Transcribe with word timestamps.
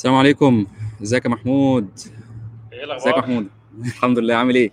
السلام 0.00 0.14
عليكم. 0.14 0.66
ازيك 1.02 1.24
يا 1.24 1.30
محمود؟ 1.30 1.88
إيه 2.72 2.78
ازيك 2.78 2.80
يا 2.80 2.84
الاخبار 2.84 3.18
محمود؟ 3.18 3.46
الحمد 3.86 4.18
لله 4.18 4.34
عامل 4.34 4.54
إيه؟ 4.54 4.70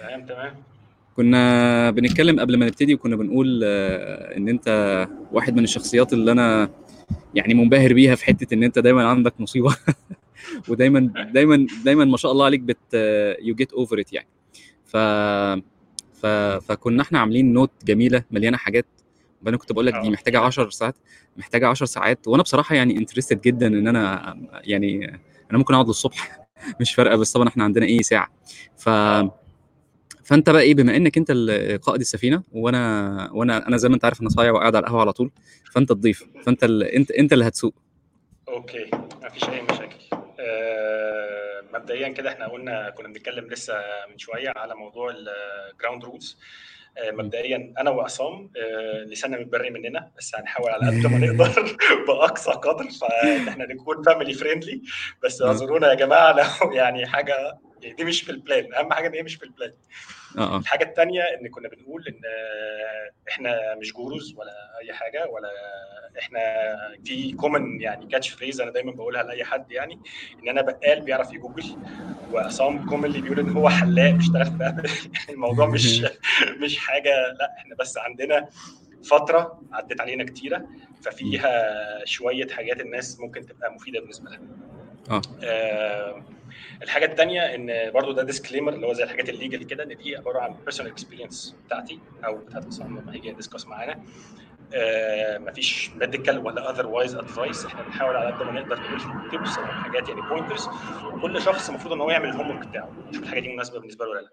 تمام 0.00 0.26
تمام. 0.26 0.54
كنا 1.16 1.90
بنتكلم 1.90 2.40
قبل 2.40 2.56
ما 2.56 2.66
نبتدي 2.66 2.94
وكنا 2.94 3.16
بنقول 3.16 3.60
آه، 3.64 4.36
إن 4.36 4.48
أنت 4.48 4.68
واحد 5.32 5.56
من 5.56 5.64
الشخصيات 5.64 6.12
اللي 6.12 6.32
أنا 6.32 6.70
يعني 7.34 7.54
منبهر 7.54 7.92
بيها 7.92 8.14
في 8.14 8.24
حتة 8.24 8.54
إن 8.54 8.62
أنت 8.62 8.78
دايما 8.78 9.08
عندك 9.08 9.40
مصيبة. 9.40 9.76
ودايما 10.68 11.00
دايما 11.32 11.66
دايما 11.84 12.04
ما 12.04 12.16
شاء 12.16 12.32
الله 12.32 12.44
عليك 12.44 12.60
but 12.60 12.94
you 13.42 13.54
get 13.54 13.72
over 13.72 14.00
it 14.00 14.12
يعني. 14.12 14.28
ف... 14.84 14.96
ف 16.22 16.26
فكنا 16.66 17.02
إحنا 17.02 17.18
عاملين 17.18 17.52
note 17.52 17.70
جميلة 17.84 18.24
مليانة 18.30 18.56
حاجات 18.56 18.86
وأنا 19.42 19.56
كنت 19.56 19.72
بقول 19.72 19.86
لك 19.86 19.92
دي 19.92 20.08
آه. 20.08 20.10
محتاجة 20.10 20.38
10 20.40 20.70
ساعات 20.70 20.94
محتاجة 21.36 21.68
10 21.68 21.86
ساعات 21.86 22.28
وأنا 22.28 22.42
بصراحة 22.42 22.74
يعني 22.74 22.96
interested 22.96 23.40
جدا 23.40 23.66
إن 23.66 23.88
أنا 23.88 24.34
يعني 24.64 25.06
أنا 25.50 25.58
ممكن 25.58 25.74
أقعد 25.74 25.86
للصبح 25.86 26.38
مش 26.80 26.94
فارقة 26.94 27.16
بس 27.16 27.32
طبعا 27.32 27.48
إحنا 27.48 27.64
عندنا 27.64 27.86
إيه 27.86 28.02
ساعة. 28.02 28.28
ف 28.76 28.88
آه. 28.88 29.40
فأنت 30.24 30.50
بقى 30.50 30.62
إيه 30.62 30.74
بما 30.74 30.96
إنك 30.96 31.18
أنت 31.18 31.30
قائد 31.82 32.00
السفينة 32.00 32.42
وأنا 32.52 33.30
وأنا 33.32 33.68
أنا 33.68 33.76
زي 33.76 33.88
ما 33.88 33.94
أنت 33.94 34.04
عارف 34.04 34.20
أنا 34.20 34.28
صايع 34.28 34.50
وقاعد 34.52 34.76
على 34.76 34.82
القهوة 34.82 35.00
على 35.00 35.12
طول 35.12 35.30
فأنت 35.72 35.88
تضيف 35.88 36.24
فأنت 36.46 36.64
ال... 36.64 36.82
أنت 36.82 37.10
أنت 37.10 37.32
اللي 37.32 37.48
هتسوق. 37.48 37.74
okay 38.48 38.90
مفيش 39.22 39.48
أي 39.48 39.62
مشاكل. 39.62 39.96
آه 40.40 41.62
مبدئيا 41.74 42.08
كده 42.08 42.32
إحنا 42.32 42.48
قلنا 42.48 42.90
كنا 42.90 43.08
بنتكلم 43.08 43.46
لسه 43.46 43.74
من 44.10 44.18
شوية 44.18 44.52
على 44.56 44.74
موضوع 44.74 45.14
ال 45.72 45.77
ground 45.77 46.04
rules 46.04 46.38
آه. 46.40 46.75
مبدئيا 47.10 47.74
أنا 47.78 47.90
وعصام 47.90 48.50
آه 48.56 49.04
لساننا 49.04 49.38
متبري 49.38 49.70
مننا 49.70 50.10
بس 50.18 50.34
هنحاول 50.34 50.70
على 50.70 50.86
قد 50.86 51.06
ما 51.06 51.18
نقدر 51.18 51.76
بأقصى 52.08 52.50
قدر 52.50 52.88
فان 53.00 53.48
إحنا 53.48 53.66
نكون 53.66 54.02
family 54.02 54.34
friendly 54.34 54.82
بس 55.24 55.42
اعذرونا 55.42 55.88
يا 55.90 55.94
جماعة 55.94 56.32
لو 56.62 56.72
يعني 56.72 57.06
حاجة 57.06 57.58
يعني 57.82 57.94
دي 57.96 58.04
مش 58.04 58.22
في 58.22 58.30
ال 58.32 58.40
plan 58.40 58.74
أهم 58.74 58.92
حاجة 58.92 59.06
إن 59.08 59.14
هي 59.14 59.22
مش 59.22 59.34
في 59.34 59.42
ال 59.44 59.50
plan 59.50 59.72
آه 60.38 60.54
آه 60.54 60.58
الحاجة 60.58 60.84
التانية 60.84 61.22
إن 61.22 61.48
كنا 61.48 61.68
بنقول 61.68 62.04
إن 62.08 62.20
آه، 62.24 63.30
إحنا 63.30 63.74
مش 63.74 63.92
gurus 63.92 64.34
ولا 64.36 64.52
أي 64.82 64.92
حاجة 64.92 65.26
ولا 65.26 65.48
إحنا 66.18 66.40
في 67.04 67.32
common 67.32 67.80
يعني 67.80 68.06
catch 68.06 68.28
phrase 68.28 68.60
أنا 68.60 68.70
دايما 68.70 68.92
بقولها 68.92 69.22
لأي 69.22 69.44
حد 69.44 69.72
يعني 69.72 70.00
إن 70.42 70.48
أنا 70.48 70.62
بقال 70.62 71.00
بيعرف 71.00 71.34
يجوجل 71.34 71.76
وعصام 72.32 72.84
commonly 72.84 73.20
بيقول 73.20 73.40
إن 73.40 73.50
هو 73.50 73.68
حلاق 73.68 74.10
بيشتغل 74.10 74.46
في 74.46 74.66
أبل 74.66 74.90
الموضوع 75.34 75.66
مش 75.74 76.04
مش 76.62 76.78
حاجة 76.78 77.10
لأ 77.38 77.54
إحنا 77.58 77.74
بس 77.74 77.98
عندنا 77.98 78.48
فترة 79.04 79.60
عدت 79.72 80.00
علينا 80.00 80.24
كتيرة 80.24 80.58
م. 80.58 80.66
ففيها 81.02 81.84
شوية 82.04 82.48
حاجات 82.48 82.80
الناس 82.80 83.20
ممكن 83.20 83.46
تبقى 83.46 83.72
مفيدة 83.74 84.00
بالنسبة 84.00 84.30
لها. 84.30 84.40
آه 85.10 85.22
آه، 85.44 86.24
الحاجة 86.82 87.04
الثانية 87.04 87.54
إن 87.54 87.90
برضو 87.90 88.12
ده 88.12 88.22
disclaimer 88.22 88.72
اللي 88.74 88.86
هو 88.86 88.92
زي 88.92 89.04
الحاجات 89.04 89.28
ال 89.28 89.34
legal 89.34 89.62
كده 89.64 89.84
إن 89.84 89.96
دي 89.96 90.16
عبارة 90.16 90.40
عن 90.40 90.54
personal 90.54 90.90
experience 90.92 91.56
بتاعتي 91.66 92.00
أو 92.24 92.36
بتاعت 92.36 92.66
عصام 92.66 92.98
لما 92.98 93.14
هيجي 93.14 93.28
ي 93.28 93.33
discuss 93.33 93.66
معانا. 93.66 94.04
آه 94.74 95.38
مفيش 95.38 95.90
medical 95.90 96.38
ولا 96.38 96.70
otherwise 96.70 97.14
advice 97.14 97.66
إحنا 97.66 97.82
بنحاول 97.82 98.16
على 98.16 98.32
قد 98.32 98.42
ما 98.42 98.52
نقدر 98.60 98.80
نقول 98.80 99.30
tips 99.30 99.58
أو 99.58 99.66
حاجات 99.66 100.08
يعني 100.08 100.20
pointers 100.20 100.68
وكل 101.04 101.42
شخص 101.42 101.68
المفروض 101.68 101.92
إن 101.92 102.00
هو 102.00 102.10
يعمل 102.10 102.28
ال 102.28 102.50
homework 102.50 102.66
بتاعه. 102.68 103.06
يشوف 103.10 103.22
الحاجة 103.22 103.40
دي 103.40 103.48
مناسبة 103.48 103.78
بالنسبة 103.80 104.04
له 104.04 104.10
ولا 104.10 104.20
لأ. 104.20 104.30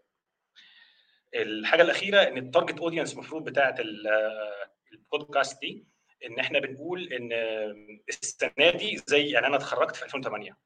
الحاجة 1.42 1.82
الأخيرة 1.82 2.18
إن 2.22 2.38
ال 2.38 2.44
target 2.44 2.80
audience 2.80 3.14
المفروض 3.14 3.44
بتاعت 3.44 3.80
ال- 3.80 4.08
آه، 4.08 4.72
البودكاست 4.94 5.62
دي 5.62 5.86
إن 6.26 6.40
إحنا 6.40 6.60
بنقول 6.60 7.14
إن 7.14 7.30
السنة 8.10 8.70
دي 8.78 9.02
زي 9.08 9.30
يعني 9.30 9.48
أنا 9.48 9.56
اتخرجت 9.56 9.96
في 9.96 10.04
2008 10.06 10.46
يعني 10.46 10.58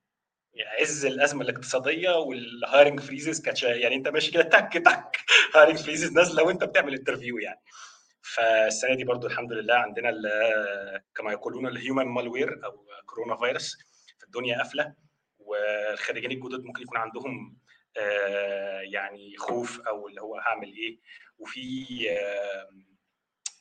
عز 0.80 1.06
الأزمة 1.06 1.42
الاقتصادية 1.42 2.10
وال 2.10 2.32
hiring 2.32 3.00
freezes 3.00 3.42
كانت 3.42 3.64
يعني 3.64 3.96
أنت 3.96 4.08
ماشي 4.08 4.32
كده 4.32 4.44
تك 4.44 4.74
تك 4.74 5.18
hiring 5.56 5.78
freezes 5.78 6.12
نازلة 6.12 6.44
وأنت 6.44 6.64
بتعمل 6.64 6.94
interview 6.94 7.38
يعني. 7.38 7.62
فالسنة 8.22 8.96
دي 8.96 9.04
برضو 9.04 9.28
الحمد 9.28 9.54
لله 9.54 9.76
عندنا 9.76 10.12
كما 11.16 11.32
يقولون 11.32 11.68
ال 11.68 11.74
human 11.74 12.06
malware 12.06 12.66
أو 12.66 12.86
corona 13.06 13.38
virus 13.38 13.78
في 14.20 14.26
الدنيا 14.26 14.58
قافلة. 14.58 14.94
والخريجين 15.40 16.32
الجدد 16.32 16.64
ممكن 16.64 16.82
يكون 16.82 16.98
عندهم 16.98 17.58
آه، 17.98 18.80
يعني 18.82 19.38
خوف 19.38 19.80
أو 19.82 20.08
اللي 20.08 20.22
هو 20.22 20.36
هعمل 20.36 20.68
إيه. 20.74 21.00
وفي 21.38 21.86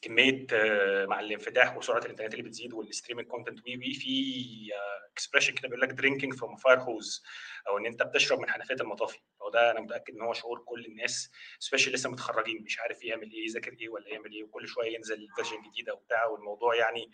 كمية 0.03 0.47
آه، 0.53 1.07
مع 1.07 1.21
الانفتاح 1.21 1.77
وسرعة 1.77 1.99
الإنترنت 1.99 2.33
اللي 2.33 2.43
بتزيد 2.45 2.73
وال 2.75 2.84
streaming 2.84 3.29
content 3.29 3.59
و 3.67 3.77
و 3.77 3.95
في 3.95 4.71
expression 5.13 5.55
كده 5.55 5.69
بيقول 5.69 5.81
لك 5.81 5.89
drinking 5.89 6.35
from 6.35 6.57
fire 6.57 6.79
hose 6.81 7.23
أو 7.69 7.79
إن 7.79 7.87
أنت 7.87 8.03
بتشرب 8.03 8.39
من 8.39 8.51
حنفية 8.51 8.75
المطافي. 8.75 9.19
هو 9.43 9.51
ده 9.51 9.71
أنا 9.71 9.81
متأكد 9.81 10.15
إن 10.15 10.21
هو 10.23 10.33
شعور 10.33 10.59
كل 10.59 10.85
الناس 10.85 11.31
special 11.59 11.93
لسه 11.93 12.11
متخرجين 12.11 12.63
مش 12.63 12.81
عارف 12.81 13.05
يعمل 13.05 13.33
إيه 13.33 13.45
يذاكر 13.45 13.73
إيه 13.81 13.89
ولا 13.89 14.09
يعمل 14.09 14.33
إيه 14.33 14.45
وكل 14.45 14.69
شوية 14.69 14.95
ينزل 14.95 15.29
version 15.37 15.63
جديدة 15.63 15.95
وبتاع 15.95 16.27
والموضوع 16.27 16.75
يعني 16.77 17.11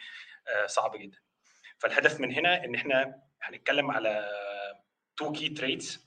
آه، 0.49 0.67
صعب 0.67 0.97
جدا. 0.97 1.19
فالهدف 1.79 2.21
من 2.21 2.33
هنا 2.33 2.65
إن 2.65 2.75
إحنا 2.75 3.23
هنتكلم 3.43 3.91
على 3.91 4.31
two 5.17 5.33
key 5.33 5.49
traits 5.49 6.01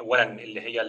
اولا 0.00 0.32
اللي 0.32 0.60
هي 0.60 0.80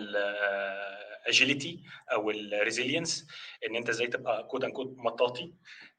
ال 1.24 1.31
agility 1.31 1.84
أو 2.12 2.32
ال 2.32 2.40
resilience 2.40 3.28
ان 3.68 3.76
انت 3.76 3.90
إزاي 3.90 4.08
تبقى 4.08 4.44
quote 4.48 4.64
unquote 4.64 4.98
مطاطي. 4.98 5.54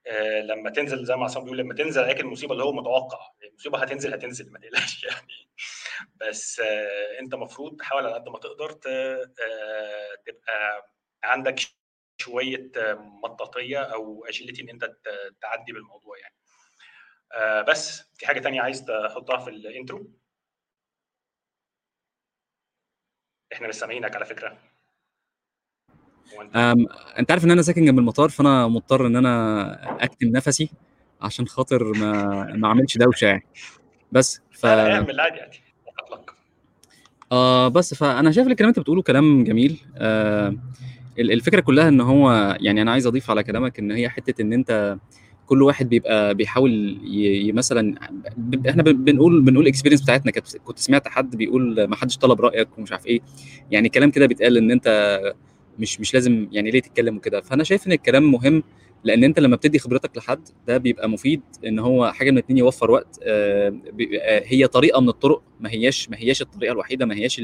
آه، 0.07 0.41
لما 0.41 0.71
تنزل 0.71 1.05
زي 1.05 1.17
ما 1.17 1.25
عصام 1.25 1.45
بيقول 1.45 1.59
لما 1.59 1.75
تنزل 1.75 2.03
عليك 2.03 2.21
المصيبة 2.21 2.53
اللي 2.53 2.65
هو 2.65 2.73
متوقع 2.73 3.19
المصيبة 3.45 3.79
هتنزل 3.79 4.15
هتنزل 4.15 4.53
ما 4.53 4.59
تقلقش 4.59 5.05
يعني. 5.11 5.51
بس 6.17 6.61
آه، 6.61 7.21
انت 7.21 7.35
المفروض 7.35 7.77
تحاول 7.77 8.07
على 8.07 8.15
قد 8.15 8.29
ما 8.29 8.39
تقدر 8.39 8.81
آه، 8.87 9.25
تبقى 10.27 10.91
عندك 11.25 11.57
شوية 12.19 12.71
مطاطية 13.25 13.79
أو 13.79 14.25
agility 14.25 14.63
ان 14.63 14.69
انت 14.69 14.97
تعدي 15.41 15.73
بالموضوع 15.73 16.17
يعني. 16.19 16.35
بس 17.69 18.03
في 18.15 18.27
حاجة 18.27 18.41
تانية 18.41 18.61
عايز 18.63 18.85
تحطها 18.85 19.39
في 19.39 19.51
ال 19.51 19.61
intro 19.61 20.11
إحنا 23.53 23.69
مش 23.69 23.75
سامعينك 23.75 24.17
على 24.17 24.25
فكرة. 24.25 24.74
أنت 27.19 27.31
عارف 27.31 27.45
إن 27.45 27.51
أنا 27.51 27.63
ساكن 27.63 27.85
جنب 27.85 27.99
المطار 27.99 28.29
فأنا 28.29 28.69
مضطر 28.69 29.07
إن 29.07 29.17
أنا 29.17 30.05
أكتم 30.05 30.29
نفسي 30.29 30.71
عشان 31.23 31.47
خاطر 31.47 31.85
ما 31.99 32.45
ما 32.57 32.69
أعملش 32.69 32.99
دوشة 32.99 33.25
يعني. 33.27 33.47
بس 34.13 34.41
ف 34.53 34.67
اعمل 34.67 35.21
عادي 35.21 35.37
آه 37.33 37.69
بس 37.69 37.95
فانا 37.95 38.31
شايف 38.31 38.47
الكلام 38.47 38.69
أنت 38.69 38.79
بتقوله 38.79 39.03
كلام 39.03 39.45
جميل. 39.45 39.81
آه 39.97 40.55
ال- 41.19 41.33
الفكرة 41.33 41.61
كلها 41.61 41.89
إن 41.89 42.01
هو 42.01 42.57
يعني 42.61 42.83
أنا 42.83 42.91
عايز 42.93 43.07
أضيف 43.07 43.31
على 43.31 43.43
كلامك 43.45 43.79
إن 43.79 43.91
هي 43.93 44.09
حتة 44.09 44.43
إن 44.43 44.53
أنت 44.53 44.97
كل 45.47 45.63
واحد 45.63 45.89
بيبقى 45.89 46.35
بيحاول 46.35 46.99
مثلا 47.55 47.95
إحنا 48.69 48.83
بن- 48.83 49.05
بنقول 49.05 49.43
بنقول 49.43 49.63
الاكسبيرينس 49.65 50.03
بتاعتنا. 50.03 50.33
كنت 50.33 50.57
كنت 50.57 50.79
سمعت 50.79 51.09
حد 51.09 51.37
بيقول 51.37 51.85
ما 51.85 51.97
حدش 51.97 52.17
طلب 52.19 52.41
رأيك 52.41 52.79
ومش 52.79 52.93
عارف 52.93 53.07
إيه. 53.07 53.21
يعني 53.71 53.89
كلام 53.89 54.11
كده 54.11 54.27
بيتقال 54.27 54.57
إن 54.57 54.71
أنت 54.71 55.19
مش 55.79 56.01
مش 56.01 56.15
لازم 56.15 56.49
يعني 56.53 56.71
ليه 56.71 56.81
تتكلم 56.81 57.17
وكده. 57.17 57.41
فأنا 57.41 57.65
شايف 57.65 57.87
إن 57.87 57.93
الكلام 57.93 58.33
مهم 58.33 58.63
لأن 59.05 59.25
أنت 59.25 59.39
لما 59.41 59.57
بتدي 59.57 59.79
خبرتك 59.79 60.17
لحد 60.17 60.49
ده 60.67 60.77
بيبقى 60.79 61.09
مفيد 61.09 61.43
إن 61.67 61.79
هو 61.79 62.13
حاجة 62.13 62.31
من 62.31 62.39
اتنين 62.39 62.59
يوفر 62.59 62.91
وقت 62.91 63.19
آه، 63.23 63.69
بيبقى 63.93 64.43
هي 64.47 64.67
طريقة 64.67 65.01
من 65.01 65.09
الطرق 65.09 65.43
ما 65.61 65.71
هياش 65.71 66.11
ما 66.11 66.17
هياش 66.19 66.43
الطريقة 66.43 66.73
الوحيدة 66.73 67.07
ما 67.07 67.15
هياش 67.15 67.41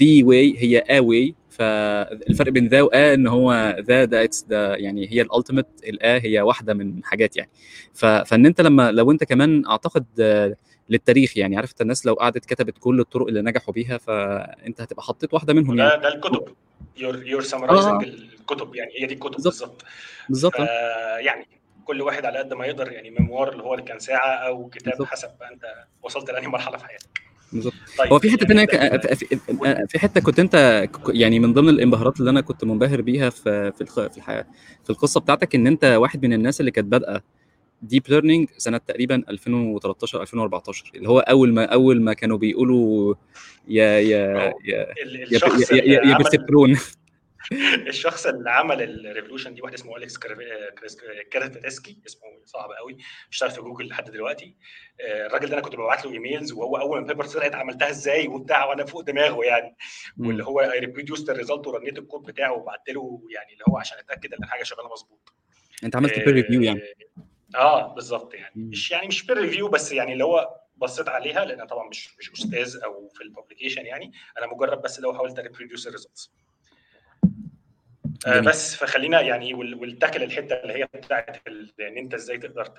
ذا 0.00 0.24
واي 0.24 0.54
هي 0.58 0.78
ا 0.78 1.00
واي 1.00 1.34
فالفرق 1.50 2.52
بين 2.52 2.68
ذا 2.68 2.82
وآ 2.82 3.14
إن 3.14 3.26
هو 3.26 3.76
ذا 3.80 4.04
ده 4.04 4.24
اتس 4.24 4.42
ده 4.42 4.76
يعني 4.76 5.12
هي 5.12 5.22
الالتيميت 5.22 5.66
الآ 5.88 6.18
هي 6.24 6.40
واحدة 6.40 6.74
من 6.74 7.04
حاجات 7.04 7.36
يعني. 7.36 7.50
فإن 7.94 8.46
أنت 8.46 8.60
لما 8.60 8.92
لو 8.92 9.10
أنت 9.10 9.24
كمان 9.24 9.66
أعتقد 9.66 10.04
آه، 10.20 10.56
للتاريخ 10.88 11.36
يعني 11.36 11.56
عارف 11.56 11.70
انت 11.70 11.80
الناس 11.80 12.06
لو 12.06 12.14
قعدت 12.14 12.44
كتبت 12.44 12.78
كل 12.78 13.00
الطرق 13.00 13.26
اللي 13.26 13.42
نجحوا 13.42 13.74
بيها 13.74 13.98
فأنت 13.98 14.80
هتبقى 14.80 15.02
حطيت 15.02 15.34
واحدة 15.34 15.54
منهم 15.54 15.78
يعني. 15.78 16.02
ده 16.02 16.08
الكتب. 16.14 16.42
يور 16.96 17.26
يور 17.26 17.42
سمرايزنج 17.42 18.04
الكتب 18.04 18.74
يعني 18.74 18.90
هي 18.98 19.06
دي 19.06 19.14
الكتب 19.14 19.42
بالظبط. 19.42 19.84
بالظبط. 20.28 20.60
آه، 20.60 20.64
فيعني 21.18 21.46
كل 21.84 22.02
واحد 22.02 22.24
على 22.24 22.38
قد 22.38 22.54
ما 22.54 22.66
يقدر 22.66 22.92
يعني 22.92 23.10
ميموار 23.10 23.52
اللي 23.52 23.62
هو 23.62 23.74
اللي 23.74 23.84
كان 23.84 23.98
ساعة 23.98 24.30
أو 24.34 24.68
كتاب 24.68 24.90
بالظبط. 24.92 25.08
حسب 25.08 25.28
بقى 25.40 25.52
أنت 25.52 25.62
وصلت 26.02 26.30
لأنهي 26.30 26.48
مرحلة 26.48 26.76
في 26.76 26.84
حياتك. 26.84 27.20
بالظبط. 27.52 27.74
هو 28.00 28.18
طيب 28.18 28.20
في 28.20 28.30
حتة 28.30 28.54
يعني 28.54 28.66
تانية 28.66 29.86
في 29.86 29.98
حتة 29.98 30.20
كنت 30.20 30.38
أنت 30.38 30.86
يعني 31.08 31.38
من 31.38 31.52
ضمن 31.52 31.68
الانبهارات 31.68 32.20
اللي 32.20 32.30
أنا 32.30 32.40
كنت 32.40 32.64
منبهر 32.64 33.00
بيها 33.00 33.30
في 33.30 33.72
في 33.72 33.86
في 33.86 34.16
الحياة 34.16 34.46
في 34.84 34.90
القصة 34.90 35.20
بتاعتك 35.20 35.54
إن 35.54 35.66
أنت 35.66 35.84
واحد 35.84 36.26
من 36.26 36.32
الناس 36.32 36.60
اللي 36.60 36.70
كانت 36.70 36.86
بادئة 36.88 37.22
deep 37.82 38.02
learning 38.08 38.48
سنة 38.56 38.78
تقريبا 38.78 39.22
2013 39.28 40.22
2014 40.22 40.90
اللي 40.94 41.08
هو 41.08 41.18
أول 41.18 41.52
ما 41.52 41.64
أول 41.64 42.02
ما 42.02 42.12
كانوا 42.12 42.38
بيقولوا 42.38 43.14
يا 43.68 43.98
يا 44.00 44.54
يا 44.64 44.94
يا 45.00 45.22
الشخص 45.22 45.72
يا, 45.72 45.76
يا, 45.76 46.06
يا 46.06 46.16
perceptron 46.16 46.78
الشخص 47.86 48.26
اللي 48.26 48.50
عمل 48.50 48.82
ال 49.06 49.10
revolution 49.10 49.54
دي 49.54 49.62
واحد 49.62 49.74
اسمه 49.74 49.96
أليكس 49.96 50.18
كريجيفسكي 51.30 51.98
اسمه 52.06 52.22
صعب 52.44 52.70
قوي 52.70 52.96
بيشتغل 53.30 53.50
في 53.50 53.60
جوجل 53.60 53.88
لحد 53.88 54.10
دلوقتي. 54.10 54.56
آه، 55.00 55.26
الراجل 55.26 55.46
ده 55.48 55.54
أنا 55.54 55.62
كنت 55.62 55.74
ببعت 55.76 56.04
له 56.04 56.12
emails 56.12 56.52
وهو 56.52 56.76
أول 56.76 56.98
ما 57.00 57.02
ال 57.02 57.06
paper 57.06 57.24
طلعت 57.24 57.54
عملتها 57.54 57.90
إزاي 57.90 58.28
وبتاع 58.28 58.64
وأنا 58.64 58.84
فوق 58.84 59.00
دماغه 59.00 59.44
يعني. 59.44 59.76
واللي 60.18 60.44
هو 60.44 60.60
اي 60.60 60.78
ريبروديوست 60.78 61.30
الريزلت 61.30 61.66
ورنيت 61.66 61.98
الكود 61.98 62.22
بتاعه 62.22 62.52
وبعت 62.52 62.88
له 62.88 63.22
يعني 63.34 63.52
اللي 63.52 63.64
هو 63.68 63.78
عشان 63.78 63.98
أتأكد 63.98 64.34
إن 64.34 64.42
الحاجة 64.44 64.62
شغالة 64.62 64.88
مظبوط. 64.92 65.32
أنت 65.84 65.96
عملت 65.96 66.18
peer 66.18 66.34
review 66.34 66.62
يعني. 66.62 66.80
آه 67.56 67.94
بالظبط 67.94 68.34
يعني. 68.34 68.52
مش 68.56 68.90
يعني 68.90 69.06
مش 69.08 69.26
peer 69.26 69.36
review 69.38 69.68
بس 69.68 69.92
يعني 69.92 70.12
اللي 70.12 70.24
هو 70.24 70.60
بصيت 70.76 71.08
عليها 71.08 71.44
لأن 71.44 71.66
طبعا 71.66 71.88
مش 71.88 72.18
مش 72.18 72.32
أستاذ 72.32 72.82
أو 72.84 73.08
في 73.08 73.22
ال 73.22 73.27
publication 73.27 73.86
يعني. 73.86 74.12
أنا 74.38 74.46
مجرد 74.46 74.82
بس 74.82 75.00
لو 75.00 75.14
حاولت 75.14 75.38
reproduce 75.38 75.86
ال 75.86 75.92
results 75.92 76.32
آه 78.26 78.40
بس 78.40 78.74
فخلينا 78.74 79.20
يعني 79.20 79.54
we 79.54 79.71
tackle 79.71 80.22
الحتة 80.22 80.54
اللي 80.54 80.72
هي 80.72 80.88
بتاعت 80.94 81.48
إن 81.80 81.98
أنت 81.98 82.14
إزاي 82.14 82.38
تقدر 82.38 82.72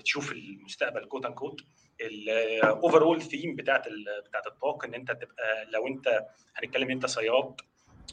تشوف 0.00 0.32
المستقبل 0.32 1.04
quote 1.04 1.26
unquote 1.26 1.60
ال 2.00 2.13
overall 2.13 3.02
theme 3.02 3.56
بتاعت 3.56 3.88
بتاعت 4.28 4.46
ال 4.46 4.54
talk 4.54 4.84
إن 4.84 4.94
أنت 4.94 5.10
تبقى 5.12 5.64
لو 5.72 5.86
أنت 5.86 6.26
هنتكلم 6.56 6.90
أنت 6.90 7.06
صياد 7.06 7.54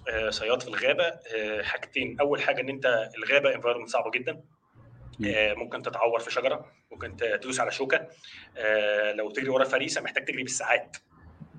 آه، 0.10 0.30
صياد 0.30 0.62
في 0.62 0.68
الغابة 0.68 1.04
آه، 1.04 1.62
حاجتين. 1.62 2.20
أول 2.20 2.42
حاجة 2.42 2.62
إن 2.62 2.70
أنت 2.70 3.10
الغابة 3.18 3.56
environment 3.56 3.90
صعبة 3.90 4.12
جدا. 4.12 4.42
ممكن 5.58 5.82
تتعور 5.82 6.20
في 6.20 6.32
شجرة 6.32 6.72
ممكن 6.92 7.16
تدوس 7.16 7.60
على 7.60 7.72
شوكة. 7.72 8.08
لو 9.14 9.32
تجري 9.32 9.50
ورا 9.50 9.66
فريسة 9.66 10.02
محتاج 10.02 10.26
تجري 10.26 10.44
بالساعات. 10.44 10.98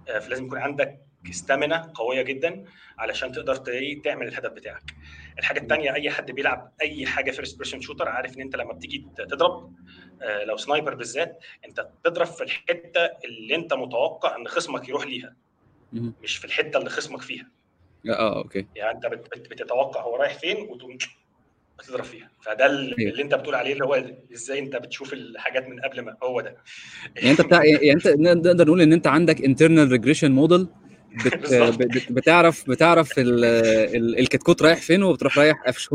فلازم 0.07 0.47
يكون 0.47 0.59
عندك 0.59 1.07
stamina 1.31 1.93
قوية 1.95 2.23
جدا 2.23 2.65
علشان 2.99 3.33
تقدر 3.33 3.57
تعمل 4.05 4.29
الهدف 4.29 4.51
بتاعك. 4.51 4.83
الحاجة 5.39 5.61
الثانية 5.61 5.95
أي 5.95 6.11
حد 6.11 6.31
بيلعب 6.31 6.73
أي 6.83 7.07
حاجة 7.07 7.31
first 7.31 7.59
person 7.59 7.81
shooter 7.81 8.09
عارف 8.09 8.37
إن 8.37 8.41
أنت 8.41 8.57
لما 8.57 8.73
بتيجي 8.73 9.07
تضرب 9.17 9.73
آه، 10.23 10.45
لو 10.45 10.57
sniper 10.57 10.95
بالذات 10.95 11.39
أنت 11.65 11.81
بتضرب 11.81 12.27
في 12.27 12.45
الحتة 12.45 13.01
اللي 13.25 13.55
أنت 13.55 13.75
متوقع 13.75 14.37
إن 14.37 14.49
خصمك 14.49 14.89
يروح 14.89 15.07
ليها. 15.07 15.37
مش 15.93 16.37
في 16.37 16.45
الحتة 16.45 16.79
اللي 16.79 16.91
خصمك 16.91 17.23
فيها. 17.23 17.51
آه, 18.09 18.13
آه، 18.13 18.37
okay. 18.37 18.67
يعني 18.75 18.97
أنت 18.97 19.07
بتتوقع 19.51 20.01
هو 20.01 20.17
رايح 20.17 20.35
فين 20.39 20.57
وتقوم 20.57 20.99
بتضرب 21.79 22.05
فيها. 22.05 22.31
فده 22.41 22.67
اللي, 22.67 23.11
اللي 23.11 23.23
انت 23.23 23.35
بتقول 23.35 23.55
عليه 23.55 23.73
اللي 23.73 23.85
هو 23.85 24.05
إزاي 24.33 24.59
انت 24.59 24.77
بتشوف 24.77 25.13
الحاجات 25.13 25.69
من 25.69 25.81
قبل 25.81 26.01
ما 26.01 26.17
هو 26.23 26.41
ده. 26.41 26.57
يعني 27.17 27.31
انت 27.31 27.41
بتاع 27.41 27.65
يعني 27.65 27.93
انت 27.93 28.09
نقدر 28.09 28.67
نقول 28.67 28.81
ان 28.81 28.93
انت 28.93 29.07
عندك 29.07 29.45
internal 29.45 29.91
regression 29.91 30.33
model 30.33 30.69
بت... 31.25 31.55
بت... 31.55 32.13
بتعرف 32.13 32.71
بتعرف 32.71 33.13
الكتكوت 33.19 34.63
رايح 34.63 34.79
فين 34.79 35.03
وبتروح 35.03 35.39
رايح 35.39 35.63
قفش 35.67 35.89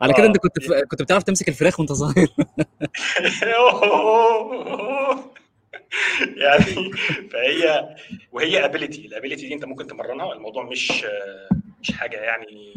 على 0.00 0.14
كده 0.14 0.26
انت 0.26 0.36
كنت 0.36 0.70
آه. 0.70 0.80
كنت 0.80 1.02
بتعرف 1.02 1.22
تمسك 1.22 1.48
الفراخ 1.48 1.80
وانت 1.80 1.92
صغير. 1.92 2.28
يعني 6.36 6.90
فهي 7.30 7.88
وهي 8.32 8.64
ability 8.64 9.06
ال 9.06 9.11
ability 9.11 9.48
دي 9.48 9.54
انت 9.54 9.64
ممكن 9.64 9.86
تمرنها. 9.86 10.32
الموضوع 10.32 10.64
مش 10.64 11.04
مش 11.82 11.92
حاجة 11.92 12.16
يعني 12.16 12.74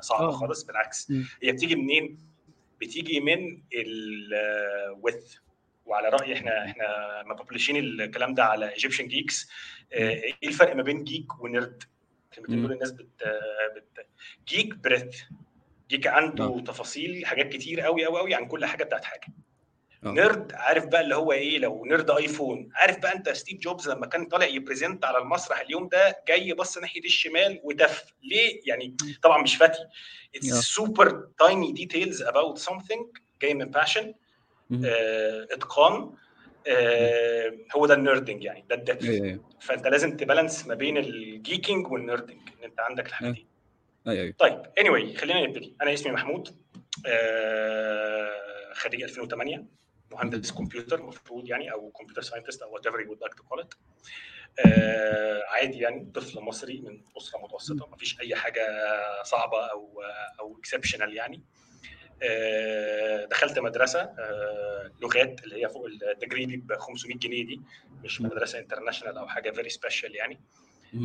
صعبة 0.00 0.24
أوه. 0.24 0.32
خالص 0.32 0.62
بالعكس. 0.62 1.12
هي 1.42 1.52
بتيجي 1.52 1.76
منين؟ 1.76 2.18
بتيجي 2.80 3.20
من 3.20 3.62
الويث 3.74 5.36
وعلى 5.86 6.08
رايي 6.08 6.34
إحنا 6.34 6.64
إحنا 6.64 7.22
مببلشين 7.26 7.76
الكلام 7.76 8.34
ده 8.34 8.44
على 8.44 8.72
ايجيبشن 8.72 9.08
جيكس 9.08 9.50
إيه 9.92 10.34
الفرق 10.44 10.76
ما 10.76 10.82
بين 10.82 11.04
جيك 11.04 11.40
ونرد؟ 11.40 11.82
الكلمتين 12.30 12.62
دول 12.62 12.72
الناس 12.72 12.90
بت, 12.90 13.24
بت 13.76 14.06
جيك 14.48 14.74
بريث 14.74 15.22
جيك 15.90 16.06
عنده 16.06 16.44
أوه. 16.44 16.60
تفاصيل 16.60 17.26
حاجات 17.26 17.48
كتير 17.48 17.80
قوي 17.80 18.04
قوي 18.04 18.18
قوي 18.18 18.34
عن 18.34 18.46
كل 18.46 18.64
حاجة 18.64 18.84
بتاعت 18.84 19.04
حاجة. 19.04 19.26
أوه. 20.06 20.12
نيرد 20.12 20.52
عارف 20.54 20.86
بقى 20.86 21.00
اللي 21.00 21.14
هو 21.14 21.32
إيه؟ 21.32 21.58
لو 21.58 21.84
نيرد 21.84 22.10
آيفون. 22.10 22.68
عارف 22.74 22.98
بقى 22.98 23.14
أنت 23.16 23.28
ستيف 23.28 23.58
جوبز 23.58 23.88
لما 23.88 24.06
كان 24.06 24.26
طالع 24.26 24.46
يبريزنت 24.46 25.04
على 25.04 25.18
المسرح 25.18 25.60
اليوم 25.60 25.88
ده 25.88 26.22
جاي 26.28 26.52
بص 26.52 26.78
ناحية 26.78 27.04
الشمال 27.04 27.60
ودف. 27.64 28.04
ليه؟ 28.22 28.60
يعني 28.64 28.96
طبعا 29.22 29.42
مش 29.42 29.56
فاتي. 29.56 29.78
it's 30.34 30.46
super 30.46 31.28
tiny 31.38 31.72
details 31.72 32.22
about 32.22 32.58
something 32.58 33.06
جاي 33.42 33.54
من 33.54 33.64
passion 33.64 34.14
آه، 34.84 35.46
إتقان 35.50 36.10
آه، 36.66 37.52
هو 37.76 37.86
ده 37.86 37.94
ال 37.94 38.00
nerding 38.00 38.44
يعني 38.44 38.64
ده 38.68 38.74
ال 38.74 38.79
depth 38.79 39.04
أيوة، 39.04 39.26
أيوة. 39.26 39.44
فأنت 39.60 39.86
لازم 39.86 40.16
ت 40.16 40.22
balance 40.22 40.66
ما 40.66 40.74
بين 40.74 40.98
ال 40.98 41.10
geeking 41.10 41.92
وال 41.92 42.02
nerding 42.02 42.38
إن 42.58 42.64
أنت 42.64 42.80
عندك 42.80 43.06
الحاجتين. 43.06 43.46
أيوة،, 44.08 44.34
طيب 44.38 44.62
anyway 44.78 45.18
خلينا 45.18 45.46
نبتدي. 45.46 45.74
أنا 45.82 45.92
اسمي 45.92 46.12
محمود 46.12 46.56
آه، 47.06 48.72
خريج 48.74 49.02
2008 49.02 49.79
مهندس 50.12 50.52
كمبيوتر 50.52 50.98
المفروض 51.00 51.48
يعني 51.48 51.72
أو 51.72 51.90
computer 51.90 52.22
scientist 52.22 52.62
أو 52.62 52.74
whatever 52.74 53.00
you 53.00 53.14
like 53.14 53.34
to 53.34 53.42
call 53.42 53.60
it 53.60 53.74
عادي 55.48 55.78
يعني 55.78 56.12
طفل 56.14 56.40
مصري 56.40 56.80
من 56.80 57.02
أسرة 57.16 57.38
متوسطة 57.38 57.86
ما 57.86 57.96
فيش 57.96 58.20
أي 58.20 58.34
حاجة 58.34 58.62
صعبة 59.22 59.66
أو 59.66 60.02
أو 60.40 60.58
exceptional 60.58 61.16
يعني. 61.16 61.42
آه، 62.22 63.24
دخلت 63.24 63.58
مدرسة 63.58 64.00
آه، 64.00 64.92
لغات 65.02 65.44
اللي 65.44 65.62
هي 65.64 65.68
فوق 65.68 65.86
التجريبي 65.86 66.56
ب 66.56 66.72
500 66.72 67.18
جنيه 67.18 67.46
دي 67.46 67.60
مش 68.04 68.20
مدرسة 68.20 68.58
international 68.58 69.18
أو 69.18 69.28
حاجة 69.28 69.50
very 69.50 69.68
special 69.68 70.16
يعني. 70.16 70.40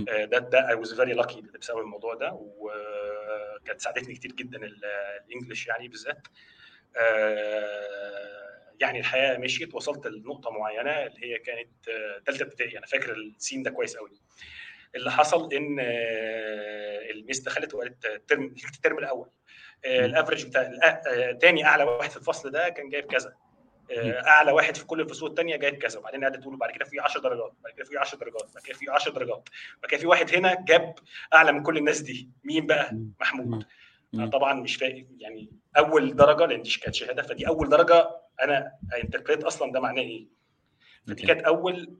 آه، 0.09 0.25
ده 0.25 0.39
ده 0.39 0.69
I 0.69 0.75
was 0.75 0.93
very 0.93 1.13
lucky 1.13 1.41
بسبب 1.41 1.77
الموضوع 1.77 2.13
ده 2.13 2.31
وكانت 2.33 3.81
ساعدتني 3.81 4.13
كتير 4.13 4.31
جدا 4.31 4.57
ال 5.27 5.32
English 5.32 5.67
يعني 5.67 5.87
بالذات. 5.87 6.27
يعني 8.79 8.99
الحياة 8.99 9.37
مشيت 9.37 9.75
وصلت 9.75 10.07
لنقطة 10.07 10.51
معينة 10.51 10.91
اللي 10.91 11.33
هي 11.33 11.39
كانت 11.39 11.69
ثالثه 12.25 12.45
ابتدائي. 12.45 12.77
أنا 12.77 12.85
فاكر 12.85 13.11
ال 13.13 13.21
scene 13.21 13.63
ده 13.63 13.71
كويس 13.71 13.97
قوي 13.97 14.11
اللي 14.95 15.11
حصل 15.11 15.53
إن 15.53 15.79
الميس 17.11 17.39
دخلت 17.39 17.73
وقالت 17.73 18.05
الترم 18.05 18.55
الترم 18.75 18.97
الأول. 18.97 19.29
ال 19.85 19.93
average 19.93 20.45
بتاع 20.45 21.01
تاني 21.41 21.65
أعلى 21.65 21.83
واحد 21.83 22.09
في 22.09 22.17
الفصل 22.17 22.51
ده 22.51 22.69
كان 22.69 22.89
جايب 22.89 23.05
كذا. 23.05 23.35
أعلى 24.27 24.51
واحد 24.51 24.77
في 24.77 24.85
كل 24.85 25.01
الفصول 25.01 25.29
الثانية 25.29 25.55
جايب 25.55 25.75
كذا. 25.75 25.99
وبعدين 25.99 26.23
قعدت 26.23 26.41
تقول 26.41 26.57
بعد 26.57 26.71
كده 26.71 26.85
في 26.85 26.99
10 26.99 27.21
درجات 27.21 27.53
بعد 27.63 27.73
كده 27.73 27.85
في 27.85 27.97
10 27.97 28.17
درجات 28.17 28.49
بعد 28.53 28.63
كده 28.63 28.77
في 28.77 28.89
10 28.89 29.11
درجات 29.11 29.49
بعد 29.81 29.91
كده 29.91 29.99
في 29.99 30.07
واحد 30.07 30.35
هنا 30.35 30.65
جاب 30.67 30.95
أعلى 31.33 31.51
من 31.51 31.63
كل 31.63 31.77
الناس 31.77 32.01
دي. 32.01 32.29
مين 32.43 32.65
بقى؟ 32.65 32.97
محمود. 33.19 33.65
طبعا 34.31 34.53
مش 34.53 34.75
فاهم 34.75 35.17
يعني 35.19 35.49
أول 35.77 36.15
درجة 36.15 36.45
لأن 36.45 36.61
دي 36.61 36.79
كانت 36.83 36.95
شهادة 36.95 37.23
فدي 37.23 37.47
أول 37.47 37.69
درجة 37.69 38.09
أنا 38.41 38.71
interpret 39.03 39.43
أصلا 39.43 39.71
ده 39.71 39.79
معناه 39.79 40.01
إيه؟ 40.01 40.27
فدي 41.07 41.23
كانت 41.27 41.41
أول 41.41 41.97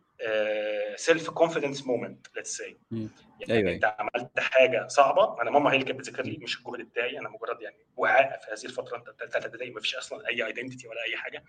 self 0.96 1.30
confidence 1.30 1.88
moment 1.88 2.28
let's 2.36 2.58
say 2.58 2.78
يعني 2.92 3.10
أيوة 3.50 3.72
أنت 3.74 3.84
أيوة. 3.84 3.96
عملت 4.00 4.40
حاجة 4.40 4.88
صعبة. 4.88 5.42
أنا 5.42 5.52
ماما 5.52 5.72
هي 5.72 5.76
اللي 5.76 5.86
كانت 5.86 6.00
بتذاكر 6.00 6.24
لي 6.24 6.38
مش 6.38 6.58
الجهد 6.60 6.82
بتاعي. 6.82 7.20
أنا 7.20 7.30
مجرد 7.30 7.62
يعني 7.62 7.78
وعاء 7.98 8.40
في 8.40 8.52
هذه 8.52 8.66
الفترة 8.66 8.98
أنت 8.98 9.32
ثالثه 9.34 9.48
ابتدائي 9.48 9.72
ما 9.72 9.80
فيش 9.82 9.96
أصلا 9.96 10.28
أي 10.28 10.46
identity 10.46 10.88
ولا 10.88 11.04
أي 11.04 11.18
حاجة. 11.18 11.44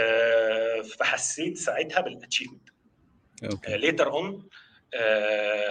آه 0.00 0.80
فحسيت 0.82 1.58
ساعتها 1.58 2.00
بال 2.00 2.11
achievement 2.11 2.68
later 3.68 4.10
on 4.12 4.48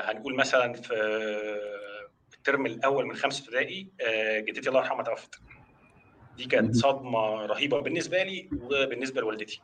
هنقول 0.03 0.35
مثلا 0.35 0.73
في 0.73 0.93
الترم 2.37 2.65
الأول 2.65 3.05
من 3.05 3.15
خمسة 3.15 3.43
ابتدائي 3.43 3.91
آه 4.01 4.39
جدتي 4.39 4.69
الله 4.69 4.79
يرحمها 4.79 5.03
توفت. 5.03 5.35
دي 6.37 6.45
كانت 6.45 6.75
صدمة 6.75 7.45
رهيبة 7.45 7.79
بالنسبة 7.81 8.23
لي 8.23 8.49
وبالنسبة 8.61 9.21
لوالدتي. 9.21 9.61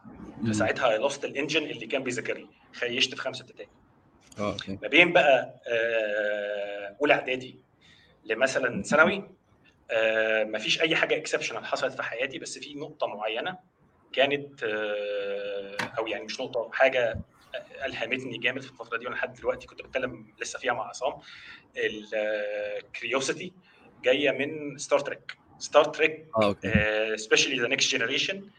فساعتها 0.49 0.97
lost 0.97 1.25
ال 1.25 1.30
engine 1.30 1.63
اللي 1.63 1.85
كان 1.85 2.03
بيذاكر 2.03 2.37
لي. 2.37 2.47
خيشت 2.73 3.15
في 3.15 3.21
خمسة 3.21 3.41
ابتدائي. 3.43 3.69
آه 4.39 4.57
ما 4.81 4.87
بين 4.87 5.13
بقى 5.13 5.61
آه، 5.67 6.95
أولى 7.01 7.13
إعدادي 7.13 7.59
لمثلا 8.25 8.83
ثانوي 8.83 9.29
آه، 9.91 10.43
ما 10.43 10.59
فيش 10.59 10.81
أي 10.81 10.95
حاجة 10.95 11.15
exceptional 11.17 11.65
حصلت 11.65 11.93
في 11.93 12.03
حياتي 12.03 12.39
بس 12.39 12.57
في 12.57 12.75
نقطة 12.75 13.07
معينة 13.07 13.57
كانت 14.13 14.63
آه، 14.63 15.77
أو 15.97 16.07
يعني 16.07 16.23
مش 16.23 16.39
نقطة 16.41 16.69
حاجة 16.73 17.19
ألهمتني 17.85 18.37
جامد 18.37 18.61
في 18.61 18.71
الفترة 18.71 18.97
دي 18.97 19.05
وأنا 19.05 19.15
لحد 19.15 19.33
دلوقتي 19.33 19.67
كنت 19.67 19.81
بتكلم 19.81 20.33
لسه 20.41 20.59
فيها 20.59 20.73
مع 20.73 20.87
عصام. 20.89 21.13
ال 21.77 21.95
curiosity 21.95 23.53
جاية 24.03 24.31
من 24.31 24.77
Star 24.77 24.99
Trek 24.99 25.37
Star 25.59 25.85
Trek 25.85 26.25
especially 27.15 27.59
The 27.61 27.67
Next 27.67 27.91
Generation 27.95 28.49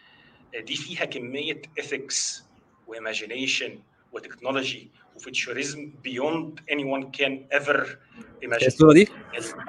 دي 0.58 0.76
فيها 0.76 1.04
كمية 1.04 1.62
ethics 1.78 2.44
و 2.86 2.94
imagination 2.94 3.78
و 4.12 4.19
technology 4.19 4.90
و 5.16 5.25
futurism 5.25 5.92
beyond 6.02 6.60
anyone 6.72 7.10
can 7.10 7.46
ever 7.52 7.98
imagine 8.42 8.68
الصورة 8.68 8.92
دي؟ 8.92 9.08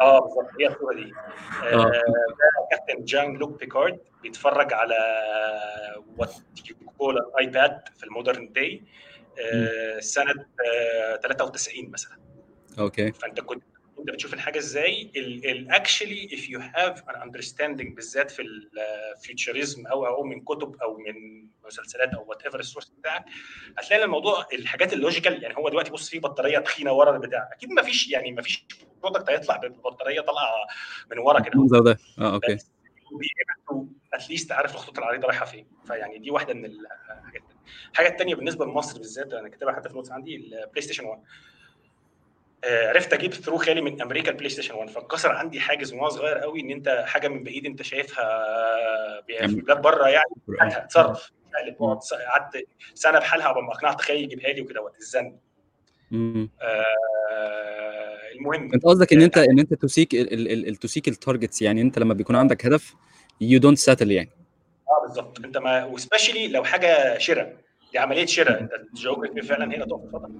آه 0.01 0.19
بالظبط 0.19 0.50
هي 0.59 0.67
الصورة 0.67 0.95
دي. 0.95 1.13
آه 1.63 1.91
Captain 2.72 3.05
Jean-Luc 3.05 3.60
Picard 3.60 4.00
بيتفرج 4.23 4.73
على 4.73 4.95
what 6.17 6.34
you 6.70 6.75
call 6.98 7.17
iPad 7.39 7.81
في 7.97 8.03
ال 8.03 8.10
modern 8.10 8.51
day 8.53 8.84
آه 9.39 10.00
سنة 10.00 10.45
آه 10.65 11.15
93 11.15 11.89
مثلا. 11.89 12.17
أوكي. 12.79 13.11
فأنت 13.11 13.39
كنت 13.39 13.63
انت 14.00 14.10
بتشوف 14.10 14.33
الحاجة 14.33 14.57
إزاي؟ 14.60 15.12
actually 15.46 16.29
if 16.34 16.50
you 16.50 16.60
have 16.60 17.10
an 17.10 17.22
understanding 17.22 17.96
بالذات 17.95 18.31
في 18.31 18.41
ال 18.41 18.58
futurism 18.58 19.88
أو 19.88 20.05
أو 20.05 20.24
من 20.24 20.41
كتب 20.41 20.75
أو 20.81 20.98
من 20.98 21.48
مسلسلات 21.65 22.13
أو 22.13 22.25
whatever 22.29 22.41
ال 22.43 22.60
source 22.60 22.89
بتاعك 22.89 23.25
هتلاقي 23.77 24.03
الموضوع 24.03 24.45
الحاجات 24.53 24.93
ال 24.93 25.00
logical 25.00 25.43
يعني 25.43 25.57
هو 25.57 25.69
دلوقتي 25.69 25.91
بص 25.91 26.10
في 26.10 26.19
بطارية 26.19 26.60
تخينة 26.60 26.91
ورا 26.93 27.15
البتاع 27.15 27.50
أكيد 27.53 27.69
ما 27.69 27.81
فيش 27.81 28.10
يعني 28.10 28.31
ما 28.31 28.41
فيش 28.41 28.65
product 29.03 29.29
هيطلع 29.29 29.57
ببطارية 29.57 30.21
طالعة 30.21 30.51
من 31.12 31.19
ورا 31.19 31.39
كده. 31.39 31.53
المنظر 31.53 31.79
ده. 31.79 31.98
آه 32.19 32.33
okay. 32.34 32.58
at 34.13 34.24
least 34.24 34.51
عارف 34.51 34.74
الخطوط 34.74 34.98
العريضة 34.98 35.27
رايحة 35.27 35.45
فين. 35.45 35.67
فيعني 35.88 36.17
دي 36.17 36.31
واحدة 36.31 36.53
من 36.53 36.65
الحاجات 36.65 37.41
الحاجة 37.91 38.07
الثانية 38.07 38.36
بالنسبة 38.36 38.65
لمصر 38.65 38.98
بالذات 38.98 39.33
أنا 39.33 39.50
كاتبها 39.50 39.74
حتى 39.74 39.83
في 39.83 39.89
ال 39.89 39.93
notes 39.93 40.12
عندي 40.12 40.36
ال 40.36 40.81
PlayStation 40.81 41.05
1 41.05 41.19
آه، 41.19 41.24
عرفت 42.65 43.13
أجيب 43.13 43.34
through 43.34 43.58
خالي 43.58 43.82
من 43.82 44.01
أمريكا 44.01 44.32
ال 44.31 44.50
PlayStation 44.50 44.75
1 44.75 44.89
فانكسر 44.89 45.32
عندي 45.32 45.60
حاجز 45.60 45.94
من 45.94 46.00
وأنا 46.00 46.10
صغير 46.10 46.38
قوي 46.38 46.62
إن 46.62 46.72
أنت 46.72 47.03
حاجة 47.08 47.27
من 47.27 47.44
بعيد 47.44 47.65
أنت 47.65 47.82
شايفها 47.82 48.25
في 49.48 49.62
بلاد 49.62 49.82
بره 49.82 50.08
يعني. 50.08 50.25
هتصرف 50.62 51.32
يعني 51.53 51.77
قعدت 52.27 52.68
سنة 52.94 53.20
بحالها 53.20 53.48
قبل 53.48 53.62
ما 53.62 53.72
اقنعت 53.72 54.01
خالي 54.01 54.24
يجيبها 54.24 54.53
لي 54.53 54.62
وكده. 54.62 54.82
وقت 54.82 55.00
الزن. 55.00 55.38
آه 56.13 56.86
المهم. 58.36 58.74
أنت 58.74 58.86
قصدك 58.86 59.13
إن 59.13 59.22
انت 59.22 59.38
إن 59.38 59.60
أنت 59.60 59.74
ت 59.74 59.82
seek 59.82 60.15
ت 60.81 60.87
seek 60.87 61.08
ال 61.08 61.14
targets 61.14 61.62
يعني. 61.62 61.82
أنت 61.82 62.00
لما 62.00 62.13
بيكون 62.13 62.36
عندك 62.36 62.65
هدف 62.65 62.94
you 63.41 63.60
don't 63.60 63.77
settle 63.77 64.12
يعني. 64.12 64.30
آه 64.89 65.01
بالظبط. 65.08 65.46
أنت 65.46 65.58
ما 65.58 65.86
و 65.86 65.91
especially 65.91 66.48
لو 66.48 66.63
حاجة 66.63 67.18
شراء. 67.18 67.56
دي 67.91 68.00
عملية 68.00 68.25
شراء. 68.25 68.60
انت 68.62 68.72
ال 68.74 68.80
geography 68.80 69.41
فعلا 69.41 69.65
هنا 69.65 69.84
آه 69.84 70.32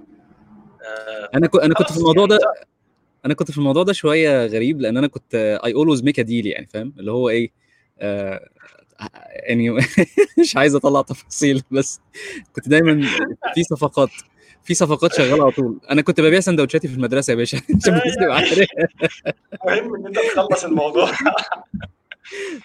أنا 1.34 1.46
كنت 1.46 1.62
أنا 1.62 1.74
كنت 1.74 1.92
في 1.92 1.98
الموضوع 1.98 2.26
ده 2.26 2.38
أنا 3.24 3.34
كنت 3.34 3.50
في 3.50 3.58
الموضوع 3.58 3.82
ده 3.82 3.92
شوية 3.92 4.46
غريب 4.46 4.80
لأن 4.80 4.96
أنا 4.96 5.06
كنت 5.06 5.34
I 5.64 5.74
always 5.74 6.02
make 6.04 6.18
a 6.20 6.22
deal 6.22 6.46
يعني 6.46 6.66
فاهم؟ 6.66 6.94
اللي 6.98 7.12
هو 7.12 7.28
إيه 7.28 7.50
آه 8.00 8.48
يعني 9.32 9.70
مش 10.40 10.56
عايز 10.56 10.74
أطلع 10.74 11.02
تفاصيل 11.02 11.62
بس 11.70 12.00
كنت 12.52 12.68
دايما 12.68 13.08
في 13.54 13.62
صفقات 13.62 14.10
في 14.64 14.74
صفقات 14.74 15.14
شغالة 15.14 15.42
على 15.42 15.52
طول. 15.52 15.80
أنا 15.90 16.02
كنت 16.02 16.20
ببيع 16.20 16.40
سندوتشاتي 16.40 16.88
في 16.88 16.94
المدرسة 16.94 17.30
يا 17.30 17.36
باشا 17.36 17.56
عشان 17.56 17.94
بس 17.94 18.16
تبقى 18.20 18.36
عارف 18.36 18.66
المهم 19.68 19.94
إن 19.96 20.06
أنت 20.06 20.18
تخلص 20.18 20.64
الموضوع. 20.64 21.10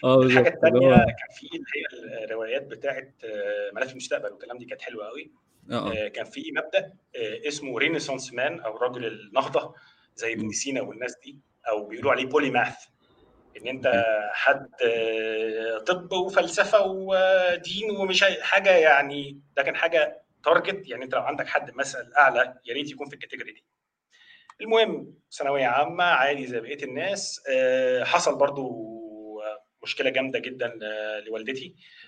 آه 0.04 0.22
الحاجة 0.22 0.44
بالظبط 0.44 0.56
الثانية 0.56 0.78
اللي 0.78 0.96
هو 0.96 1.06
كان 1.06 1.36
في 1.36 1.48
اللي 1.56 1.66
هي 1.76 2.24
الروايات 2.26 2.68
بتاعت 2.68 3.14
آه، 3.24 3.76
ملف 3.76 3.92
المستقبل 3.92 4.32
والكلام 4.32 4.58
دي 4.58 4.66
كانت 4.66 4.82
حلوة 4.82 5.06
قوي 5.06 5.32
آه، 5.72 6.08
كان 6.08 6.26
في 6.26 6.52
مبدأ 6.52 6.94
آه، 7.16 7.48
اسمه 7.48 7.78
renaissance 7.78 8.34
man 8.34 8.60
أو 8.60 8.78
رجل 8.78 9.06
النهضة 9.06 9.76
زي 10.16 10.34
ابن. 10.34 10.52
سينا 10.52 10.82
والناس 10.82 11.16
دي 11.24 11.40
أو 11.70 11.88
بيقولوا 11.88 12.12
عليه 12.12 12.26
polymath 12.26 12.76
إن 13.58 13.68
أنت 13.68 14.04
حد 14.34 14.70
آه، 14.86 15.78
طب 15.78 16.12
وفلسفة 16.12 16.82
ودين 16.82 17.92
ومش 17.92 18.24
حاجة 18.42 18.70
يعني 18.70 19.42
ده 19.56 19.64
كان 19.64 19.76
حاجة 19.76 20.22
target 20.44 20.88
يعني 20.90 21.04
أنت 21.04 21.16
لو 21.16 21.22
عندك 21.22 21.48
حد 21.48 21.76
مثل 21.76 22.12
أعلى 22.18 22.54
يا 22.66 22.74
ريت 22.74 22.92
يكون 22.92 23.08
في 23.08 23.14
ال 23.14 23.18
category 23.18 23.52
دي. 23.52 23.64
المهم 24.62 25.14
ثانوية 25.32 25.66
عامة 25.66 26.04
عادي 26.04 26.48
زي 26.48 26.60
بقية 26.60 26.84
الناس 26.84 27.42
آه، 27.50 28.04
حصل 28.04 28.38
برضو 28.38 28.88
مشكلة 29.84 30.10
جامدة 30.10 30.40
جدا 30.40 30.80
آه، 30.84 31.20
لوالدتي. 31.20 31.76
آه، 31.76 32.07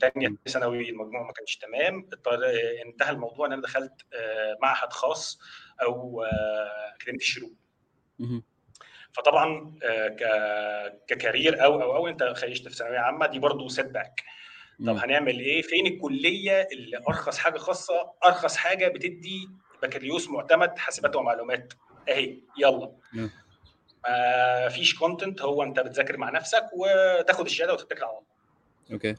تانية. 0.00 0.34
ثانوي 0.48 0.90
المجموع 0.90 1.22
ما 1.26 1.32
كانش 1.32 1.56
تمام 1.56 2.08
انتهى 2.86 3.10
الموضوع 3.10 3.46
إن 3.46 3.52
أنا 3.52 3.62
دخلت 3.62 3.92
آه، 4.14 4.56
معهد 4.62 4.92
خاص 4.92 5.40
أو 5.82 6.22
آه، 6.22 6.94
أكاديمية 6.94 7.18
الشروق. 7.18 7.52
فطبعا 9.12 9.78
آه، 9.82 10.98
ك 11.06 11.14
career 11.14 11.64
أو 11.64 11.82
أو 11.82 11.96
أو 11.96 12.08
أنت 12.08 12.22
خيشت 12.22 12.68
في 12.68 12.74
ثانوية 12.74 12.98
عامة 12.98 13.26
دي 13.26 13.38
برضو 13.38 13.68
setback 13.68 14.24
طب. 14.86 14.96
هنعمل 14.96 15.40
إيه 15.40 15.62
فين 15.62 15.86
الكلية 15.86 16.68
اللي 16.72 16.96
أرخص 17.08 17.38
حاجة 17.38 17.58
خاصة 17.58 18.12
أرخص 18.24 18.56
حاجة 18.56 18.88
بتدي 18.88 19.48
بكالوريوس 19.82 20.28
معتمد 20.28 20.78
حاسبات 20.78 21.16
ومعلومات 21.16 21.72
أهي 22.08 22.40
يلا. 22.58 22.92
ما 24.08 24.68
فيش 24.68 24.98
content 24.98 25.42
هو 25.42 25.62
أنت 25.62 25.80
بتذاكر 25.80 26.16
مع 26.16 26.30
نفسك 26.30 26.64
وتاخد 26.72 27.44
الشهادة 27.46 27.72
وتتكل 27.72 28.04
على 28.04 28.10
الله 28.12 28.22
okay 28.92 29.14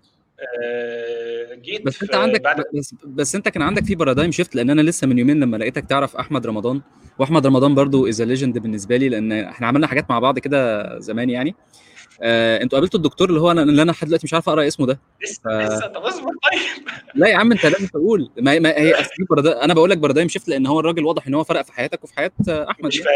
جيت 1.55 1.85
بس 1.85 2.03
انت 2.03 2.15
عندك 2.15 2.41
بعد 2.41 2.63
بس 2.75 2.95
بس 3.03 3.35
انت 3.35 3.49
كان 3.49 3.61
عندك 3.63 3.85
في 3.85 3.95
paradigm 3.95 4.31
shift 4.31 4.55
لأن 4.55 4.69
أنا 4.69 4.81
لسه 4.81 5.07
من 5.07 5.19
يومين 5.19 5.39
لما 5.39 5.57
لقيتك 5.57 5.85
تعرف 5.85 6.15
أحمد 6.15 6.47
رمضان. 6.47 6.81
وأحمد 7.19 7.47
رمضان 7.47 7.75
برضو 7.75 8.07
is 8.07 8.21
legend 8.21 8.57
بالنسبة 8.57 8.97
لي 8.97 9.09
لأن 9.09 9.31
إحنا 9.31 9.67
عملنا 9.67 9.87
حاجات 9.87 10.09
مع 10.09 10.19
بعض 10.19 10.39
كده 10.39 10.99
زمان 10.99 11.29
يعني. 11.29 11.55
آه 12.21 12.61
أنتوا 12.63 12.77
قابلتوا 12.79 12.99
الدكتور 12.99 13.29
اللي 13.29 13.39
هو 13.41 13.51
أنا 13.51 13.63
اللي 13.63 13.81
أنا 13.81 13.91
لحد 13.91 14.07
دلوقتي 14.07 14.25
مش 14.27 14.33
عارف 14.33 14.49
أقرأ 14.49 14.67
اسمه 14.67 14.85
ده. 14.85 14.99
لسه 15.23 15.41
ف... 15.43 15.47
لسه 15.47 15.87
طب 15.87 16.01
اصبر 16.01 16.25
طيب. 16.27 16.85
لا 17.15 17.27
يا 17.27 17.35
عم 17.35 17.51
انت 17.51 17.65
لازم 17.65 17.87
تقول. 17.87 18.31
ما, 18.37 18.59
ما 18.59 18.69
هي 18.69 18.95
paradigm 19.29 19.57
أنا 19.57 19.73
بقول 19.73 19.89
لك 19.89 19.97
paradigm 19.97 20.27
shift 20.27 20.47
لأن 20.47 20.67
هو 20.67 20.79
الراجل 20.79 21.05
واضح 21.05 21.27
إن 21.27 21.33
هو 21.33 21.43
فرق 21.43 21.61
في 21.61 21.73
حياتك 21.73 22.03
وفي 22.03 22.13
حياة 22.15 22.31
آه، 22.49 22.71
أحمد 22.71 22.85
مش 22.85 22.97
يعني. 22.99 23.09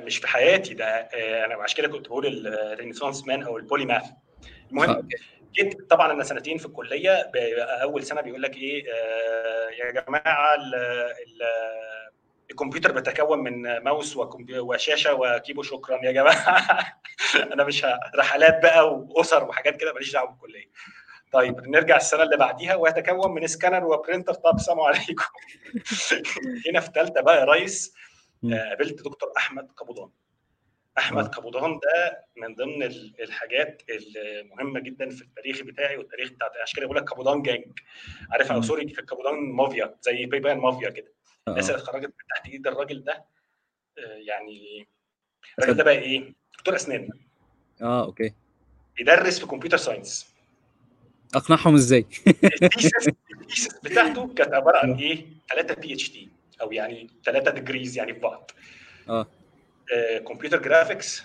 في 0.00 0.06
مش 0.06 0.18
في 0.18 0.28
حياتي 0.28 0.74
ده. 0.74 0.84
آه، 0.84 1.46
أنا 1.46 1.54
عشان 1.54 1.76
كده 1.78 1.88
كنت 1.88 2.06
بقول 2.08 2.46
ال 2.46 2.53
renaissance 2.53 3.26
man 3.26 3.42
أو 3.42 3.56
ال 3.56 3.84
polymath 3.84 4.02
آه 4.02 4.16
المهم 4.70 4.90
okay. 4.90 5.16
جيت 5.52 5.90
طبعا 5.90 6.12
أنا 6.12 6.24
سنتين 6.24 6.58
في 6.58 6.66
الكلية 6.66 7.30
أول 7.82 8.02
سنة 8.02 8.20
بيقول 8.20 8.42
لك 8.42 8.56
إيه 8.56 8.84
آه، 8.92 9.70
يا 9.70 9.90
جماعة 9.90 10.54
ال 10.54 10.74
ال 10.74 11.42
الكمبيوتر 12.50 12.92
بيتكون 12.92 13.38
من 13.38 13.78
ماوس 13.78 14.16
وشاشة 14.50 15.14
و 15.14 15.19
keyboard 15.19 15.62
شكرا 15.62 16.04
يا 16.04 16.12
جماعة. 16.12 17.00
أنا 17.52 17.64
مش 17.64 17.86
رحلات 18.16 18.62
بقى 18.62 18.94
وأسر 18.94 19.44
وحاجات 19.44 19.76
كده 19.76 19.92
ماليش 19.92 20.12
دعوة 20.12 20.30
بالكلية. 20.30 20.70
طيب 21.32 21.68
نرجع 21.68 21.96
السنة 21.96 22.22
اللي 22.22 22.36
بعديها 22.36 22.74
ويتكون 22.74 23.34
من 23.34 23.46
scanner 23.46 23.84
و 23.84 23.90
printer 23.90 24.34
طب 24.34 24.58
سلام 24.58 24.80
عليكم. 24.80 25.24
هنا 26.70 26.80
في 26.80 26.90
ثالثه 26.94 27.20
بقى 27.20 27.40
يا 27.40 27.44
ريس. 27.44 27.94
آه، 28.52 28.68
قابلت 28.68 29.02
دكتور 29.04 29.32
أحمد 29.36 29.72
قبضان 29.76 30.10
أحمد 30.98 31.24
آه. 31.24 31.28
قبضان 31.28 31.72
ده 31.78 32.24
من 32.36 32.54
ضمن 32.54 32.82
ال- 32.82 33.14
الحاجات 33.22 33.82
المهمة 33.90 34.80
جدا 34.80 35.08
في 35.10 35.22
التاريخ 35.22 35.62
بتاعي 35.62 35.96
والتاريخ 35.96 36.30
بتاع 36.32 36.48
عشان 36.62 36.76
كده 36.76 36.86
بقول 36.86 36.96
لك 36.98 37.10
قبضان 37.12 37.42
جانج. 37.42 37.78
عارف 38.30 38.52
أو. 38.52 38.62
sorry 38.62 38.88
في 38.88 39.02
قبضان 39.02 39.34
مافيا 39.52 39.94
زي 40.02 40.26
PayPal 40.26 40.58
mafia 40.58 40.90
كده. 40.90 41.12
آه. 41.48 41.50
الناس 41.50 41.70
اللي 41.70 41.80
اتخرجت 41.82 42.04
من 42.06 42.12
تحت 42.34 42.46
إيد 42.48 42.66
الراجل 42.66 43.04
ده 43.04 43.24
آه، 43.98 44.02
يعني 44.26 44.86
الراجل 45.58 45.76
ده 45.76 45.84
بقى 45.84 45.98
إيه؟ 45.98 46.34
دكتور 46.58 46.76
أسنان. 46.76 47.08
آه 47.82 48.04
okay. 48.04 48.32
بيدرس 48.96 49.38
في 49.40 49.46
computer 49.46 49.76
science. 49.76 50.34
أقنعهم 51.34 51.74
إزاي؟ 51.74 52.06
الثيسس 52.62 53.08
الثيسس 53.40 53.78
بتاعته 53.84 54.34
كانت 54.34 54.54
عبارة 54.54 54.78
عن 54.78 54.92
إيه؟ 54.94 55.26
ثلاثة 55.50 55.74
PhD 55.74 56.28
أو 56.62 56.72
يعني 56.72 57.10
ثلاثة 57.24 57.50
degrees 57.50 57.98
يعني 57.98 58.14
في 58.14 58.20
بعض. 58.20 58.50
آه. 59.08 59.26
computer 60.28 60.62
graphics 60.62 61.22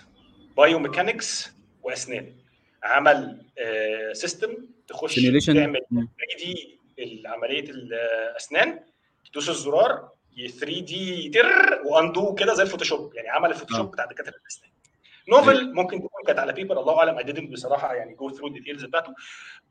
biomechanics 0.56 1.52
واسنان 1.82 2.36
عمل 2.82 3.46
system 4.12 4.56
تخش 4.88 5.14
simulation 5.14 5.54
تعمل 5.54 5.80
3D 5.90 6.78
عمليه 7.26 7.64
الاسنان 7.70 8.80
تدوس 9.30 9.48
الزرار 9.48 10.10
3D 10.60 11.28
تر 11.28 11.82
و 11.84 11.94
undo 11.94 12.34
كده 12.34 12.54
زي 12.54 12.62
الفوتوشوب. 12.62 13.14
يعني 13.14 13.28
عمل 13.28 13.50
الفوتوشوب 13.50 13.86
آه. 13.86 13.90
بتاع 13.90 14.04
دكاترة 14.04 14.34
الاسنان 14.36 14.70
نوفل 15.28 15.72
ممكن 15.74 15.98
تكون 15.98 16.22
كانت 16.26 16.38
على 16.38 16.52
paper 16.52 16.80
الله 16.80 16.98
أعلم 16.98 17.18
I 17.18 17.46
بصراحة 17.46 17.94
يعني 17.94 18.14
go 18.14 18.30
through 18.30 18.46
ال 18.46 18.51
details 18.51 18.84
بتاعته. 18.84 19.14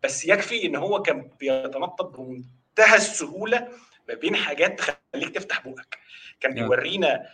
بس 0.04 0.26
يكفي 0.26 0.66
إن 0.66 0.76
هو 0.76 1.02
كان 1.02 1.30
بيتنطط 1.40 2.06
بمنتهى 2.20 2.96
السهولة 2.96 3.68
ما 4.10 4.14
بين 4.14 4.36
حاجات 4.36 4.78
تخليك 4.80 5.36
تفتح 5.36 5.68
بقك. 5.68 5.98
كان 6.40 6.54
بيورينا 6.54 7.26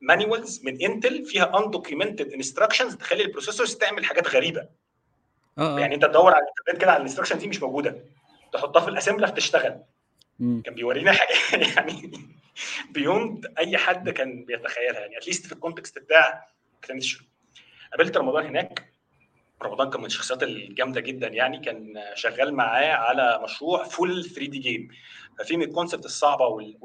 manuals 0.00 0.64
من 0.64 0.82
Intel 0.82 1.24
فيها 1.24 1.58
undocumented 1.64 2.32
instructions 2.32 2.96
تخلي 2.96 3.22
ال 3.22 3.27
processors 3.27 3.74
تعمل 3.76 4.04
حاجات 4.04 4.28
غريبة. 4.28 4.68
آه 5.58 5.80
يعني 5.80 5.92
آه 5.92 5.96
انت 5.96 6.04
تدور 6.04 6.34
على 6.34 6.44
الإنترنت 6.44 6.80
كده 6.82 6.90
على 6.90 6.96
ال 6.96 7.00
instruction 7.00 7.38
دي 7.38 7.48
مش 7.48 7.62
موجودة. 7.62 8.04
تحطها 8.52 8.80
في 8.80 8.88
ال 8.88 8.92
assembler 8.92 9.26
فتشتغل. 9.26 9.80
كان 10.40 10.74
بيورينا 10.74 11.12
حاجة 11.12 11.36
يعني 11.76 12.12
beyond 12.90 13.54
أي 13.58 13.76
حد 13.78 14.10
كان 14.10 14.44
بيتخيلها. 14.44 15.00
يعني 15.00 15.18
at 15.18 15.26
least 15.26 15.46
في 15.46 15.52
ال 15.52 15.58
context 15.58 15.98
بتاع 15.98 16.46
كلمه 16.84 16.98
الشروق 16.98 17.28
قابلت 17.92 18.16
رمضان 18.16 18.46
هناك. 18.46 18.92
رمضان 19.62 19.90
كان 19.90 20.00
من 20.00 20.06
الشخصيات 20.06 20.42
الجامدة 20.42 21.00
جدا 21.00 21.28
يعني. 21.28 21.58
كان 21.60 21.94
شغال 22.14 22.54
معاه 22.54 22.92
على 22.92 23.40
مشروع 23.44 23.84
full 23.84 24.24
3D 24.24 24.58
game 24.58 24.88
ففي 25.38 25.56
من 25.56 25.62
ال 25.62 25.67
concepts 25.67 26.04
الصعبة 26.04 26.46
وال- 26.46 26.78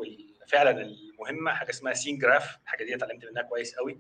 وفعلا 0.46 0.96
المهمه 1.30 1.54
حاجة 1.54 1.70
اسمها 1.70 1.94
scene 1.94 2.18
graph 2.18 2.58
الحاجة 2.64 2.84
دي 2.84 2.96
اتعلمت 2.96 3.26
منها 3.26 3.42
كويس 3.44 3.76
قوي. 3.76 4.00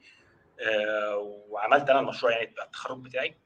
آه، 0.59 1.17
وعملت 1.49 1.89
أنا 1.89 1.99
المشروع 1.99 2.31
يعني 2.31 2.45
بتاع 2.45 2.63
التخرج 2.65 2.99
بتاعي. 2.99 3.37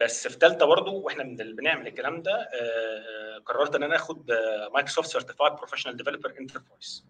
بس 0.00 0.28
في 0.28 0.38
ثالثه 0.38 0.66
برضه 0.66 0.92
وإحنا 0.92 1.22
بنعمل 1.38 1.86
الكلام 1.86 2.22
ده 2.22 2.32
آه، 2.32 2.46
آه، 2.54 3.38
قررت 3.38 3.74
إن 3.74 3.82
أنا 3.82 3.96
آخد 3.96 4.30
Microsoft 4.74 5.10
Certified 5.10 5.52
Professional 5.52 5.96
Developer 5.96 6.34
Enterprise 6.40 7.06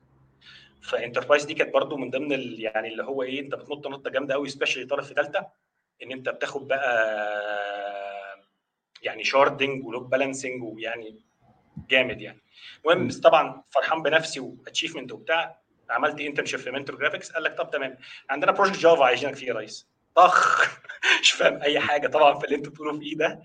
ف 0.82 0.88
enterprise 0.88 1.44
دي 1.44 1.54
كانت 1.54 1.74
برضو 1.74 1.96
من 1.96 2.10
ضمن. 2.10 2.54
يعني 2.60 2.88
اللي 2.88 3.02
هو 3.04 3.22
إيه 3.22 3.40
أنت 3.40 3.54
بتنط 3.54 3.86
نطة 3.86 4.10
جامدة 4.10 4.34
قوي 4.34 4.48
especially 4.48 4.86
طرف 4.86 5.08
في 5.08 5.14
ثالثه 5.14 5.46
إن 6.02 6.12
أنت 6.12 6.28
بتاخد 6.28 6.68
بقى 6.68 8.40
يعني 9.02 9.24
sharding 9.24 9.86
و 9.86 9.91
load 9.91 10.10
balancing 10.10 10.62
ويعني 10.62 11.20
جامد 11.88 12.20
يعني. 12.20 12.40
المهم 12.84 13.08
طبعا 13.20 13.62
فرحان 13.70 14.02
بنفسي 14.02 14.40
و 14.40 14.46
achievement 14.46 15.12
وبتاع. 15.12 15.60
عملت 15.90 16.20
internship 16.20 16.60
في 16.60 16.70
Mentor 16.70 16.96
Graphics 16.96 17.32
قال 17.32 17.42
لك 17.42 17.54
طب 17.58 17.70
تمام. 17.70 17.96
عندنا 18.30 18.52
project 18.52 18.78
Java 18.78 19.04
عايزينك 19.04 19.34
فيه 19.36 19.46
يا 19.48 19.54
ريس. 19.54 19.88
طخ. 20.16 20.68
مش 21.20 21.30
فاهم 21.32 21.62
أي 21.62 21.80
حاجة 21.80 22.06
طبعا 22.08 22.38
في 22.38 22.44
اللي 22.44 22.56
أنتوا 22.56 22.72
بتقولوا 22.72 22.98
فيه 23.00 23.16
ده. 23.16 23.42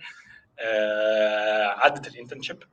آه 0.59 1.67
عدت 1.67 2.07
ال 2.07 2.12
internship 2.12 2.63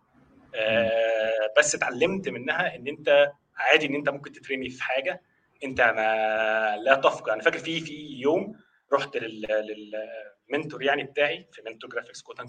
آه 0.54 1.52
بس 1.58 1.74
اتعلمت 1.74 2.28
منها 2.28 2.76
إن 2.76 2.88
أنت 2.88 3.32
عادي 3.56 3.86
إن 3.86 3.94
أنت 3.94 4.08
ممكن 4.08 4.32
تترمي 4.32 4.70
في 4.70 4.82
حاجة. 4.82 5.22
أنت 5.64 5.80
ما 5.80 6.76
لا 6.76 6.94
تفقه. 6.94 7.32
أنا 7.34 7.42
فاكر 7.42 7.58
في 7.58 7.80
في 7.80 8.20
يوم 8.20 8.56
رحت 8.92 9.16
لل 9.16 9.58
mentor 9.58 10.82
يعني 10.82 11.04
بتاعي 11.04 11.46
في 11.52 11.62
Mentor 11.66 11.90
Graphics 11.90 12.22
quote 12.22 12.40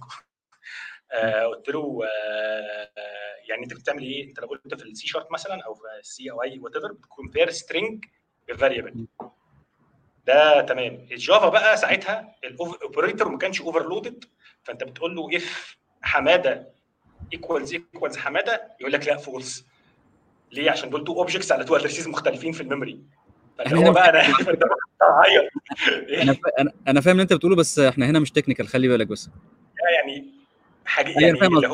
آه 1.13 1.45
قلت 1.45 1.69
له 1.69 1.99
آه 2.05 2.89
يعني 3.49 3.63
انت 3.63 3.73
بتعمل 3.73 4.03
إيه؟ 4.03 4.29
انت 4.29 4.39
لو 4.39 4.47
قلت 4.47 4.73
في 4.81 4.85
السي 4.85 5.07
شارب 5.07 5.27
مثلا 5.31 5.61
أو 5.65 5.73
في 5.73 5.81
ال 5.99 6.15
C 6.15 6.31
أو 6.31 6.43
I 6.43 6.59
whatever 6.59 6.91
بت 6.91 7.04
compare 7.04 7.49
string 7.49 8.05
ب 8.49 8.55
variable 8.55 9.05
ده 10.27 10.61
تمام. 10.61 11.07
ال 11.11 11.19
Java 11.19 11.49
بقى 11.49 11.77
ساعتها 11.77 12.35
ال 12.43 12.53
operator 12.53 13.29
ما 13.29 13.37
كانش 13.37 13.61
overloaded 13.61 14.25
فانت 14.63 14.83
بتقول 14.83 15.15
له 15.15 15.37
if 15.37 15.77
حمادة 16.01 16.73
equals 17.33 17.73
equals 17.73 18.17
حمادة 18.17 18.61
يقول 18.79 18.93
لك 18.93 19.07
لا 19.07 19.17
false 19.17 19.65
ليه؟ 20.51 20.71
عشان 20.71 20.89
دول 20.89 21.03
two 21.03 21.13
objects 21.13 21.51
على 21.51 21.63
two 21.63 21.75
addresses 21.75 22.07
مختلفين 22.07 22.51
في 22.51 22.61
ال 22.61 22.66
memory. 22.66 23.01
فاللي 23.57 23.87
هو 23.87 23.91
بقى 23.91 24.09
أنا 24.09 24.21
أنا 26.59 26.71
أنا 26.87 27.01
فاهم 27.01 27.11
اللي 27.11 27.23
انت 27.23 27.33
بتقوله 27.33 27.55
بس 27.55 27.79
إحنا 27.79 28.05
هنا 28.09 28.19
مش 28.19 28.31
technical 28.31 28.67
خلي 28.67 28.87
بالك 28.87 29.07
بس. 29.07 29.29
يعني 29.95 30.32
حاجة 30.85 31.09
يعني 31.19 31.39
اللي 31.47 31.67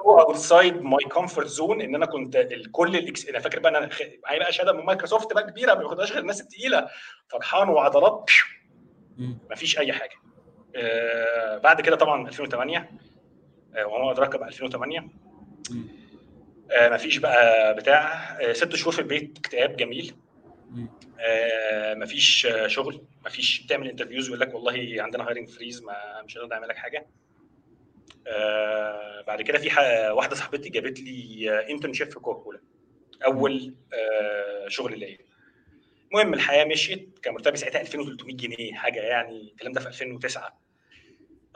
هو 0.00 0.20
outside 0.20 0.82
my 0.82 1.04
comfort 1.04 1.46
zone 1.46 1.80
إن 1.80 1.94
أنا 1.94 2.06
كنت 2.06 2.46
كل 2.72 2.96
الاكس 2.96 3.26
أنا 3.28 3.38
فاكر 3.38 3.58
بقى 3.58 3.70
أنا 3.78 3.88
معايا 4.24 4.38
بقى 4.38 4.52
شهادة 4.52 4.72
من 4.72 4.84
مايكروسوفت 4.84 5.32
بقى 5.32 5.50
كبيرة 5.50 5.74
ما 5.74 5.80
بياخدهاش 5.80 6.12
غير 6.12 6.20
الناس 6.20 6.40
الثقيله 6.40 6.88
فرحان 7.28 7.68
وعضلات 7.68 8.30
مفيش 9.50 9.78
أي 9.78 9.92
حاجة. 9.92 10.14
آه 10.76 11.58
بعد 11.58 11.80
كده 11.80 11.96
طبعا 11.96 12.28
2008 12.28 12.90
آه 13.76 13.86
وما 13.86 14.10
ادراك 14.12 14.36
بقى 14.36 14.48
2008 14.48 15.08
آه 16.72 16.88
مفيش 16.88 17.16
بقى 17.16 17.74
بتاع. 17.74 18.12
آه 18.40 18.52
ست 18.52 18.74
شهور 18.76 18.92
في 18.92 18.98
البيت 18.98 19.38
اكتئاب 19.38 19.76
جميل. 19.76 20.14
آه 21.20 21.94
مفيش 21.94 22.48
شغل 22.66 23.02
مفيش 23.26 23.62
بتعمل 23.64 23.88
interviews 23.88 24.28
يقول 24.28 24.40
لك 24.40 24.54
والله 24.54 24.96
عندنا 24.98 25.26
hiring 25.28 25.48
freeze 25.48 25.82
ما 25.82 26.22
مش 26.24 26.36
هنقدر 26.36 26.54
نعمل 26.54 26.68
لك 26.68 26.76
حاجة. 26.76 27.06
آه 28.26 29.20
بعد 29.26 29.42
كده 29.42 29.58
في 29.58 29.68
واحدة 30.12 30.34
صاحبتي 30.34 30.68
جابت 30.68 31.00
لي 31.00 31.50
internship 31.70 32.10
في 32.10 32.20
كوكولا 32.20 32.60
أول 33.24 33.74
آه 33.94 34.68
شغل 34.68 34.98
ليا. 34.98 35.18
المهم 36.12 36.34
الحياة 36.34 36.64
مشيت. 36.64 37.18
كان 37.18 37.34
مرتبي 37.34 37.56
ساعتها 37.56 37.80
2300 37.80 38.36
جنيه 38.36 38.74
حاجة 38.74 39.00
يعني 39.00 39.40
الكلام 39.40 39.72
ده 39.72 39.80
في 39.80 39.86
2009 39.86 40.60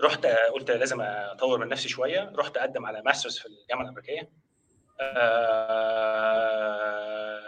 رحت 0.00 0.26
قلت 0.26 0.70
لازم 0.70 1.00
أطور 1.00 1.58
من 1.58 1.68
نفسي 1.68 1.88
شوية. 1.88 2.32
رحت 2.36 2.56
أقدم 2.56 2.86
على 2.86 3.02
ماسترز 3.02 3.38
في 3.38 3.46
الجامعة 3.46 3.82
الأمريكية. 3.84 4.30
آه 6.34 7.40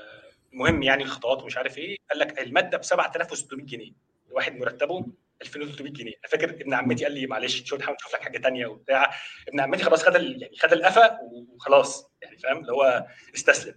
المهم 0.53 0.83
يعني 0.83 1.03
الخطوات 1.03 1.43
ومش 1.43 1.57
عارف 1.57 1.79
إيه. 1.79 1.97
قال 2.11 2.19
لك 2.19 2.39
المادة 2.41 2.79
ب 2.79 2.85
7600 2.85 3.67
جنيه. 3.67 3.93
الواحد 4.29 4.57
مرتبه 4.57 5.07
2300 5.43 5.93
جنيه. 5.93 6.13
أنا 6.13 6.31
فاكر 6.31 6.51
ابن 6.51 6.75
عمتي 6.75 7.05
قال 7.05 7.13
لي 7.15 7.27
معلش 7.27 7.63
شو 7.65 7.77
تحاول 7.77 7.97
تشوف 7.97 8.15
لك 8.15 8.23
حاجة 8.23 8.39
ثانية 8.39 8.67
وبتاع. 8.67 9.11
ابن 9.49 9.61
عمتي 9.61 9.85
خلاص 9.85 10.03
خد 10.05 10.15
يعني 10.15 10.57
خد 10.63 10.73
القفا 10.73 11.19
وخلاص 11.23 12.11
يعني 12.23 12.39
فاهم؟ 12.39 12.57
اللي 12.59 12.73
هو 12.73 13.07
استسلم. 13.35 13.75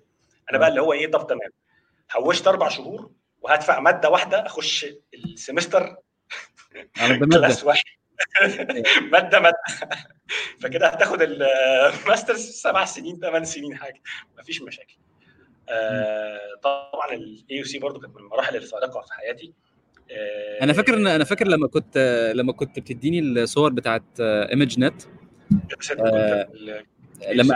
أنا 0.51 0.57
بقى 0.57 0.67
اللي 0.69 0.81
هو 0.81 0.93
إيه 0.93 1.11
طب 1.11 1.27
تمام. 1.27 1.49
حوشت 2.07 2.47
أربع 2.47 2.69
شهور 2.69 3.11
وهدفع 3.41 3.79
مادة 3.79 4.09
واحدة 4.09 4.45
أخش 4.45 4.85
ال 5.13 5.22
semester 5.22 5.95
class 7.33 7.63
واحد. 7.63 7.83
مادة 9.11 9.39
مادة. 9.39 9.57
فكده 10.61 10.87
هتاخد 10.87 11.21
ال 11.21 11.35
master's 11.35 12.49
سبع 12.49 12.85
سنين 12.85 13.19
ثمان 13.19 13.45
سنين 13.45 13.77
حاجة. 13.77 14.01
مفيش 14.39 14.61
مشاكل. 14.61 14.97
آه 15.69 16.39
طبعا 16.63 17.13
ال 17.13 17.45
AUC 17.57 17.79
برضه 17.79 17.99
كانت 17.99 18.15
من 18.15 18.21
المراحل 18.21 18.55
الفارقه 18.55 19.01
في 19.01 19.13
حياتي. 19.13 19.53
أنا 20.61 20.73
فاكر 20.73 20.93
ان 20.97 21.07
أنا 21.07 21.23
فاكر 21.23 21.47
لما 21.47 21.67
كنت 21.67 22.31
لما 22.35 22.53
كنت 22.53 22.79
بتديني 22.79 23.19
الصور 23.19 23.73
بتاعت 23.73 24.03
ImageNet 24.19 24.93
آه 25.99 26.47
لما 27.33 27.55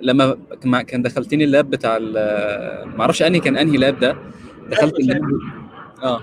لما 0.00 0.38
لما 0.64 0.82
كان 0.82 1.02
دخلتني 1.02 1.44
ال 1.44 1.50
lab 1.50 1.70
بتاع 1.70 1.98
ما 1.98 3.00
أعرفش 3.00 3.22
انهي 3.22 3.40
كان 3.40 3.56
أنهي 3.56 3.76
lab 3.76 3.98
ده 4.00 4.16
دخلت 4.70 5.00
ال 5.00 5.04
lab. 5.04 5.22
آه. 6.02 6.20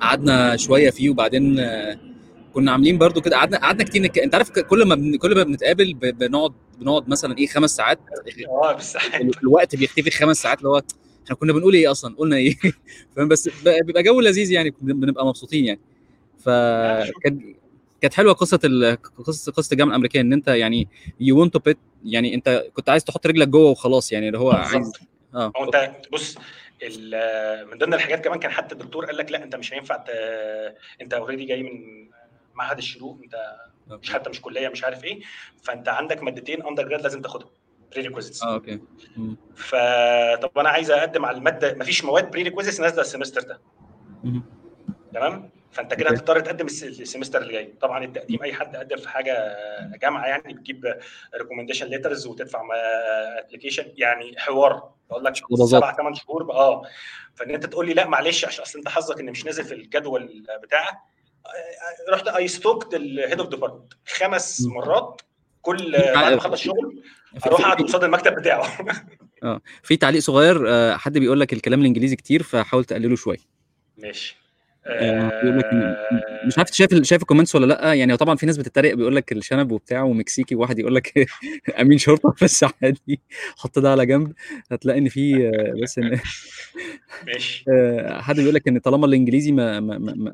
قعدنا 0.00 0.56
شوية 0.56 0.90
فيه 0.90 1.10
وبعدين 1.10 1.66
كنا 2.54 2.72
عاملين 2.72 2.98
برضو 2.98 3.20
كده 3.20 3.36
قعدنا 3.36 3.58
قعدنا 3.58 3.84
كتير 3.84 4.02
نك... 4.02 4.18
أنت 4.18 4.34
عارف 4.34 4.50
كل 4.50 4.84
ما 4.84 4.94
بن... 4.94 5.16
كل 5.16 5.34
ما 5.34 5.42
بنتقابل 5.42 5.94
ب... 5.94 6.00
بنقعد 6.18 6.52
بنقعد 6.80 7.08
مثلا 7.08 7.38
إيه 7.38 7.46
خمس 7.46 7.70
ساعات 7.70 7.98
آه 8.48 8.72
بالساعات 8.72 9.20
الوقت 9.42 9.76
بيختفي 9.76 10.10
خمس 10.10 10.42
ساعات 10.42 10.58
اللي 10.58 10.68
هو 10.68 10.82
إحنا 11.28 11.36
كنا 11.36 11.52
بنقول 11.52 11.74
إيه 11.74 11.90
أصلا؟ 11.90 12.14
قلنا 12.16 12.36
إيه؟ 12.36 12.56
فاهم؟ 13.16 13.28
بس 13.28 13.48
بيبقى 13.64 14.02
جو 14.02 14.20
لذيذ 14.20 14.52
يعني 14.52 14.74
بنبقى 14.80 15.26
مبسوطين 15.26 15.64
يعني. 15.64 15.80
فكانت 16.38 17.42
كانت 18.00 18.14
حلوة 18.14 18.32
قصة 18.32 18.60
ال... 18.64 18.98
قصة 19.02 19.52
قصة 19.52 19.72
الجامعة 19.72 19.90
الأمريكية 19.90 20.20
إن 20.20 20.32
أنت 20.32 20.48
يعني 20.48 20.88
you 21.20 21.40
want 21.40 21.56
to 21.56 21.72
يعني 22.04 22.34
أنت 22.34 22.64
كنت 22.74 22.88
عايز 22.88 23.04
تحط 23.04 23.26
رجلك 23.26 23.48
جوه 23.48 23.70
وخلاص 23.70 24.12
يعني 24.12 24.26
اللي 24.26 24.38
هو 24.38 24.50
عايز 24.50 24.92
آه. 25.34 25.52
هو 25.56 25.64
أنت 25.64 25.92
بص 26.12 26.38
من 27.72 27.78
ضمن 27.78 27.94
الحاجات 27.94 28.24
كمان 28.24 28.38
كان 28.38 28.50
حتى 28.50 28.74
الدكتور 28.74 29.06
قال 29.06 29.16
لك 29.16 29.32
لا 29.32 29.44
أنت 29.44 29.56
مش 29.56 29.74
هينفع 29.74 29.96
ت... 29.96 30.10
أنت 31.00 31.14
already 31.14 31.44
جاي 31.44 31.62
من 31.62 32.08
معهد 32.54 32.78
الشروق 32.78 33.18
أنت 33.24 33.34
مش 34.02 34.10
حتى 34.10 34.30
مش 34.30 34.40
كلية 34.40 34.68
مش 34.68 34.84
عارف 34.84 35.04
إيه. 35.04 35.20
فأنت 35.62 35.88
عندك 35.88 36.22
مادتين 36.22 36.62
undergrad 36.62 37.02
لازم 37.02 37.22
تاخدهم. 37.22 37.50
prerequisites 37.92 38.42
آه 38.42 38.54
okay. 38.54 38.80
فطب 39.56 40.58
أنا 40.58 40.68
عايز 40.68 40.90
أقدم 40.90 41.24
على 41.24 41.36
المادة 41.36 41.74
مفيش 41.74 42.04
مواد 42.04 42.30
prerequisites 42.30 42.80
نازلة 42.80 43.00
ال 43.00 43.04
semester 43.04 43.40
ده. 43.40 43.60
تمام؟ 45.14 45.50
فأنت 45.70 45.94
كده 45.94 46.10
هتضطر 46.10 46.40
تقدم 46.40 46.66
ال 46.66 46.74
semester 46.74 47.42
اللي 47.42 47.52
جاي. 47.52 47.74
طبعا 47.80 48.04
التقديم 48.04 48.42
أي 48.42 48.52
حد 48.52 48.76
قدم 48.76 48.96
في 48.96 49.08
حاجة 49.08 49.56
جامعة 49.96 50.26
يعني 50.26 50.54
بتجيب 50.54 50.98
recommendation 51.34 51.86
letters 51.86 52.26
وتدفع 52.26 52.62
application 53.38 53.92
يعني 53.96 54.38
حوار. 54.38 54.90
بقول 55.10 55.24
لك 55.24 55.34
سبع 55.66 55.96
ثمان 55.96 56.14
شهور 56.14 56.52
آه. 56.52 56.82
فإن 57.34 57.50
أنت 57.54 57.66
تقول 57.66 57.86
لي 57.86 57.94
لا 57.94 58.06
معلش 58.06 58.44
عشان 58.44 58.62
أصل 58.62 58.78
أنت 58.78 58.88
حظك 58.88 59.20
إن 59.20 59.30
مش 59.30 59.44
نازل 59.44 59.64
في 59.64 59.74
الجدول 59.74 60.46
بتاعك. 60.62 60.98
رحت 62.08 62.28
I 62.28 62.48
stalked 62.48 62.94
ال 62.94 63.03
head 63.03 63.40
of 63.40 63.48
department 63.48 63.92
خمس 64.06 64.66
مرات. 64.66 65.20
كل 65.68 65.92
بعد 66.14 66.32
ما 66.32 66.38
أخلص 66.38 66.60
شغل 66.60 67.02
أروح 67.46 67.60
أقعد 67.60 67.82
قصاد 67.82 68.04
المكتب 68.04 68.34
بتاعه. 68.34 68.66
آه 69.42 69.60
في 69.82 69.96
تعليق 69.96 70.20
صغير 70.20 70.68
حد 70.98 71.18
بيقول 71.18 71.40
لك 71.40 71.52
الكلام 71.52 71.80
الإنجليزي 71.80 72.16
كتير 72.16 72.42
فحاول 72.42 72.84
تقلله 72.84 73.16
شوية. 73.16 73.38
ماشي. 73.98 74.36
بيقول 75.42 75.58
لك 75.58 75.64
مش 76.46 76.58
عارف 76.58 76.70
شايف 76.72 77.02
شايف 77.02 77.22
ال 77.22 77.26
comments 77.26 77.54
ولا 77.54 77.66
لأ. 77.66 77.94
يعني 77.94 78.16
طبعا 78.16 78.36
في 78.36 78.46
ناس 78.46 78.56
بتتريق 78.56 78.94
بيقول 78.94 79.16
لك 79.16 79.32
الشنب 79.32 79.72
وبتاع 79.72 80.02
ومكسيكي 80.02 80.54
وواحد 80.54 80.78
يقول 80.78 80.94
لك 80.94 81.28
أمين 81.80 81.98
شرطة 81.98 82.34
بس 82.42 82.64
عادي 82.82 83.20
حط 83.56 83.78
ده 83.78 83.90
على 83.90 84.06
جنب. 84.06 84.32
هتلاقي 84.72 84.98
إن 84.98 85.08
في 85.08 85.50
بس 85.82 85.98
ان 85.98 86.20
ماشي. 87.26 87.64
حد 88.26 88.36
بيقول 88.36 88.54
لك 88.54 88.68
إن 88.68 88.78
طالما 88.78 89.06
الإنجليزي 89.06 89.52
ما 89.52 89.80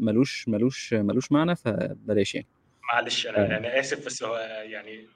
ملوش 0.00 0.48
ملوش 0.48 0.94
ملوش 0.94 1.32
معنى 1.32 1.56
فبلاش 1.56 2.34
يعني. 2.34 2.46
معلش 2.92 3.26
أنا 3.26 3.56
أنا 3.56 3.80
آسف 3.80 4.06
بس 4.06 4.22
هو 4.22 4.36
يعني 4.62 5.06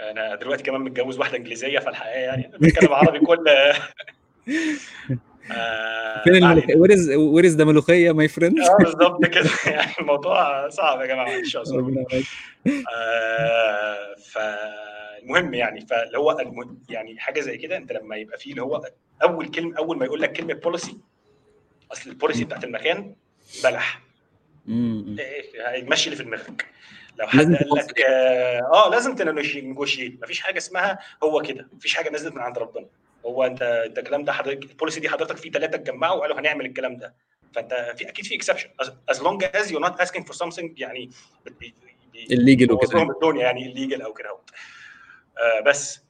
أنا 0.00 0.34
دلوقتي 0.34 0.62
كمان 0.62 0.80
متجوز 0.80 1.18
واحدة 1.18 1.36
إنجليزية 1.36 1.78
فالحقيقة 1.78 2.18
يعني 2.18 2.50
بتكلم 2.60 2.92
عربي 2.92 3.18
كل 3.18 3.44
آه 5.52 6.22
فين 6.24 6.34
الملوخية؟ 6.34 6.76
ويرز 6.76 7.10
ويرز 7.10 7.52
ده 7.52 7.64
ملوخية 7.64 8.12
ماي 8.12 8.28
فريند 8.28 8.60
آه 8.60 8.76
بالظبط 8.76 9.24
كده. 9.24 9.50
يعني 9.76 9.92
الموضوع 10.00 10.68
صعب 10.68 11.00
يا 11.00 11.06
جماعة 11.06 11.24
معلش 11.24 11.56
آه 12.94 14.14
فالمهم 14.30 15.54
يعني 15.54 15.86
فاللي 15.86 16.18
هو 16.18 16.36
يعني 16.88 17.18
حاجة 17.18 17.40
زي 17.40 17.56
كده 17.56 17.76
أنت 17.76 17.92
لما 17.92 18.16
يبقى 18.16 18.38
فيه 18.38 18.50
اللي 18.50 18.62
هو 18.62 18.82
أول 19.22 19.50
كلمة 19.50 19.78
أول 19.78 19.98
ما 19.98 20.04
يقول 20.04 20.22
لك 20.22 20.32
كلمة 20.32 20.54
بوليسي 20.54 20.98
أصل 21.92 22.10
البوليسي 22.10 22.44
بتاعت 22.44 22.64
المكان 22.64 23.14
بلح. 23.64 24.02
هيمشي 25.68 26.06
اللي 26.06 26.16
في 26.16 26.24
دماغك. 26.24 26.66
لو 27.16 27.26
حد 27.26 27.54
قال 27.54 27.68
لك 27.76 28.00
آه 28.00 28.88
لازم 28.90 29.14
ت 29.14 29.25
negotiate 29.25 30.22
مفيش 30.22 30.40
حاجة 30.40 30.58
اسمها 30.58 30.98
هو 31.24 31.42
كده. 31.42 31.68
مفيش 31.72 31.94
حاجة 31.94 32.10
نزلت 32.10 32.34
من 32.34 32.40
عند 32.40 32.58
ربنا. 32.58 32.86
هو 33.26 33.44
انت 33.44 33.62
انت 33.62 33.98
الكلام 33.98 34.24
ده 34.24 34.32
حضرتك 34.32 34.70
ال 34.70 34.74
policy 34.74 35.00
دي 35.00 35.08
حضرتك 35.08 35.36
في 35.36 35.50
ثلاثة 35.50 35.74
اتجمعوا 35.74 36.16
وقالوا 36.18 36.40
هنعمل 36.40 36.66
الكلام 36.66 36.96
ده. 36.96 37.14
فانت 37.54 37.94
في 37.98 38.08
أكيد 38.08 38.24
في 38.24 38.34
exception 38.34 38.68
as 39.10 39.16
long 39.16 39.38
as 39.60 39.70
you're 39.70 39.86
not 39.88 40.00
asking 40.06 40.22
for 40.22 40.36
something 40.44 40.70
يعني 40.76 41.10
ال 42.30 42.37
legal 42.37 42.72
وكده. 42.72 43.02
الدنيا 43.02 43.42
يعني 43.42 43.66
ال 43.66 43.72
legal 43.72 44.02
أو 44.02 44.12
كده 44.12 44.28
آه 44.30 45.60
بس 45.60 46.00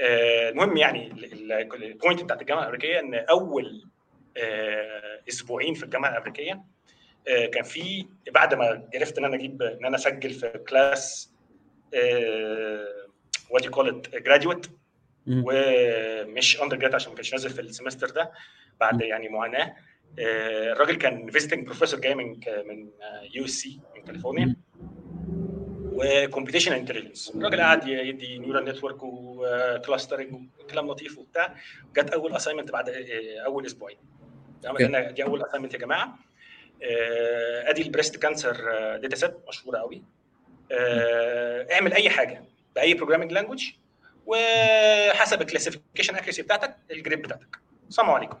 آه 0.00 0.48
المهم 0.48 0.76
يعني 0.76 1.12
ال 1.74 1.82
point 1.82 2.22
بتاعت 2.22 2.40
الجامعة 2.40 2.62
الأمريكية 2.62 3.00
إن 3.00 3.14
أول 3.14 3.88
آه 4.36 5.20
أسبوعين 5.28 5.74
في 5.74 5.82
الجامعة 5.82 6.10
الأمريكية 6.10 6.52
آه 6.52 6.64
كان 7.26 7.62
في 7.62 8.06
بعد 8.30 8.54
ما 8.54 8.88
عرفت 8.94 9.18
إن 9.18 9.24
أنا 9.24 9.34
أجيب 9.36 9.62
إن 9.62 9.84
أنا 9.84 9.96
أسجل 9.96 10.30
في 10.30 10.48
class 10.68 11.32
what 13.50 13.64
you 13.64 13.70
call 13.70 13.88
it 13.88 14.14
graduate 14.14 14.66
ومش 15.28 16.62
undergrad 16.62 16.94
عشان 16.94 17.10
ما 17.10 17.16
كانش 17.16 17.32
نازل 17.32 17.50
في 17.50 17.60
ال 17.60 17.66
semester 17.66 18.10
ده 18.10 18.32
بعد 18.80 19.00
يعني 19.00 19.28
معاناة. 19.28 19.76
آه 20.18 20.72
الراجل 20.72 20.94
كان 20.94 21.30
visiting 21.30 21.64
professor 21.66 22.00
جاي 22.00 22.14
من 22.14 22.40
من 22.66 22.90
USC 23.34 23.80
من 23.96 24.02
كاليفورنيا 24.02 24.56
و 25.92 25.99
computation 25.99 26.72
intelligence 26.72 27.32
الراجل 27.36 27.60
قاعد 27.60 27.88
يدي 27.88 28.38
neural 28.38 28.64
network 28.64 29.02
و 29.02 29.15
clustering 29.15 30.48
وكلام 30.60 30.88
لطيف 30.88 31.18
وبتاع. 31.18 31.54
جت 31.96 32.10
أول 32.10 32.32
assignment 32.32 32.70
بعد 32.70 32.88
أول 33.46 33.66
أسبوعين. 33.66 33.98
دي 35.14 35.24
أول 35.24 35.42
assignment 35.42 35.74
يا 35.74 35.78
جماعة. 35.78 36.18
أدي 36.82 37.82
ال 37.82 37.87
breast 37.87 38.16
cancer 38.16 38.56
data 38.96 39.16
set 39.16 39.34
مشهورة 39.48 39.78
قوي 39.78 40.02
اعمل 41.72 41.92
أي 41.92 42.10
حاجة 42.10 42.44
بأي 42.74 42.94
programming 42.94 43.32
language 43.32 43.64
وحسب 44.26 45.40
ال 45.40 45.45
classification 45.45 46.14
accuracy 46.16 46.42
بتاعتك 46.42 46.76
ال 46.90 46.95
grade 46.95 47.22
بتاعتك. 47.22 47.58
السلام 47.88 48.10
عليكم. 48.10 48.38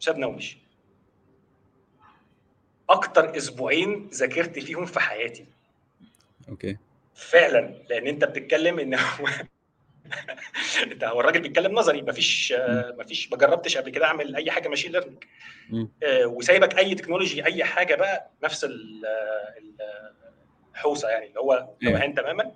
سابنا 0.00 0.26
ومشي 0.26 0.58
أكتر 2.90 3.36
أسبوعين 3.36 4.10
ذاكرت 4.14 4.58
فيهم 4.58 4.86
في 4.86 5.00
حياتي. 5.00 5.46
okay. 6.48 6.76
فعلا 7.14 7.74
لأن 7.88 8.06
أنت 8.06 8.24
بتتكلم 8.24 8.78
إن 8.78 8.94
هو 8.94 9.28
انت 10.82 11.04
هو 11.04 11.20
الراجل 11.20 11.40
بيتكلم 11.40 11.72
نظري 11.74 12.02
مفيش 12.02 12.54
مفيش 12.98 13.30
ما 13.30 13.36
جربتش 13.38 13.76
قبل 13.76 13.90
كده 13.90 14.06
أعمل 14.06 14.36
أي 14.36 14.50
حاجة 14.50 14.68
machine 14.68 14.92
learning 14.92 15.24
وسايبك 16.24 16.78
أي 16.78 16.94
technology 16.94 17.44
أي 17.44 17.64
حاجة 17.64 17.94
بقى 17.94 18.30
نفس 18.42 18.66
الحوسة 20.74 21.08
يعني 21.08 21.26
اللي 21.26 21.40
هو 21.40 21.68
توهان 21.82 22.14
تماما. 22.14 22.52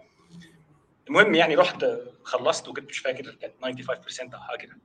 المهم 1.09 1.35
يعني 1.35 1.55
رحت 1.55 1.87
خلصت 2.23 2.69
وكنت 2.69 2.89
مش 2.91 2.99
فاكر 2.99 3.35
كانت 3.41 3.55
95% 3.91 4.35
أو 4.35 4.41
حاجة 4.41 4.59
كده. 4.59 4.77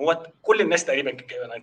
هو 0.00 0.26
كل 0.42 0.60
الناس 0.60 0.84
تقريبا 0.84 1.10
كانت 1.10 1.30
جايبة 1.30 1.54
95% 1.54 1.60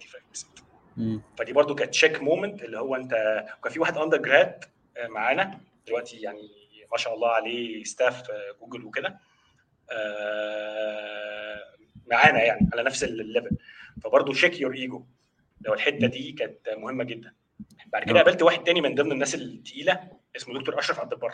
فدي 1.38 1.54
برضو 1.54 1.76
كانت 1.76 1.92
check 1.92 2.22
moment 2.22 2.64
اللي 2.64 2.80
هو 2.80 2.96
أنت 2.96 3.46
كان 3.64 3.74
في 3.74 3.80
واحد 3.80 3.98
undergrad 3.98 4.64
معانا 5.08 5.60
دلوقتي 5.88 6.18
يعني 6.18 6.50
ما 6.92 6.98
شاء 6.98 7.14
الله 7.14 7.30
عليه 7.30 7.84
staff 7.84 8.24
جوجل 8.62 8.86
وكده. 8.86 9.20
معانا 12.08 12.44
يعني 12.44 12.70
على 12.74 12.84
نفس 12.84 13.04
ال 13.04 13.13
level 13.13 13.58
فبرضه 14.04 14.34
check 14.34 14.60
your 14.62 14.74
ego 14.74 15.06
لو 15.62 15.74
الحتة 15.74 16.08
دي 16.08 16.32
كانت 16.32 16.70
مهمة 16.70 17.04
جدا. 17.04 17.34
بعد 17.86 18.04
كده 18.04 18.20
قابلت 18.20 18.42
واحد 18.42 18.64
تاني 18.64 18.82
من 18.82 18.96
ضمن 18.96 19.12
الناس 19.12 19.36
التقيلة 19.36 20.12
اسمه 20.36 20.60
دكتور 20.60 20.80
أشرف 20.80 21.00
عبد 21.00 21.14
البر. 21.14 21.34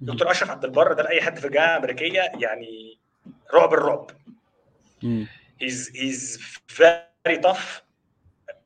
دكتور 0.00 0.30
أشرف 0.30 0.50
عبد 0.50 0.64
البر 0.64 0.92
ده 0.92 1.02
لأي 1.02 1.22
حد 1.22 1.38
في 1.38 1.46
الجامعة 1.46 1.76
الأمريكية 1.76 2.20
يعني 2.20 2.98
رعب 3.54 3.74
الرعب. 3.74 4.10
he's 5.60 5.92
he's 5.96 6.40
very 6.66 7.38
tough 7.42 7.82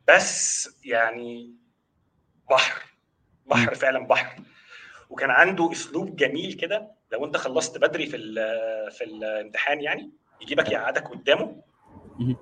بس 0.09 0.69
يعني 0.85 1.55
بحر. 2.51 2.83
بحر 3.47 3.75
فعلا 3.75 4.07
بحر. 4.07 4.43
وكان 5.11 5.31
عنده 5.31 5.73
أسلوب 5.73 6.17
جميل 6.17 6.53
كده. 6.53 6.91
لو 7.15 7.25
انت 7.25 7.37
خلصت 7.37 7.79
بدري 7.79 8.07
في 8.07 8.17
في 8.91 9.05
الامتحان 9.05 9.81
يعني 9.81 10.11
يجيبك 10.43 10.71
يقعدك 10.73 11.09
قدامه 11.09 11.63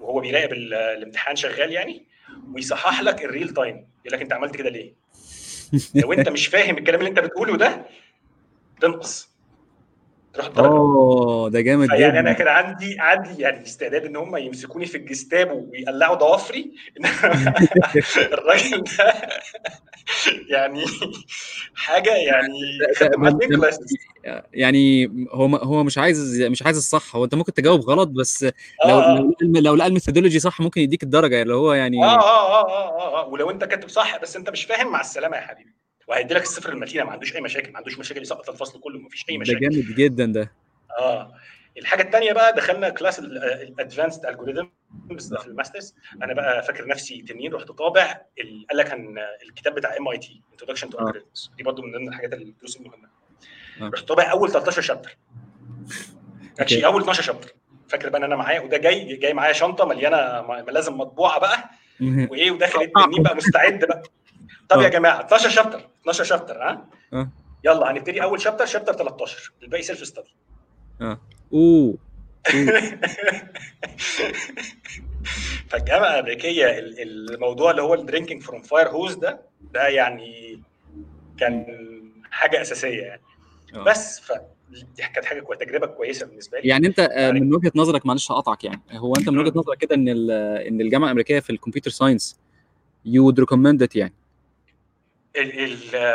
وهو 0.00 0.20
بيراقب 0.20 0.52
الامتحان 0.52 1.36
شغال 1.36 1.72
يعني 1.72 2.06
ويصحح 2.54 3.02
لك 3.02 3.24
الريل 3.24 3.48
تايم 3.48 3.76
يقول 3.76 4.16
لك 4.18 4.22
انت 4.22 4.32
عملت 4.32 4.56
كده 4.56 4.70
ليه؟ 4.70 4.94
لو 6.02 6.12
انت 6.12 6.28
مش 6.28 6.46
فاهم 6.46 6.78
الكلام 6.78 7.00
اللي 7.00 7.10
انت 7.10 7.18
بتقوله 7.18 7.56
ده 7.56 7.86
تنقص 8.80 9.31
تروح 10.32 10.58
اوه 10.58 11.50
ده 11.50 11.60
جامد 11.60 11.86
جدا 11.86 11.96
يعني 11.96 12.20
أنا 12.20 12.32
كان 12.32 12.48
عندي 12.48 12.96
عندي 12.98 13.42
يعني 13.42 13.62
استعداد 13.62 14.04
إن 14.04 14.16
هم 14.16 14.36
يمسكوني 14.36 14.86
في 14.86 14.96
الجستابو 14.96 15.70
ويقلعوا 15.70 16.14
ضوافري. 16.14 16.72
الراجل 18.32 18.84
ده 18.98 19.14
يعني 20.48 20.84
حاجة 21.74 22.10
يعني 22.10 22.78
يعني 24.52 25.10
هو 25.30 25.56
هو 25.56 25.84
مش 25.84 25.98
عايز 25.98 26.42
مش 26.42 26.62
عايز 26.62 26.76
الصح. 26.76 27.16
هو 27.16 27.24
أنت 27.24 27.34
ممكن 27.34 27.52
تجاوب 27.52 27.80
غلط 27.80 28.08
بس 28.08 28.42
لو 28.86 29.00
آه. 29.00 29.30
لو 29.42 29.74
لقى 29.74 29.86
ال 29.86 29.91
methodology 29.91 30.38
صح 30.38 30.60
ممكن 30.60 30.80
يديك 30.80 31.02
الدرجة. 31.02 31.42
اللي 31.42 31.54
هو 31.54 31.72
يعني 31.72 32.04
آه 32.04 32.20
آه 32.20 32.66
آه 32.66 32.68
آه, 32.68 33.22
آه. 33.22 33.28
ولو 33.28 33.50
أنت 33.50 33.64
كاتب 33.64 33.88
صح 33.88 34.22
بس 34.22 34.36
أنت 34.36 34.50
مش 34.50 34.64
فاهم 34.64 34.92
مع 34.92 35.00
السلامة 35.00 35.36
يا 35.36 35.42
حبيبي. 35.42 35.82
وهيدي 36.08 36.34
لك 36.34 36.42
الصفر 36.42 36.72
المتينه 36.72 37.04
ما 37.04 37.12
عندوش 37.12 37.36
أي 37.36 37.40
مشاكل 37.40 37.70
ما 37.72 37.76
عندوش 37.78 37.98
مشاكل 37.98 38.22
يسقط 38.22 38.50
الفصل 38.50 38.80
كله 38.80 38.98
ما 38.98 39.08
فيش 39.08 39.24
أي 39.30 39.38
مشاكل. 39.38 39.60
ده 39.60 39.68
جامد 39.68 39.84
جدا 39.96 40.26
ده. 40.26 40.52
آه. 40.98 41.34
الحاجة 41.78 42.02
الثانية 42.02 42.32
بقى 42.32 42.52
دخلنا 42.52 42.88
class 42.88 43.18
ال 43.18 43.30
advanced 43.30 44.26
algorithm 44.26 44.68
في 45.18 45.46
ال 45.46 45.52
masters. 45.52 45.94
أنا 46.22 46.34
بقى 46.34 46.62
فاكر 46.62 46.86
نفسي 46.86 47.22
تنين 47.22 47.52
رحت 47.54 47.68
طابع 47.68 48.20
قال 48.68 48.78
لك 48.78 48.86
كان 48.88 49.18
الكتاب 49.48 49.74
بتاع 49.74 49.96
MIT 49.96 50.42
introduction 50.52 50.90
to 50.90 50.98
algorithms 50.98 51.50
دي 51.56 51.62
برضه 51.62 51.82
من 51.82 51.92
ضمن 51.92 52.08
الحاجات 52.08 52.32
الدروس 52.32 52.76
المهمه 52.76 53.08
آه. 53.80 53.90
رحت 53.94 54.08
طابع 54.08 54.30
أول 54.30 54.50
13 54.50 54.82
chapter 54.82 55.16
actually 56.60 56.86
أول 56.86 57.00
12 57.00 57.22
chapter 57.22 57.54
فاكر 57.88 58.08
بقى 58.08 58.18
إن 58.18 58.24
أنا 58.24 58.36
معايا 58.36 58.60
وده 58.60 58.76
جاي 58.76 59.16
جاي 59.16 59.34
معايا 59.34 59.52
شنطة 59.52 59.84
مليانة 59.84 60.42
ملازم 60.62 60.98
مطبوعة 60.98 61.40
بقى. 61.40 61.70
وإيه 62.00 62.50
وداخل 62.50 62.82
التنين 62.82 63.22
بقى 63.22 63.36
مستعد 63.36 63.84
بقى. 63.84 64.02
طب 64.68 64.80
يا 64.80 64.88
جماعة 64.88 65.20
12 65.20 65.48
chapter 65.48 65.88
12 66.00 66.24
chapter 66.24 66.62
ها؟ 66.62 66.86
أه؟ 67.12 67.28
يلا 67.64 67.90
هنبتدي 67.90 68.22
أول 68.22 68.40
chapter 68.40 68.66
chapter 68.66 68.92
13 68.92 69.52
الباقي 69.62 69.82
self 69.82 70.06
study 70.06 70.34
آه. 71.00 71.20
أوه. 71.52 71.98
فالجامعة 75.68 76.14
الأمريكية 76.14 76.78
الموضوع 76.78 77.70
اللي 77.70 77.82
هو 77.82 77.94
ال 77.94 78.00
drinking 78.00 78.42
from 78.42 78.62
fire 78.62 78.88
hose 78.88 79.14
ده 79.14 79.40
ده 79.72 79.88
يعني 79.88 80.62
كان 81.38 81.66
حاجة 82.30 82.60
أساسية 82.60 83.02
يعني. 83.02 83.22
أوه. 83.74 83.84
بس 83.84 84.20
ف 84.20 84.32
دي 84.70 85.02
كانت 85.14 85.24
حاجة 85.24 85.40
كويسه 85.40 85.64
تجربة 85.64 85.86
كويسة 85.86 86.26
بالنسبة 86.26 86.60
لي. 86.60 86.68
يعني 86.68 86.86
أنت 86.86 86.98
يعني 86.98 87.40
من 87.40 87.54
وجهة 87.54 87.72
نظرك 87.74 88.06
معلش 88.06 88.32
هقطعك 88.32 88.64
يعني 88.64 88.82
هو 88.92 89.14
أنت 89.16 89.28
من 89.28 89.38
وجهة 89.38 89.52
نظرك 89.58 89.78
كده 89.78 89.94
إن 89.94 90.08
إن 90.08 90.80
الجامعة 90.80 91.06
الأمريكية 91.06 91.40
في 91.40 91.50
ال 91.50 91.55
computer 91.55 91.90
science 91.90 92.40
you 93.04 93.24
would 93.24 93.40
recommend 93.40 93.88
يعني؟ 93.94 94.14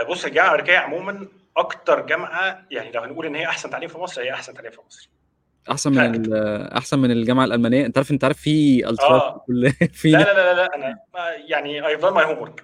بص 0.10 0.26
الجامعة 0.26 0.48
الأمريكية 0.48 0.78
عموما 0.78 1.28
أكتر 1.58 2.06
جامعة 2.06 2.66
يعني 2.72 2.92
لو 2.92 3.02
هنقول 3.02 3.26
إن 3.26 3.36
هي 3.36 3.46
أحسن 3.46 3.70
تعليم 3.70 3.90
في 3.90 3.98
مصر 3.98 4.22
هي 4.22 4.34
أحسن 4.34 4.54
تعليم 4.54 4.72
في 4.72 4.82
مصر. 4.88 5.10
أحسن 5.72 5.92
من 5.92 6.34
أحسن 6.78 7.00
من 7.00 7.12
الجامعة 7.12 7.46
الألمانية. 7.46 7.86
أنت 7.86 7.98
عارف 7.98 8.12
أنت 8.12 8.24
عارف 8.24 8.38
في 8.38 8.90
ال 8.90 8.95
track 8.95 9.22
آه. 9.22 9.46
في 9.94 10.10
لا, 10.12 10.18
لا 10.18 10.34
لا 10.34 10.54
لا 10.54 10.76
أنا 10.76 11.00
يعني 11.48 11.88
I 11.88 11.96
done 11.96 12.14
my 12.14 12.26
homework 12.26 12.64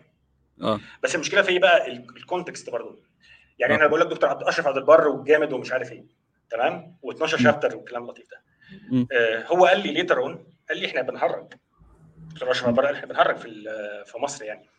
آه. 0.61 0.79
بس 1.03 1.15
المشكلة 1.15 1.41
في 1.41 1.49
إيه 1.49 1.59
بقى؟ 1.59 1.91
ال 1.91 2.01
context 2.01 2.69
برضه. 2.69 2.99
يعني 3.59 3.73
آه. 3.73 3.77
أنا 3.77 3.87
بقول 3.87 3.99
لك 3.99 4.07
دكتور 4.07 4.29
عبد 4.29 4.43
اشرف 4.43 4.67
عبد 4.67 4.77
البر 4.77 5.07
والجامد 5.07 5.53
ومش 5.53 5.71
عارف 5.71 5.91
إيه. 5.91 6.05
تمام؟ 6.49 6.97
و12 7.05 7.25
chapter 7.25 7.75
والكلام 7.75 8.03
اللطيف 8.03 8.25
ده. 8.31 8.41
آه 9.11 9.45
هو 9.47 9.65
قال 9.65 9.79
لي 9.79 9.91
later 9.91 10.17
on 10.17 10.45
قال 10.69 10.77
لي 10.79 10.85
إحنا 10.85 11.01
بنهرج. 11.01 11.53
إحنا 12.51 12.71
بنهرج 13.05 13.37
في 13.37 13.49
في 14.05 14.17
مصر 14.17 14.43
يعني. 14.45 14.69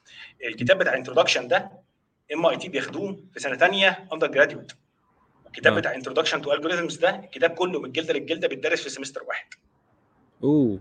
الكتاب 0.45 0.79
بتاع 0.79 0.95
introduction 0.95 1.49
ده 1.49 1.71
MIT 2.35 2.69
بياخدوه 2.69 3.21
في 3.33 3.41
سنة 3.41 3.57
ثانية 3.57 4.09
undergraduate 4.13 4.73
الكتاب 5.47 5.73
آه. 5.73 5.77
بتاع 5.77 5.95
introduction 5.95 6.43
to 6.43 6.53
algorithms 6.53 6.97
ده 6.97 7.11
الكتاب 7.11 7.51
كله 7.51 7.79
من 7.81 7.85
الجلده 7.85 8.15
للجلدة 8.15 8.49
بيتدرس 8.49 8.83
في 8.83 8.91
semester 8.91 9.23
واحد. 9.23 9.47
أوه. 10.45 10.81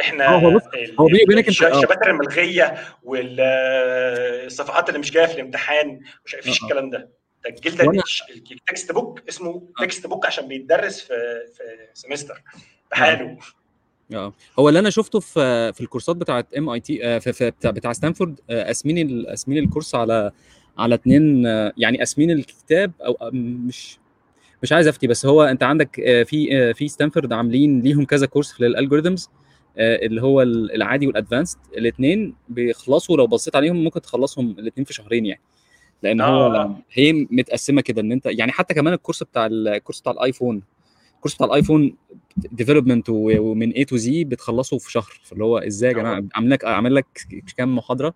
إحنا 0.00 0.26
هو 0.26 0.50
بص 0.50 0.62
هو 1.00 1.06
بيني 1.06 1.22
وبينك 1.22 1.48
الشباتر 1.48 2.10
الملغية 2.10 2.74
والصفحات 3.02 4.88
اللي 4.88 5.00
مش 5.00 5.10
جاية 5.10 5.26
في 5.26 5.34
الامتحان 5.34 6.00
مش 6.26 6.34
فيش 6.34 6.62
الكلام 6.62 6.90
ده. 6.90 7.08
ده 7.44 7.50
الجلدة 7.50 8.02
ال 8.50 8.92
textbook 8.92 9.28
اسمه 9.28 9.68
textbook 9.80 10.26
عشان 10.26 10.48
بيتدرس 10.48 11.00
في 11.00 11.46
في 11.54 11.62
semester 11.94 12.42
بحاله. 12.90 13.38
آه 14.14 14.32
هو 14.58 14.68
اللي 14.68 14.78
أنا 14.78 14.90
شفته 14.90 15.20
في 15.20 15.72
في 15.72 15.80
الكورسات 15.80 16.16
بتاعه 16.16 16.44
MIT 16.58 17.20
في, 17.20 17.50
بتاع, 17.50 17.70
بتاع 17.70 17.92
ستانفورد 17.92 18.40
قاسمين 18.50 19.26
قاسمين 19.26 19.58
ال 19.64 19.68
course 19.68 19.94
على 19.94 20.30
على 20.78 20.94
اتنين 20.94 21.44
يعني 21.76 21.98
قاسمين 21.98 22.30
الكتاب 22.30 22.92
أو 23.00 23.30
مش 23.32 23.98
مش 24.62 24.72
عايز 24.72 24.88
أفتي 24.88 25.06
بس 25.06 25.26
هو 25.26 25.42
أنت 25.42 25.62
عندك 25.62 26.00
آه، 26.00 26.22
في 26.22 26.56
آه، 26.58 26.72
في 26.72 26.88
ستانفورد 26.88 27.32
عاملين 27.32 27.80
ليهم 27.80 28.04
كذا 28.04 28.26
course 28.26 28.60
لل 28.60 28.71
algorithms 28.71 29.28
اللي 29.78 30.22
هو 30.22 30.42
ال- 30.42 30.74
العادي 30.74 31.06
وال 31.06 31.16
advanced 31.16 31.58
الاثنين 31.76 32.34
بيخلصوا 32.48 33.16
لو 33.16 33.26
بصيت 33.26 33.56
عليهم 33.56 33.84
ممكن 33.84 34.00
تخلصهم 34.02 34.50
الاثنين 34.50 34.84
في 34.84 34.92
شهرين 34.92 35.26
يعني 35.26 35.40
لأن 36.02 36.20
هو 36.20 36.46
آه. 36.46 36.76
هي 36.92 37.12
متقسمة 37.12 37.80
كده 37.80 38.00
إن 38.00 38.12
أنت 38.12 38.26
يعني 38.26 38.52
حتى 38.52 38.74
كمان 38.74 38.94
ال 38.94 38.98
course 38.98 39.22
بتاع 39.22 39.46
ال- 39.46 39.68
ال 39.68 39.73
course 39.73 40.00
بتاع 40.00 40.12
الآيفون 40.12 40.62
الكورس 41.20 41.34
بتاع 41.34 41.46
ال 41.46 41.53
iPhone 41.53 41.96
development 42.36 43.06
ومن 43.08 43.70
A 43.72 43.84
to 43.84 43.96
Z 43.96 44.24
بتخلصه 44.24 44.78
في 44.78 44.92
شهر. 44.92 45.20
فاللي 45.24 45.44
هو 45.44 45.58
إزاي 45.58 45.90
يا 45.90 45.94
جماعة؟ 45.96 46.18
آه. 46.18 46.28
عامل 46.34 46.50
لك 46.50 46.64
عامل 46.64 46.94
لك 46.94 47.06
كام 47.56 47.76
محاضرة؟ 47.76 48.14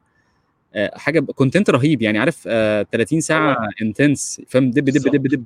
آه، 0.75 0.99
حاجة 0.99 1.21
content 1.21 1.71
رهيب. 1.71 2.03
يعني 2.03 2.19
عارف 2.19 2.45
آه، 2.47 2.83
30 2.93 3.21
ساعة 3.21 3.57
intense 3.83 4.43
فاهم؟ 4.49 4.71
دب 4.71 4.85
دب 4.85 5.11
دب 5.11 5.27
دب. 5.27 5.45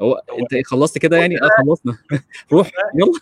هو 0.00 0.22
انت 0.38 0.66
خلصت 0.66 0.98
كده 0.98 1.16
يعني؟ 1.16 1.36
آه 1.36 1.48
خلصنا. 1.58 1.98
روح 2.52 2.70
يلا. 2.94 3.20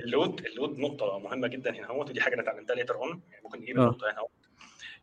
ال 0.00 0.08
load 0.08 0.40
ال 0.46 0.52
load 0.52 0.78
نقطة 0.78 1.18
مهمة 1.18 1.48
جدا 1.48 1.70
هنا. 1.74 1.90
اهوت 1.90 2.10
ودي 2.10 2.20
حاجة 2.20 2.34
أنا 2.34 2.42
اتعلمتها 2.42 2.74
later 2.74 2.94
on 2.94 3.20
يعني 3.30 3.44
ممكن 3.44 3.60
نجيب 3.60 3.78
آه. 3.78 3.82
النقطة 3.82 4.04
هنا 4.10 4.18
اهوت 4.18 4.30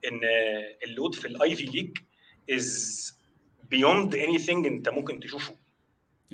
إن 0.08 0.20
ال 0.84 0.90
load 0.90 1.16
في 1.16 1.28
ال 1.28 1.56
Ivy 1.56 1.64
League 1.64 1.98
is 2.52 3.18
beyond 3.70 4.16
anything 4.16 4.68
أنت 4.68 4.90
ممكن 4.90 5.20
تشوفه. 5.20 5.56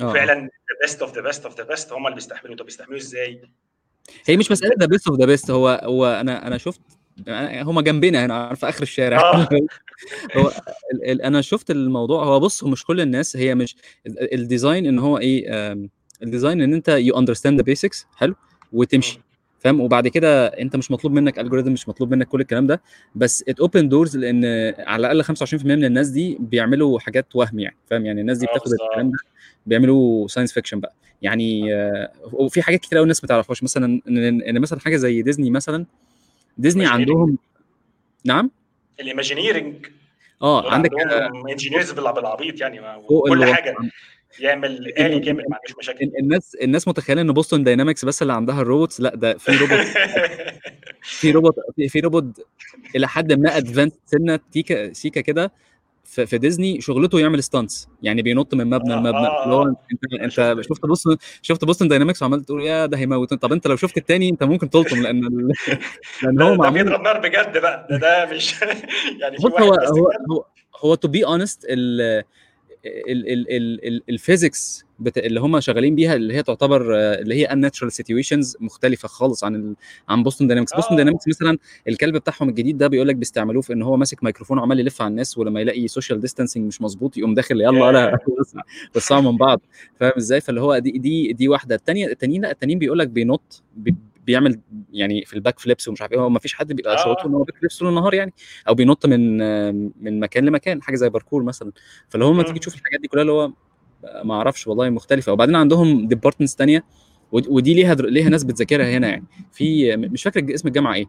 آه 0.01 0.13
فعلا 0.13 0.33
the 0.41 0.49
best 0.81 1.01
of 1.01 1.15
the 1.15 1.21
best 1.21 1.45
of 1.45 1.57
the 1.57 1.63
best 1.63 1.93
هم 1.93 2.05
اللي 2.05 2.15
بيستحملوا. 2.15 2.55
طب 2.55 2.65
بيستحملوا 2.65 2.97
إزاي؟ 2.99 3.41
هي 4.25 4.37
مش 4.37 4.51
مسألة 4.51 4.75
the 4.79 4.85
best 4.85 5.07
of 5.07 5.19
the 5.19 5.25
best 5.25 5.51
هو 5.51 5.81
هو 5.83 6.05
أنا 6.05 6.47
أنا 6.47 6.57
شفت 6.57 6.81
هم 7.61 7.79
جنبنا 7.81 8.25
هنا 8.25 8.33
عارف 8.47 8.65
آخر 8.65 8.81
الشارع. 8.81 9.19
آه. 9.21 9.49
هو 10.37 10.51
ال 10.93 11.11
ال 11.11 11.21
أنا 11.21 11.41
شفت 11.41 11.71
الموضوع 11.71 12.23
هو 12.25 12.39
بص 12.39 12.63
هو 12.63 12.69
مش 12.69 12.85
كل 12.85 13.01
الناس 13.01 13.37
هي 13.37 13.55
مش 13.55 13.75
ال- 14.07 14.33
ال 14.33 14.41
design 14.41 14.85
إن 14.85 14.99
هو 14.99 15.17
إيه 15.17 15.73
ال 16.23 16.29
design 16.29 16.61
إن 16.61 16.73
أنت 16.73 16.87
you 16.89 17.19
understand 17.19 17.57
the 17.59 17.63
basics 17.63 18.07
حلو 18.15 18.35
وتمشي 18.73 19.19
فاهم؟ 19.59 19.81
وبعد 19.81 20.07
كده 20.07 20.47
أنت 20.47 20.75
مش 20.75 20.91
مطلوب 20.91 21.13
منك 21.13 21.39
algorithm 21.39 21.71
مش 21.73 21.89
مطلوب 21.89 22.11
منك 22.11 22.27
كل 22.27 22.41
الكلام 22.41 22.67
ده 22.67 22.81
بس 23.15 23.43
it 23.49 23.59
opens 23.59 23.89
doors 23.89 24.17
لأن 24.17 24.45
على 24.79 25.11
الأقل 25.11 25.35
25% 25.35 25.65
من 25.65 25.85
الناس 25.85 26.07
دي 26.09 26.37
بيعملوا 26.39 26.99
حاجات 26.99 27.35
وهم 27.35 27.59
يعني 27.59 27.77
فاهم؟ 27.89 28.05
يعني 28.05 28.21
الناس 28.21 28.37
دي 28.37 28.45
آه، 28.47 28.51
بتاخد. 28.51 28.67
الكلام 28.73 29.11
ده. 29.11 29.17
بيعملوا 29.65 30.27
science 30.27 30.53
fiction 30.53 30.79
بقى. 30.79 30.93
يعني 31.21 31.73
آه، 31.75 32.11
وفي 32.33 32.61
حاجات 32.61 32.79
كتير 32.79 32.97
قوي 32.97 33.03
الناس 33.03 33.23
ما 33.23 33.27
تعرفهاش. 33.27 33.63
مثلا 33.63 34.01
إن 34.07 34.59
مثلا 34.59 34.79
حاجة 34.79 34.95
زي 34.95 35.21
ديزني 35.21 35.49
مثلا 35.49 35.85
ديزني. 36.57 36.85
عندهم 36.85 37.37
نعم؟ 38.25 38.51
ال 38.99 39.06
Imagineering 39.06 39.85
آه 40.41 40.71
عندك 40.73 40.89
engineers 41.51 41.91
بالعبيط 41.91 42.61
يعني 42.61 42.81
كل. 43.07 43.53
حاجة. 43.53 43.75
يعمل 44.39 44.93
آلي 44.99 45.19
كامل 45.19 45.43
ما 45.49 45.55
عندوش 45.57 45.77
مشاكل. 45.79 46.05
ال- 46.05 46.19
الناس 46.19 46.55
الناس 46.63 46.87
متخيلة 46.87 47.21
إن 47.21 47.31
Boston 47.31 47.63
Dynamics 47.63 48.05
بس 48.05 48.21
اللي 48.21 48.33
عندها 48.33 48.61
الروبوتس 48.61 49.01
لا 49.01 49.15
ده 49.15 49.37
في 49.37 49.51
روبوت 49.51 49.79
في 51.19 51.31
روبوت 51.31 51.55
في, 51.75 51.87
في 51.89 51.99
روبوت 51.99 52.25
إلى 52.95 53.07
حد 53.07 53.33
ما 53.33 53.57
advanced 53.57 53.93
سنة 54.05 54.39
تيكا 54.51 54.93
سيكا 54.93 55.21
كده. 55.21 55.51
في, 56.03 56.37
ديزني 56.37 56.81
شغلته 56.81 57.19
يعمل 57.19 57.43
stunts 57.43 57.87
يعني 58.01 58.21
بينط 58.21 58.53
من 58.53 58.69
مبنى 58.69 58.93
آه، 58.93 58.97
لمبنى 58.97 59.27
آه، 59.27 59.43
اللي 59.43 59.55
هو 59.55 59.61
آه. 59.61 59.75
انت 59.91 60.13
انت 60.21 60.61
شفت. 60.61 60.85
بوستون 60.85 61.17
شفت 61.41 61.65
Boston 61.65 61.87
Dynamics 61.87 62.21
وعمال 62.21 62.43
تقول 62.43 62.63
يا 62.63 62.85
ده 62.85 62.97
هيموت 62.97 63.33
طب 63.33 63.51
أنت 63.51 63.67
لو 63.67 63.75
شفت 63.75 63.97
التاني 63.97 64.29
أنت 64.29 64.43
ممكن 64.43 64.69
تلطم 64.69 65.01
لأن 65.01 65.25
ال... 65.27 65.51
لأن 66.23 66.41
هو 66.41 66.55
معمول 66.55 66.83
بيضرب 66.83 67.01
نار 67.01 67.19
بجد 67.19 67.57
بقى 67.57 67.87
ده 67.89 67.97
ده 67.97 68.35
مش 68.35 68.61
يعني 69.21 69.37
هو 69.45 69.57
هو. 69.57 70.11
هو 70.31 70.45
هو 70.83 70.95
to 70.95 71.07
be 71.07 71.25
honest 71.25 71.65
ال 74.09 74.19
physics 74.19 74.85
اللي 75.17 75.39
هم 75.39 75.59
شغالين 75.59 75.95
بيها 75.95 76.15
اللي 76.15 76.33
هي 76.33 76.43
تعتبر 76.43 76.95
اللي 76.99 77.35
هي 77.35 77.47
unnatural 77.47 77.87
situations 77.87 78.57
مختلفة 78.59 79.07
خالص 79.07 79.43
عن 79.43 79.55
ال... 79.55 79.75
عن 80.09 80.23
Boston 80.23 80.47
Dynamics 80.47 80.73
Boston. 80.73 80.97
Dynamics 80.97 81.27
مثلا 81.27 81.57
الكلب 81.87 82.17
بتاعهم 82.17 82.49
الجديد 82.49 82.77
ده 82.77 82.87
بيقول 82.87 83.07
لك 83.07 83.15
بيستعملوه 83.15 83.61
في 83.61 83.73
إن 83.73 83.81
هو 83.81 83.97
ماسك 83.97 84.23
ميكروفون 84.23 84.57
وعمال 84.57 84.79
يلف 84.79 85.01
على 85.01 85.07
الناس 85.11 85.37
ولما 85.37 85.61
يلاقي 85.61 85.87
social 85.87 86.19
distancing 86.21 86.65
مش 86.67 86.81
مظبوط 86.81 87.17
يقوم 87.17 87.33
داخل 87.33 87.61
يلا 87.61 87.91
لا 87.91 88.17
وسعوا 88.95 89.21
من 89.21 89.37
بعض. 89.37 89.61
فاهم 89.99 90.13
إزاي؟ 90.17 90.41
فاللي 90.41 90.61
هو 90.61 90.77
دي 90.77 90.91
دي 90.91 91.33
دي 91.33 91.49
واحدة. 91.49 91.75
الثانية 91.75 92.07
التانيين 92.07 92.41
لا 92.41 92.51
التانيين 92.51 92.79
بيقول 92.79 92.99
لك 92.99 93.07
بينط 93.07 93.63
بي- 93.75 93.95
بيعمل 94.25 94.59
يعني 94.93 95.25
في 95.25 95.33
ال 95.33 95.38
back 95.38 95.59
flips 95.59 95.87
ومش 95.87 96.01
عارف 96.01 96.13
إيه 96.13 96.19
هو 96.19 96.29
ما 96.29 96.39
فيش 96.39 96.53
حد 96.53 96.73
بيبقى 96.73 96.93
آه. 96.93 97.03
شغلته 97.03 97.27
إن 97.27 97.33
هو 97.33 97.43
back 97.43 97.57
flips 97.57 97.77
طول 97.77 97.87
النهار 97.89 98.13
يعني 98.13 98.33
أو 98.67 98.73
بينط 98.73 99.05
من 99.05 99.37
من 100.03 100.19
مكان 100.19 100.45
لمكان 100.45 100.81
حاجة 100.81 100.95
زي 100.95 101.09
باركور 101.09 101.43
مثلا 101.43 101.71
فاللي 102.09 102.25
هو 102.25 102.33
مم. 102.33 102.41
تيجي 102.41 102.59
تشوف 102.59 102.75
الحاجات 102.75 102.99
دي 102.99 103.07
كلها 103.07 103.21
اللي 103.21 103.31
هو 103.33 103.51
ما 104.23 104.33
أعرفش 104.33 104.67
والله 104.67 104.89
مختلفة 104.89 105.31
وبعدين 105.33 105.55
عندهم 105.55 106.07
departments 106.07 106.55
ود- 107.31 107.47
ودي 107.47 107.73
ليها 107.73 107.93
در- 107.93 108.05
ليها 108.05 108.29
ناس 108.29 108.43
بتذاكرها 108.43 108.97
هنا 108.97 109.07
يعني 109.07 109.23
في 109.51 109.97
مش 109.97 110.23
فاكر 110.23 110.53
اسم 110.53 110.67
الجامعة 110.67 110.93
إيه 110.93 111.05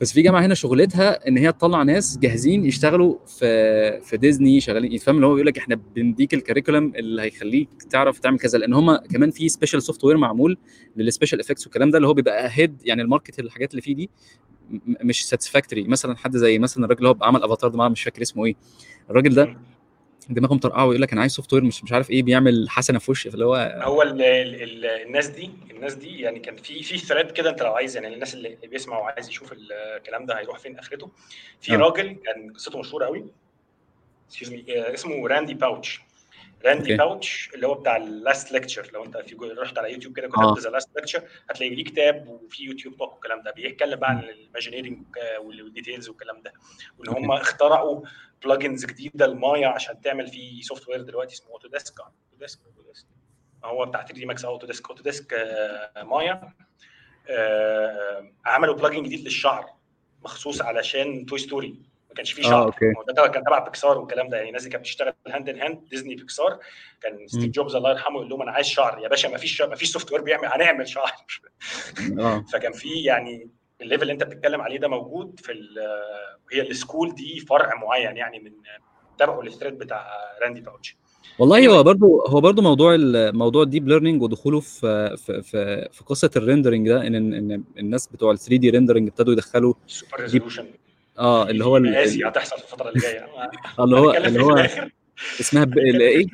بس 0.00 0.12
في 0.12 0.22
جامعة 0.22 0.40
هنا 0.46 0.54
شغلتها 0.54 1.28
إن 1.28 1.38
هي 1.38 1.52
تطلع 1.52 1.82
ناس 1.82 2.18
جاهزين 2.18 2.64
يشتغلوا 2.66 3.18
في 3.26 4.00
في 4.00 4.16
ديزني 4.16 4.60
شغالين 4.60 4.92
يفهم 4.92 5.16
اللي 5.16 5.26
هو 5.26 5.30
بيقول 5.34 5.46
لك 5.46 5.58
إحنا 5.58 5.80
بنديك 5.96 6.34
ال 6.34 6.39
curriculum 6.39 6.92
اللي 6.96 7.22
هيخليك 7.22 7.68
تعرف 7.90 8.18
تعمل 8.18 8.38
كذا. 8.38 8.58
لأن 8.58 8.74
هم 8.74 8.96
كمان 8.96 9.30
في 9.30 9.48
special 9.48 9.82
software 9.82 10.16
معمول 10.16 10.56
لل 10.96 11.06
special 11.06 11.40
effects 11.40 11.66
والكلام 11.66 11.90
ده 11.90 11.96
اللي 11.96 12.08
هو 12.08 12.14
بيبقى 12.14 12.48
head 12.52 12.76
يعني 12.84 13.02
ال 13.02 13.07
market 13.07 13.38
الحاجات 13.40 13.70
اللي 13.70 13.82
فيه 13.82 13.94
دي 13.94 14.10
مش 15.04 15.26
satisfactory 15.28 15.82
مثلا 15.84 16.16
حد 16.16 16.36
زي 16.36 16.58
مثلا 16.58 16.84
الراجل 16.84 16.98
اللي 16.98 17.08
هو 17.08 17.16
عمل 17.22 17.42
أفاتار 17.42 17.70
ده 17.70 17.88
مش 17.88 18.02
فاكر 18.02 18.22
اسمه 18.22 18.44
إيه. 18.44 18.54
الراجل 19.10 19.34
ده 19.34 19.56
دماغه 20.28 20.54
مطرقعه 20.54 20.86
ويقول 20.86 21.02
لك 21.02 21.12
أنا 21.12 21.20
عايز 21.20 21.32
software 21.32 21.64
مش 21.64 21.84
مش 21.84 21.92
عارف 21.92 22.10
إيه 22.10 22.22
بيعمل 22.22 22.66
حسنة 22.70 22.98
في 22.98 23.10
وشي. 23.10 23.30
فاللي 23.30 23.44
هو 23.44 23.80
هو 23.82 24.02
ال 24.02 24.22
ال 24.22 24.62
ال 24.62 24.86
الناس 24.86 25.26
دي 25.26 25.50
الناس 25.70 25.94
دي 25.94 26.20
يعني 26.20 26.38
كان 26.40 26.56
في 26.56 26.82
في 26.82 26.98
thread 26.98 27.30
كده 27.30 27.50
أنت 27.50 27.62
لو 27.62 27.72
عايز 27.72 27.96
يعني 27.96 28.14
الناس 28.14 28.34
اللي 28.34 28.58
بيسمع 28.70 28.98
وعايز 28.98 29.28
يشوف 29.28 29.52
الكلام 29.52 30.26
ده 30.26 30.38
هيروح 30.38 30.58
فين 30.58 30.78
آخرته. 30.78 31.10
في 31.60 31.74
آه. 31.74 31.76
راجل 31.76 32.16
كان 32.24 32.52
قصته 32.54 32.78
مشهورة 32.78 33.06
قوي 33.06 33.24
آه، 34.68 34.94
اسمه 34.94 35.28
Randy 35.28 35.54
Pausch 35.54 36.00
Randy. 36.64 36.96
Pausch 36.96 37.50
اللي 37.54 37.66
هو 37.66 37.74
بتاع 37.74 37.96
ال 37.96 38.07
last 38.07 38.52
lecture 38.52 38.90
لو 38.92 39.04
انت 39.04 39.16
في 39.18 39.36
رحت 39.58 39.78
على 39.78 39.92
يوتيوب 39.92 40.16
كده 40.16 40.26
آه. 40.26 40.30
كتبت 40.52 40.64
the 40.64 40.70
last 40.70 40.90
lecture 40.96 41.22
هتلاقي 41.50 41.74
ليه 41.74 41.84
كتاب 41.84 42.28
وفي 42.28 42.64
يوتيوب 42.64 42.96
talk 42.96 43.12
والكلام 43.12 43.42
ده. 43.42 43.50
بيتكلم 43.50 44.00
بقى 44.00 44.10
عن 44.10 44.18
ال 44.18 44.25
Imagineering 44.25 45.02
وال 45.40 45.55
details 45.55 46.08
والكلام 46.08 46.42
ده. 46.42 46.52
وإن. 46.98 47.08
هم 47.08 47.32
اخترعوا 47.32 48.02
plugins 48.44 48.86
جديدة 48.86 49.26
لمايا 49.26 49.68
عشان 49.68 50.00
تعمل 50.00 50.26
فيه 50.26 50.62
software 50.62 51.02
دلوقتي 51.02 51.34
اسمه 51.34 51.50
Autodesk 51.50 51.94
Autodesk 52.00 52.60
Autodesk 52.66 53.06
هو 53.64 53.86
بتاع 53.86 54.00
3D 54.02 54.26
Max 54.26 54.44
Autodesk 54.44 54.88
Autodesk 54.90 55.32
آه، 55.34 56.02
مايا 56.02 56.52
آه، 57.28 58.32
عملوا 58.46 58.74
plugin 58.74 59.02
جديد 59.02 59.20
للشعر 59.20 59.66
مخصوص 60.24 60.62
علشان 60.62 61.26
Toy 61.26 61.38
Story 61.38 61.82
ما 62.10 62.14
كانش 62.16 62.32
فيه 62.32 62.42
آه، 62.46 62.50
شعر. 62.50 62.64
أوكي. 62.66 62.92
هو 62.98 63.02
ده 63.02 63.28
كان 63.28 63.44
تبع 63.44 63.58
بيكسار 63.58 63.98
والكلام 63.98 64.28
ده. 64.28 64.36
يعني 64.36 64.48
الناس 64.48 64.62
اللي 64.62 64.72
كانت 64.72 64.84
بتشتغل 64.84 65.12
hand 65.28 65.48
in 65.48 65.60
hand 65.60 65.88
ديزني 65.90 66.14
بيكسار 66.14 66.58
كان 67.02 67.26
ستيف. 67.28 67.50
جوبز 67.50 67.74
الله 67.74 67.90
يرحمه 67.90 68.16
يقول 68.16 68.28
لهم 68.28 68.42
أنا 68.42 68.50
عايز 68.52 68.66
شعر. 68.66 69.00
يا 69.02 69.08
باشا 69.08 69.28
ما 69.28 69.36
فيش 69.36 69.62
ما 69.62 69.74
فيش 69.76 69.90
software 69.92 70.22
بيعمل 70.22 70.44
هنعمل 70.46 70.88
شعر. 70.88 71.12
آه. 72.18 72.44
فكان 72.52 72.72
في 72.72 72.88
يعني 73.02 73.50
ال 73.80 73.84
level 73.84 74.02
اللي 74.02 74.12
انت 74.12 74.22
بتتكلم 74.22 74.60
عليه 74.60 74.78
ده 74.78 74.88
موجود 74.88 75.40
في 75.40 75.52
هي 76.52 76.60
ال 76.60 76.68
school 76.68 77.14
دي 77.14 77.40
فرع 77.40 77.74
معين 77.74 78.16
يعني 78.16 78.38
من 78.38 78.52
تبعه 79.18 79.40
لل 79.42 79.51
thread 79.51 79.78
بتاع 79.78 80.06
Randy 80.42 80.60
Pausch 80.60 80.96
والله 81.38 81.68
هو 81.68 81.82
برضو 81.82 82.20
هو 82.26 82.40
برضو 82.40 82.62
موضوع 82.62 82.96
موضوع 83.32 83.62
ال 83.62 83.67
deep 83.67 83.88
learning 83.88 84.22
ودخوله 84.22 84.60
في 84.60 85.16
في 85.16 85.42
في, 85.42 85.88
في 85.92 86.04
قصة 86.04 86.30
ال 86.36 86.41
rendering 86.41 86.88
ده 86.88 87.06
ان 87.06 87.14
ان 87.14 87.64
الناس 87.78 88.06
بتوع 88.06 88.32
ال 88.32 88.38
3D 88.38 88.70
rendering 88.70 89.08
ابتدوا 89.08 89.32
يدخلوا 89.32 89.74
super 89.86 90.20
resolution 90.20 90.66
آه 91.20 91.50
اللي 91.50 91.64
هو 91.64 91.76
ال- 91.76 91.92
مقاسي 91.92 92.24
هتحصل 92.28 92.56
في 92.58 92.64
الفترة 92.64 92.88
اللي 92.88 93.00
جاية. 93.00 93.26
اللي 93.80 93.96
هو 93.96 94.12
اللي 94.12 94.42
هو 94.42 94.66
اسمها 95.40 95.64
ب... 95.64 95.78
إيه؟ 95.78 96.26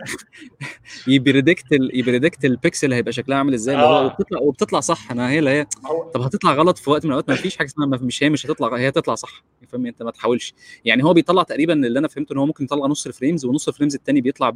ي 1.06 1.14
predict 1.14 1.72
ال... 1.72 1.90
ي 1.98 2.04
predict 2.04 2.44
ال 2.44 2.52
pixel 2.52 2.92
هيبقى 2.92 3.12
شكلها 3.12 3.38
عامل 3.38 3.54
إزاي؟ 3.54 3.74
اللي 3.74 3.86
هو 3.86 3.92
آه. 3.98 4.04
وبتطلع 4.06 4.40
وبتطلع 4.40 4.80
صح. 4.80 5.10
أنا 5.10 5.30
هي 5.30 5.38
اللي 5.38 5.50
هي 5.50 5.66
طب 6.14 6.20
هتطلع 6.20 6.52
غلط 6.54 6.78
في 6.78 6.90
وقت 6.90 7.04
من 7.04 7.10
الأوقات؟ 7.10 7.28
ما 7.30 7.36
فيش 7.36 7.56
حاجة 7.56 7.66
اسمها 7.66 7.86
مش 7.86 8.22
هي 8.22 8.30
مش 8.30 8.46
هتطلع 8.46 8.76
هي 8.76 8.88
هتطلع 8.88 9.14
صح. 9.14 9.44
فاهم 9.68 9.86
أنت 9.86 10.02
ما 10.02 10.10
تحاولش. 10.10 10.54
يعني 10.84 11.04
هو 11.04 11.12
بيطلع 11.14 11.42
تقريبا 11.42 11.72
اللي 11.72 11.98
أنا 11.98 12.08
فهمته 12.08 12.32
إن 12.32 12.38
هو 12.38 12.46
ممكن 12.46 12.64
يطلع 12.64 12.86
نص 12.86 13.06
ال 13.06 13.12
frames 13.12 13.44
ونص 13.44 13.68
ال 13.68 13.72
frames 13.72 13.94
التاني 13.94 14.20
بيطلع 14.20 14.52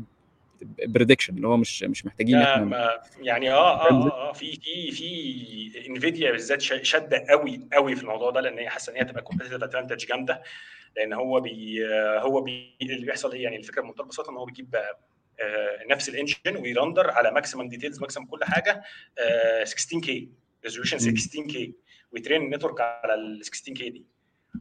prediction 0.63 1.37
اللي 1.37 1.49
هو 1.49 1.57
مش 1.57 1.83
مش 1.83 2.07
محتاجين 2.07 2.37
إحنا 2.39 3.01
يعني 3.21 3.53
آه 3.53 3.55
آه 3.55 3.91
آه, 3.91 4.29
آه 4.29 4.33
في 4.33 4.53
في 4.57 4.91
في 4.91 5.89
Nvidia 5.89 6.31
بالذات 6.31 6.61
شادة 6.61 7.25
قوي 7.29 7.69
قوي 7.73 7.97
في 7.97 8.03
الموضوع 8.03 8.31
ده 8.31 8.41
لأن 8.41 8.59
هي 8.59 8.69
حاسة 8.69 8.93
إن 8.93 8.97
هي 8.97 9.05
تبقى 9.05 9.23
competitive 9.23 9.63
advantage 9.63 10.07
جامدة 10.07 10.43
لأن 10.97 11.13
هو 11.13 11.41
بي 11.41 11.87
آه، 11.87 12.19
هو 12.19 12.41
بي 12.41 12.77
اللي 12.83 13.07
بيحصل 13.07 13.33
إيه 13.33 13.43
يعني 13.43 13.57
الفكرة 13.57 13.83
بمنتهى 13.83 14.03
البساطة 14.03 14.31
إن 14.31 14.37
هو 14.37 14.45
بيجيب 14.45 14.75
آه، 15.41 15.79
نفس 15.91 16.09
ال 16.09 16.16
engine 16.16 16.57
وي 16.63 16.75
render 16.75 17.11
على 17.11 17.31
maximum 17.31 17.69
details 17.69 18.01
maximum 18.01 18.27
كل 18.27 18.45
حاجة 18.45 18.83
16K 19.65 20.01
resolution 20.01 20.29
16K 20.65 20.99
وي 20.99 21.43
train 21.47 21.75
ال 22.13 22.43
network 22.43 22.81
على 22.81 23.15
ال 23.15 23.45
16K 23.45 23.91
دي. 23.91 24.07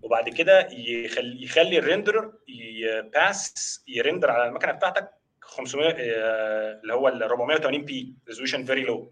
وبعد 0.02 0.30
كده 0.30 0.68
يخلي 0.72 1.44
يخلي 1.44 1.80
ال 1.80 1.87
render 1.87 2.34
ي 2.48 2.75
pass 2.75 3.84
ي 3.88 3.94
render 3.94 4.32
على 4.32 4.50
المكنة 4.50 4.72
بتاعتك 4.72 5.12
500 5.50 5.90
آه، 5.90 6.80
اللي 6.82 6.94
هو 6.94 7.08
ال 7.08 7.24
480p 7.24 8.14
resolution 8.28 8.66
very 8.66 8.82
low 8.84 9.12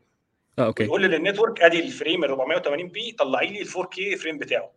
آه 0.60 0.66
okay. 0.66 0.84
يقول 0.84 1.02
لل 1.02 1.15
network 1.15 1.62
أدي 1.62 1.80
ال 1.80 2.30
frame 2.30 2.88
ال 2.88 2.93
480p 2.93 3.12
طلعي 3.12 3.48
لي 3.48 3.62
ال 3.62 3.68
4K 3.68 4.16
frame 4.16 4.38
بتاعه. 4.38 4.77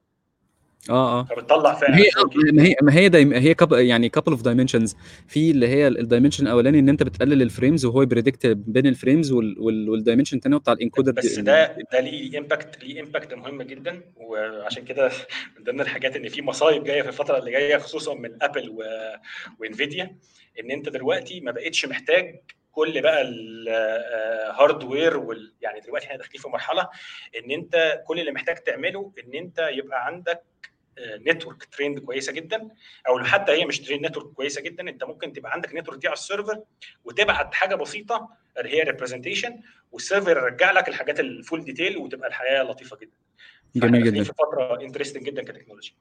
آه 0.91 1.21
آه. 1.21 1.25
فبتطلع 1.25 1.75
فعلا 1.75 1.97
هي 1.99 2.05
4K. 2.05 2.53
ما 2.53 2.63
هي 2.63 2.75
ما 2.83 2.95
هي 2.95 3.09
dime 3.09 3.33
هي 3.33 3.55
cup 3.55 3.73
يعني 3.73 4.09
couple 4.09 4.33
of 4.33 4.43
dimensions 4.43 4.97
في 5.29 5.51
اللي 5.51 5.69
هي 5.69 5.89
ال 5.89 5.95
dimension 5.95 6.47
الأولاني 6.47 6.79
إن 6.79 6.89
أنت 6.89 7.03
بتقلل 7.03 7.43
ال 7.43 7.49
frames 7.49 7.85
وهو 7.85 8.07
predict 8.07 8.47
بين 8.47 8.87
ال 8.87 8.93
frames 8.93 9.33
وال 9.33 9.52
dimension 9.52 10.37
الثاني 10.37 10.59
بتاع 10.59 10.73
ال 10.73 10.78
encoder 10.78 11.13
بس 11.13 11.39
ده 11.39 11.77
ده 11.93 12.01
ليه 12.01 12.39
impact 12.39 12.85
ليه 12.85 13.01
impact 13.01 13.35
مهم 13.35 13.63
جدا. 13.63 14.01
وعشان 14.17 14.85
كده 14.85 15.11
من 15.59 15.65
ضمن 15.65 15.81
الحاجات 15.81 16.17
إن 16.17 16.29
في 16.29 16.43
مصايب 16.43 16.85
جاية 16.85 17.03
في 17.03 17.09
الفترة 17.09 17.39
اللي 17.39 17.51
جاية 17.51 17.77
خصوصا 17.79 18.15
من 18.15 18.43
Apple 18.43 18.69
و... 18.71 18.83
و 19.61 19.69
Nvidia 19.69 20.17
إن 20.61 20.71
أنت 20.71 20.89
دلوقتي 20.89 21.41
ما 21.41 21.51
بقتش 21.53 21.87
محتاج 21.87 22.41
كل 22.73 23.03
بقى 23.03 23.23
ال 23.23 23.44
hardware 23.44 25.17
وال... 25.17 25.53
يعني 25.63 25.81
دلوقتي 25.81 26.07
إحنا 26.07 26.17
داخلين 26.17 26.41
في 26.43 26.49
مرحلة 26.49 26.89
إن 27.45 27.51
أنت 27.51 28.03
كل 28.07 28.21
اللي 28.21 28.33
محتاج 28.33 28.57
تعمله 28.57 29.13
إن 29.25 29.35
أنت 29.35 29.69
يبقى 29.73 30.07
عندك 30.07 30.43
network 31.27 31.65
trained 31.65 31.99
كويسة 31.99 32.33
جدا 32.33 32.69
أو 33.09 33.25
حتى 33.25 33.53
هي 33.53 33.65
مش 33.65 33.81
trained 33.81 34.07
network 34.07 34.27
كويسة 34.33 34.61
جدا 34.61 34.89
أنت 34.89 35.05
ممكن 35.05 35.33
تبقى 35.33 35.53
عندك 35.53 35.75
network 35.75 35.99
دي 35.99 36.09
على 36.09 36.15
ال 36.15 36.22
server 36.22 36.63
وتبعت 37.05 37.55
حاجة 37.55 37.75
بسيطة 37.75 38.29
اللي 38.59 38.71
هي 38.77 38.83
representation 38.83 39.61
وال 39.93 40.02
server 40.02 40.31
يرجع 40.31 40.71
لك 40.73 40.89
الحاجات 40.89 41.21
ال 41.21 41.30
full 41.30 41.65
detail 41.65 41.97
وتبقى 41.97 42.29
الحياة 42.29 42.63
لطيفة 42.63 42.97
جدا. 42.97 43.13
جميل 43.77 44.05
جدا. 44.05 44.25
في 44.25 44.33
فتره 44.33 44.81
interesting 44.81 45.23
جدا 45.25 45.43
كتكنولوجيا. 45.43 45.95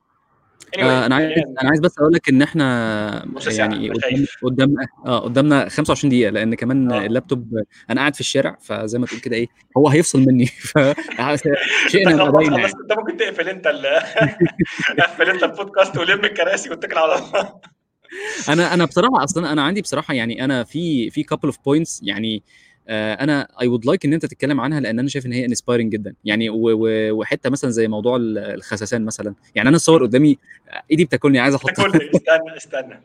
Anyway, 0.75 0.83
آه 0.83 1.05
أنا 1.05 1.15
عايز 1.15 1.31
أنا 1.61 1.69
عايز 1.69 1.79
بس 1.79 1.99
أقول 1.99 2.13
لك 2.13 2.29
إن 2.29 2.41
إحنا 2.41 3.25
يعني 3.47 3.89
قدام 3.89 3.99
خايف. 4.01 4.31
قدام 4.43 4.75
آه 5.05 5.19
قدامنا 5.19 5.69
25 5.69 6.09
دقيقة 6.09 6.29
لأن 6.29 6.55
كمان 6.55 6.91
آه. 6.91 7.05
اللابتوب 7.05 7.63
أنا 7.89 8.01
قاعد 8.01 8.13
في 8.15 8.19
الشارع 8.21 8.57
فزي 8.61 8.99
ما 8.99 9.05
تقول 9.05 9.19
كده 9.19 9.35
إيه 9.35 9.47
هو 9.77 9.89
هيفصل 9.89 10.19
مني 10.19 10.45
ف 10.71 10.77
شئنا 11.91 12.15
ما 12.15 12.25
خلاص 12.25 12.37
بينا 12.37 12.57
يعني. 12.59 12.73
أنت 12.83 12.99
ممكن 12.99 13.17
تقفل 13.17 13.49
أنت 13.49 13.67
ال 13.67 13.85
قفل 15.03 15.29
أنت 15.29 15.43
البودكاست 15.43 15.97
ولم 15.97 16.25
الكراسي 16.25 16.69
واتكل 16.69 16.97
على 16.97 17.15
الله 17.15 17.53
أنا 18.49 18.73
أنا 18.73 18.85
بصراحة 18.85 19.23
أصلا 19.23 19.51
أنا 19.51 19.61
عندي 19.63 19.81
بصراحة 19.81 20.13
يعني 20.13 20.45
أنا 20.45 20.63
في 20.63 21.09
في 21.09 21.23
couple 21.23 21.45
of 21.45 21.57
points 21.65 21.99
يعني 22.03 22.35
آه، 22.37 22.41
أنا 22.89 23.47
I 23.61 23.67
would 23.67 23.85
like 23.85 24.05
إن 24.05 24.13
أنت 24.13 24.25
تتكلم 24.25 24.61
عنها 24.61 24.79
لأن 24.79 24.99
أنا 24.99 25.07
شايف 25.09 25.25
إن 25.25 25.33
هي 25.33 25.45
inspiring 25.45 25.91
جدا. 25.91 26.15
يعني 26.25 26.49
وحتة 27.11 27.49
مثلا 27.49 27.69
زي 27.69 27.87
موضوع 27.87 28.15
ال- 28.15 28.37
الخساسان 28.37 29.05
مثلا. 29.05 29.35
يعني 29.55 29.69
أنا 29.69 29.75
الصور 29.75 30.03
قدامي 30.05 30.37
آه، 30.69 30.83
إيدي 30.91 31.05
بتاكلني 31.05 31.39
عايز 31.39 31.55
أحط. 31.55 31.69
استنى 31.69 32.57
استنى. 32.57 32.93
آه. 32.93 33.01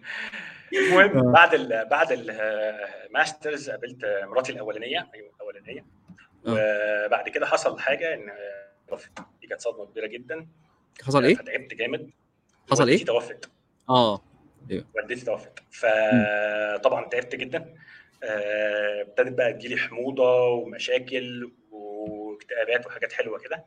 المهم 0.79 1.33
بعد 1.33 1.55
ال 1.55 1.89
بعد 1.91 2.07
ال 2.11 2.31
masters 2.31 3.71
قابلت 3.71 4.05
مراتي 4.31 4.53
الأولانية. 4.53 5.09
أيوه 5.15 5.31
الأولانية. 5.37 5.85
وبعد 6.47 7.29
كده 7.29 7.47
حصل 7.47 7.79
حاجة 7.79 8.15
إن 8.15 8.21
دي 9.41 9.47
كانت 9.49 9.61
صدمة 9.61 9.87
كبيرة 9.87 10.07
جدا. 10.07 10.47
حصل 11.03 11.25
إيه؟ 11.25 11.35
فتعبت 11.35 11.75
جامد. 11.75 12.11
حصل 12.71 12.89
إيه؟ 12.89 13.05
توفت. 13.05 13.51
آه. 13.89 14.23
والدتي 14.95 15.25
توفت. 15.25 15.53
فطبعا 15.71 17.09
تعبت 17.09 17.37
جدا. 17.37 17.59
آه، 17.59 17.75
ابتدت 19.03 19.33
بقى 19.33 19.53
تجيلي 19.53 19.77
حموضة 19.77 20.47
ومشاكل 20.49 21.53
واكتئابات 21.71 22.87
وحاجات 22.87 23.13
حلوة 23.13 23.39
كده. 23.39 23.65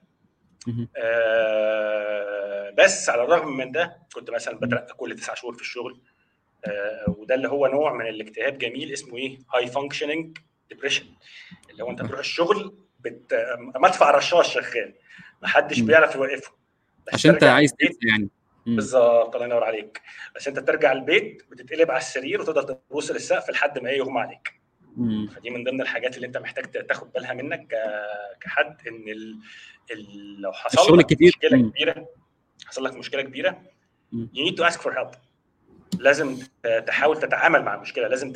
آه، 0.97 2.69
بس 2.77 3.09
على 3.09 3.23
الرغم 3.23 3.57
من 3.57 3.71
ده 3.71 3.97
كنت 4.15 4.29
مثلا 4.29 4.59
بترقى 4.59 4.95
كل 4.95 5.15
تسع 5.15 5.33
شهور 5.33 5.53
في 5.53 5.61
الشغل. 5.61 6.01
آه، 6.65 7.15
وده 7.17 7.35
اللي 7.35 7.47
هو 7.47 7.67
نوع 7.67 7.93
من 7.93 8.07
الاكتئاب 8.07 8.57
جميل 8.57 8.93
اسمه 8.93 9.17
إيه؟ 9.17 9.39
high 9.55 9.67
functioning 9.67 10.37
depression 10.69 11.05
اللي 11.69 11.83
هو 11.83 11.89
أنت 11.91 12.01
تروح 12.01 12.19
الشغل 12.19 12.77
بت... 12.99 13.45
مدفع 13.75 14.11
رشاش 14.11 14.53
شغال 14.53 14.93
محدش. 15.41 15.79
بيعرف 15.79 16.15
يوقفه. 16.15 16.51
عشان 17.13 17.31
أنت 17.31 17.43
عايز 17.43 17.73
يعني. 18.11 18.29
بالظبط 18.75 19.35
الله 19.35 19.47
ينور 19.47 19.63
عليك. 19.63 20.01
بس 20.35 20.47
انت 20.47 20.59
ترجع 20.59 20.91
البيت 20.91 21.43
بتتقلب 21.51 21.91
على 21.91 21.99
السرير 21.99 22.41
وتفضل 22.41 22.77
تبص 22.89 23.11
للسقف 23.11 23.49
لحد 23.49 23.79
ما 23.79 23.89
إيه 23.89 23.97
يغمى 23.97 24.19
عليك. 24.19 24.61
مم. 24.97 25.27
فدي 25.27 25.49
من 25.49 25.63
ضمن 25.63 25.81
الحاجات 25.81 26.15
اللي 26.15 26.27
انت 26.27 26.37
محتاج 26.37 26.65
تاخد 26.87 27.11
بالها 27.11 27.33
منك 27.33 27.67
كحد 28.41 28.75
ان 28.87 29.09
ال... 29.09 29.39
ال... 29.91 30.41
لو 30.41 30.51
حصل 30.51 30.97
لك. 30.97 31.21
مشكلة 31.21 31.57
مم. 31.57 31.69
كبيرة 31.69 32.07
حصل 32.65 32.83
لك 32.83 32.93
مشكلة 32.93 33.21
كبيرة 33.21 33.61
you 34.13 34.49
need 34.49 34.55
to 34.55 34.69
ask 34.69 34.79
for 34.79 34.91
help. 34.91 35.17
لازم 35.99 36.37
تحاول 36.87 37.19
تتعامل 37.19 37.63
مع 37.63 37.75
المشكلة 37.75 38.07
لازم 38.07 38.33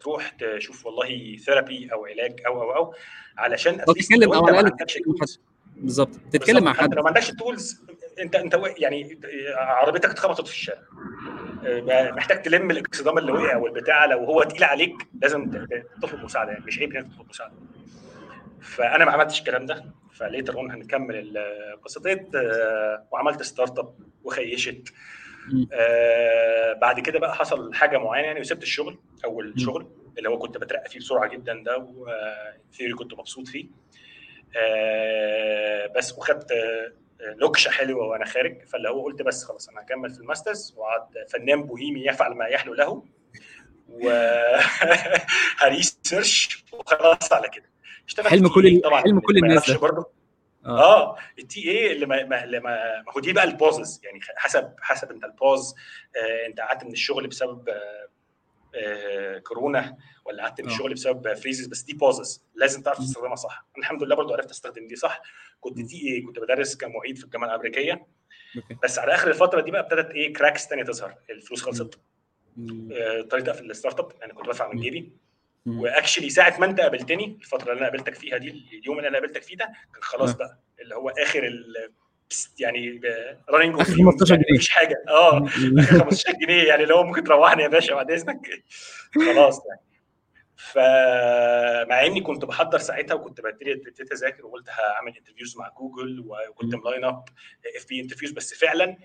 تروح 0.00 0.28
تشوف 0.28 0.86
والله 0.86 1.36
therapy 1.36 1.92
أو 1.92 2.06
علاج 2.06 2.40
أو 2.46 2.62
أو 2.62 2.76
أو 2.76 2.94
علشان 3.38 3.84
تتكلم 3.84 4.32
أو 4.32 4.46
على 4.46 4.60
الأقل 4.60 4.86
بالظبط. 5.76 6.10
تتكلم 6.32 6.64
مع 6.64 6.72
حد. 6.72 6.94
لو 6.94 7.02
ما 7.02 7.08
عندكش 7.08 7.30
tools 7.30 7.84
انت 8.20 8.34
انت 8.36 8.60
يعني 8.78 9.18
عربيتك 9.56 10.10
اتخبطت 10.10 10.46
في 10.46 10.52
الشارع 10.52 10.80
آه، 11.66 12.10
محتاج 12.10 12.42
تلم 12.42 12.70
الاكصدام 12.70 13.18
اللي 13.18 13.32
وقع 13.32 13.56
والبتاع 13.56 14.04
لو 14.04 14.18
هو 14.24 14.42
تقيل 14.42 14.64
عليك 14.64 14.94
لازم 15.22 15.66
تطلب 16.02 16.24
مساعدة 16.24 16.52
يعني 16.52 16.64
مش 16.64 16.78
عيب 16.78 16.96
إنك 16.96 17.12
تطلب 17.12 17.28
مساعدة 17.28 17.54
فأنا 18.60 19.04
ما 19.04 19.12
عملتش 19.12 19.40
الكلام 19.40 19.66
ده 19.66 19.84
ف 20.12 20.19
later 20.19 20.54
on 20.54 20.70
هنكمل 20.70 21.38
that 22.02 22.34
آه، 22.34 23.06
وعملت 23.12 23.42
startup 23.42 23.94
وخيشت. 24.24 24.88
آه، 25.72 26.72
بعد 26.72 27.00
كده 27.00 27.18
بقى 27.18 27.34
حصل 27.34 27.74
حاجة 27.74 27.98
معينة 27.98 28.26
يعني 28.26 28.40
وسبت 28.40 28.62
الشغل 28.62 28.98
أول. 29.24 29.54
شغل 29.56 29.86
اللي 30.18 30.28
هو 30.28 30.38
كنت 30.38 30.58
بترقى 30.58 30.90
فيه 30.90 30.98
بسرعة 30.98 31.28
جدا 31.28 31.62
ده 31.66 31.78
وثيوري 31.78 32.92
كنت 32.94 33.14
مبسوط 33.14 33.48
فيه 33.48 33.66
آه، 34.56 35.86
بس 35.96 36.18
وخدت 36.18 36.52
آه، 37.20 37.34
لوكشه 37.34 37.70
حلوة 37.70 38.06
وأنا 38.06 38.24
خارج 38.24 38.64
فاللي 38.64 38.88
هو 38.88 39.02
قلت 39.04 39.22
بس 39.22 39.44
خلاص 39.44 39.68
أنا 39.68 39.80
هكمل 39.80 40.10
في 40.10 40.20
الماسترز 40.20 40.74
وقعد 40.76 41.08
فنان 41.28 41.62
بوهيمي 41.62 42.06
يفعل 42.06 42.32
ما 42.34 42.46
يحلو 42.46 42.74
له 42.74 43.04
و 43.88 44.10
هريسيرش 45.58 46.64
وخلاص 46.72 47.32
على 47.32 47.48
كده 47.48 47.64
اشتغلت 48.06 48.28
حلم 48.28 48.48
كل 48.48 48.80
طبعا 48.80 49.00
حلم 49.02 49.20
كل 49.20 49.36
الناس. 49.36 49.70
برضه 49.70 50.10
آه 50.66 50.80
آه 50.80 51.16
التي 51.38 51.70
اي 51.70 51.92
اللي 51.92 52.06
ما, 52.06 52.24
ما 52.24 52.46
ما 52.60 53.04
هو 53.16 53.20
دي 53.20 53.32
بقى 53.32 53.44
البوزز 53.44 54.00
يعني 54.04 54.20
حسب 54.36 54.74
حسب 54.80 55.10
أنت 55.10 55.24
البوز 55.24 55.74
آه 56.16 56.46
أنت 56.46 56.60
قعدت 56.60 56.84
من 56.84 56.92
الشغل 56.92 57.26
بسبب 57.26 57.68
آه 57.68 58.08
آه 58.74 59.38
كورونا 59.38 59.96
ولا 60.24 60.42
قعدت 60.42 60.60
من 60.60 60.68
آه. 60.68 60.72
الشغل 60.72 60.94
بسبب 60.94 61.32
freezes 61.34 61.66
بس 61.66 61.82
دي 61.82 61.92
pauses 61.92 62.43
لازم 62.64 62.82
تعرف. 62.82 62.98
تستخدمها 62.98 63.34
صح. 63.34 63.64
أنا 63.76 63.84
الحمد 63.84 64.02
لله 64.02 64.16
برضو 64.16 64.32
عرفت 64.34 64.50
أستخدم 64.50 64.86
دي 64.86 64.96
صح؟ 64.96 65.22
كنت 65.60 65.80
TA 65.80 66.20
كنت 66.20 66.38
بدرس 66.38 66.76
كمعيد 66.76 67.18
في 67.18 67.24
الجامعة 67.24 67.48
الأمريكية. 67.48 68.06
بس 68.82 68.98
على 68.98 69.14
آخر 69.14 69.28
الفترة 69.28 69.60
دي 69.60 69.70
بقى 69.70 69.80
ابتدت 69.80 70.10
إيه 70.10 70.32
cracks 70.32 70.68
تانية 70.68 70.82
تظهر. 70.84 71.14
الفلوس 71.30 71.62
خلصت. 71.62 71.98
مم. 72.56 72.88
آه، 72.92 73.20
اضطريت 73.20 73.48
أقفل 73.48 73.70
ال 73.70 74.00
startup 74.00 74.12
أنا 74.22 74.32
كنت 74.34 74.46
بدفع 74.46 74.72
من. 74.72 74.80
جيبي. 74.80 75.12
و 75.66 75.73
actually 75.73 76.30
ساعة 76.30 76.60
ما 76.60 76.66
أنت 76.66 76.80
قابلتني 76.80 77.38
الفترة 77.40 77.72
اللي 77.72 77.78
أنا 77.80 77.86
قابلتك 77.88 78.14
فيها 78.14 78.36
دي 78.38 78.50
اليوم 78.82 78.98
اللي 78.98 79.08
أنا 79.08 79.18
قابلتك 79.18 79.42
فيه 79.42 79.56
ده 79.56 79.64
كان 79.94 80.02
خلاص 80.02 80.30
آه. 80.30 80.36
بقى. 80.36 80.58
اللي 80.80 80.94
هو 80.94 81.08
آخر 81.08 81.50
يعني 82.58 83.00
running 83.50 83.80
آخر 83.80 83.92
15 83.94 84.34
جنيه. 84.34 84.44
مفيش 84.54 84.68
حاجة. 84.70 85.04
آه. 85.08 85.46
آخر 85.78 85.98
15 85.98 86.32
جنيه 86.46 86.62
يعني 86.62 86.82
اللي 86.82 86.94
هو 86.94 87.02
ممكن 87.04 87.24
تروحني 87.24 87.62
يا 87.62 87.68
باشا 87.68 87.94
بعد 87.94 88.10
إذنك. 88.10 88.64
خلاص 89.26 89.60
يعني. 89.68 89.80
فمع 90.56 92.06
إني 92.06 92.20
كنت 92.20 92.44
بحضر 92.44 92.78
ساعتها 92.78 93.14
وكنت 93.14 93.40
ببتدي 93.40 93.72
ابتديت 93.72 94.12
اذاكر 94.12 94.46
وقلت 94.46 94.68
هعمل 94.68 95.16
interviews 95.16 95.56
مع 95.56 95.68
جوجل 95.68 96.24
وكنت. 96.26 96.74
م 96.74 97.04
lining 97.04 97.24
up 97.76 97.88
FB 97.88 98.00
interviews 98.00 98.32
بس 98.32 98.54
فعلا 98.54 98.96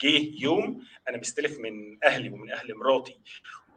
جه 0.00 0.30
يوم 0.40 0.84
أنا 1.08 1.16
مستلف 1.18 1.58
من 1.58 2.04
أهلي 2.04 2.30
ومن 2.30 2.50
أهل 2.50 2.74
مراتي 2.74 3.20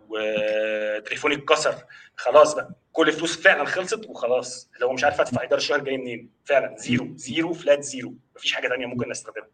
وتليفوني 0.09 1.35
اتكسر. 1.35 1.75
خلاص 2.15 2.55
بقى 2.55 2.75
كل 2.91 3.07
الفلوس 3.07 3.41
فعلا 3.41 3.65
خلصت 3.65 4.05
وخلاص. 4.05 4.71
هو 4.83 4.93
مش 4.93 5.03
عارف 5.03 5.21
أدفع 5.21 5.41
إيجار 5.41 5.57
الشهر 5.57 5.79
الجاي 5.79 5.97
منين. 5.97 6.31
فعلا 6.45 6.75
zero 6.77 7.15
zero 7.15 7.53
flat 7.53 7.84
zero. 7.84 8.15
مفيش 8.35 8.53
حاجة 8.53 8.67
ثانية 8.67 8.85
ممكن 8.85 9.11
استخدمها 9.11 9.49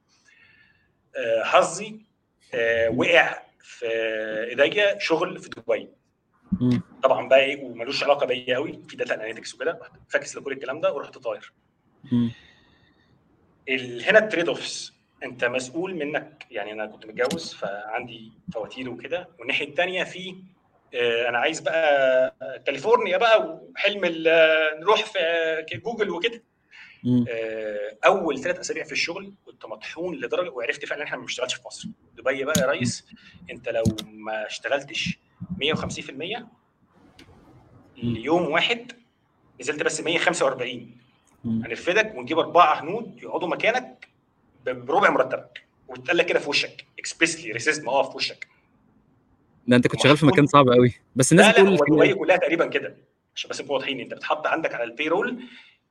آه، 1.17 1.43
حظي 1.43 2.05
آه، 2.53 2.89
وقع 2.89 3.43
في 3.59 3.85
إيديا 4.49 4.99
شغل 4.99 5.39
في 5.39 5.49
دبي. 5.49 5.89
طبعا 7.03 7.27
بقى 7.27 7.39
إيه 7.39 7.63
وملوش 7.63 8.03
علاقة 8.03 8.25
بيا 8.25 8.55
قوي 8.55 8.79
في 8.87 8.95
data 8.95 9.13
analytics 9.15 9.55
وكده 9.55 9.79
فاكس 10.09 10.35
لكل 10.37 10.51
الكلام 10.51 10.81
ده 10.81 10.93
ورحت 10.93 11.17
طاير. 11.17 11.53
هنا 14.07 14.19
ال 14.19 14.24
trade 14.24 14.47
offs 14.49 14.93
أنت 15.23 15.45
مسؤول 15.45 15.95
منك 15.95 16.45
يعني 16.51 16.71
أنا 16.71 16.85
كنت 16.85 17.05
متجوز 17.05 17.53
فعندي 17.53 18.31
فواتير 18.53 18.89
وكده. 18.89 19.29
والناحية 19.39 19.67
الثانية 19.67 20.03
في 20.03 20.35
آه، 20.93 21.29
أنا 21.29 21.37
عايز 21.37 21.59
بقى 21.59 22.35
كاليفورنيا 22.65 23.17
بقى 23.17 23.59
وحلم 23.71 24.05
نروح 24.81 25.05
في 25.05 25.19
آه، 25.19 25.65
جوجل 25.75 26.09
وكده. 26.09 26.43
آه، 27.29 27.97
أول 28.05 28.39
ثلاث 28.39 28.59
أسابيع 28.59 28.83
في 28.83 28.91
الشغل 28.91 29.33
كنت 29.45 29.65
مطحون 29.65 30.15
لدرجة 30.15 30.49
وعرفت 30.49 30.85
فعلا 30.85 31.01
إن 31.01 31.05
إحنا 31.05 31.17
ما 31.17 31.23
بنشتغلش 31.23 31.53
في 31.53 31.61
مصر. 31.65 31.87
دبي 32.17 32.43
بقى 32.43 32.61
يا 32.61 32.65
ريس 32.65 33.05
أنت 33.51 33.69
لو 33.69 33.83
ما 34.05 34.45
اشتغلتش 34.47 35.19
150% 35.63 36.43
ليوم 37.97 38.49
واحد 38.49 38.91
نزلت 39.61 39.83
بس 39.83 40.01
145 40.01 40.91
مم. 41.43 41.63
هنرفدك 41.65 42.15
ونجيب 42.15 42.39
أربعة 42.39 42.81
هنود 42.81 43.23
يقعدوا 43.23 43.47
مكانك 43.47 44.07
بربع 44.65 45.09
مرتبك. 45.09 45.65
وتقال 45.87 46.17
لك 46.17 46.25
كده 46.25 46.39
في 46.39 46.49
وشك 46.49 46.85
expressly 46.99 47.51
racism 47.51 47.89
آه 47.89 48.03
في 48.09 48.17
وشك. 48.17 48.47
ده 49.67 49.75
أنت 49.75 49.87
كنت 49.87 50.01
شغال 50.03 50.17
في 50.17 50.25
مكان 50.25 50.47
صعب 50.47 50.69
قوي. 50.69 50.93
بس 51.15 51.31
الناس 51.31 51.45
لا 51.57 51.63
لا 51.63 51.75
بتقول 51.75 51.99
هو 51.99 52.05
دبي 52.05 52.13
كلها 52.13 52.37
تقريبا 52.37 52.65
كده 52.67 52.97
عشان 53.35 53.49
بس 53.49 53.61
نكون 53.61 53.75
واضحين. 53.75 53.99
أنت 53.99 54.13
بتحط 54.13 54.47
عندك 54.47 54.73
على 54.73 54.83
ال 54.83 54.91
payroll 54.91 55.43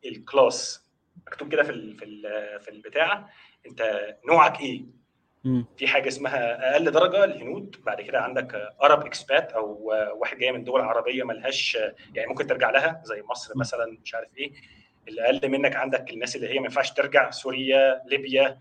ال 0.06 0.19
class 0.19 0.84
مكتوب 1.26 1.52
كده 1.52 1.62
في 1.62 1.70
ال 1.70 1.96
في 1.98 2.04
ال 2.04 2.22
في 2.60 2.70
البتاع 2.70 3.30
أنت 3.66 3.82
نوعك 4.28 4.60
إيه؟ 4.60 4.84
مم. 5.44 5.66
في 5.76 5.86
حاجة 5.86 6.08
اسمها 6.08 6.72
أقل 6.72 6.90
درجة 6.90 7.24
الهنود 7.24 7.76
بعد 7.86 8.00
كده 8.00 8.20
عندك 8.20 8.54
أرب 8.82 9.06
expat 9.06 9.52
أو 9.52 9.92
واحد 10.14 10.38
جاي 10.38 10.52
من 10.52 10.64
دول 10.64 10.80
عربية 10.80 11.24
ملهاش 11.24 11.78
يعني 12.14 12.28
ممكن 12.28 12.46
ترجع 12.46 12.70
لها 12.70 13.02
زي 13.04 13.22
مصر. 13.22 13.52
مثلا 13.56 13.98
مش 14.04 14.14
عارف 14.14 14.28
إيه. 14.36 14.52
اللي 15.08 15.24
أقل 15.24 15.48
منك 15.48 15.76
عندك 15.76 16.10
الناس 16.10 16.36
اللي 16.36 16.48
هي 16.48 16.58
ما 16.58 16.64
ينفعش 16.64 16.90
ترجع 16.90 17.30
سوريا 17.30 18.02
ليبيا 18.06 18.58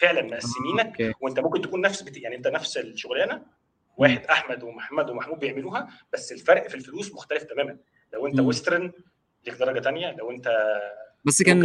فعلا 0.00 0.22
مقسمينك 0.22 0.86
okay. 0.86 1.12
وأنت 1.20 1.40
ممكن 1.40 1.60
تكون 1.60 1.80
نفس 1.80 2.02
بت... 2.02 2.16
يعني 2.16 2.36
أنت 2.36 2.48
نفس 2.48 2.76
الشغلانة. 2.76 3.42
واحد 3.96 4.24
أحمد 4.26 4.62
ومحمد 4.62 5.10
ومحمود 5.10 5.38
بيعملوها 5.38 5.88
بس 6.12 6.32
الفرق 6.32 6.68
في 6.68 6.74
الفلوس 6.74 7.14
مختلف 7.14 7.42
تماما. 7.42 7.76
لو 8.12 8.26
أنت. 8.26 8.40
western 8.40 8.92
ليك 9.46 9.54
درجة 9.54 9.78
تانية 9.80 10.10
لو 10.12 10.30
أنت 10.30 10.48
بس 11.24 11.42
كان 11.42 11.60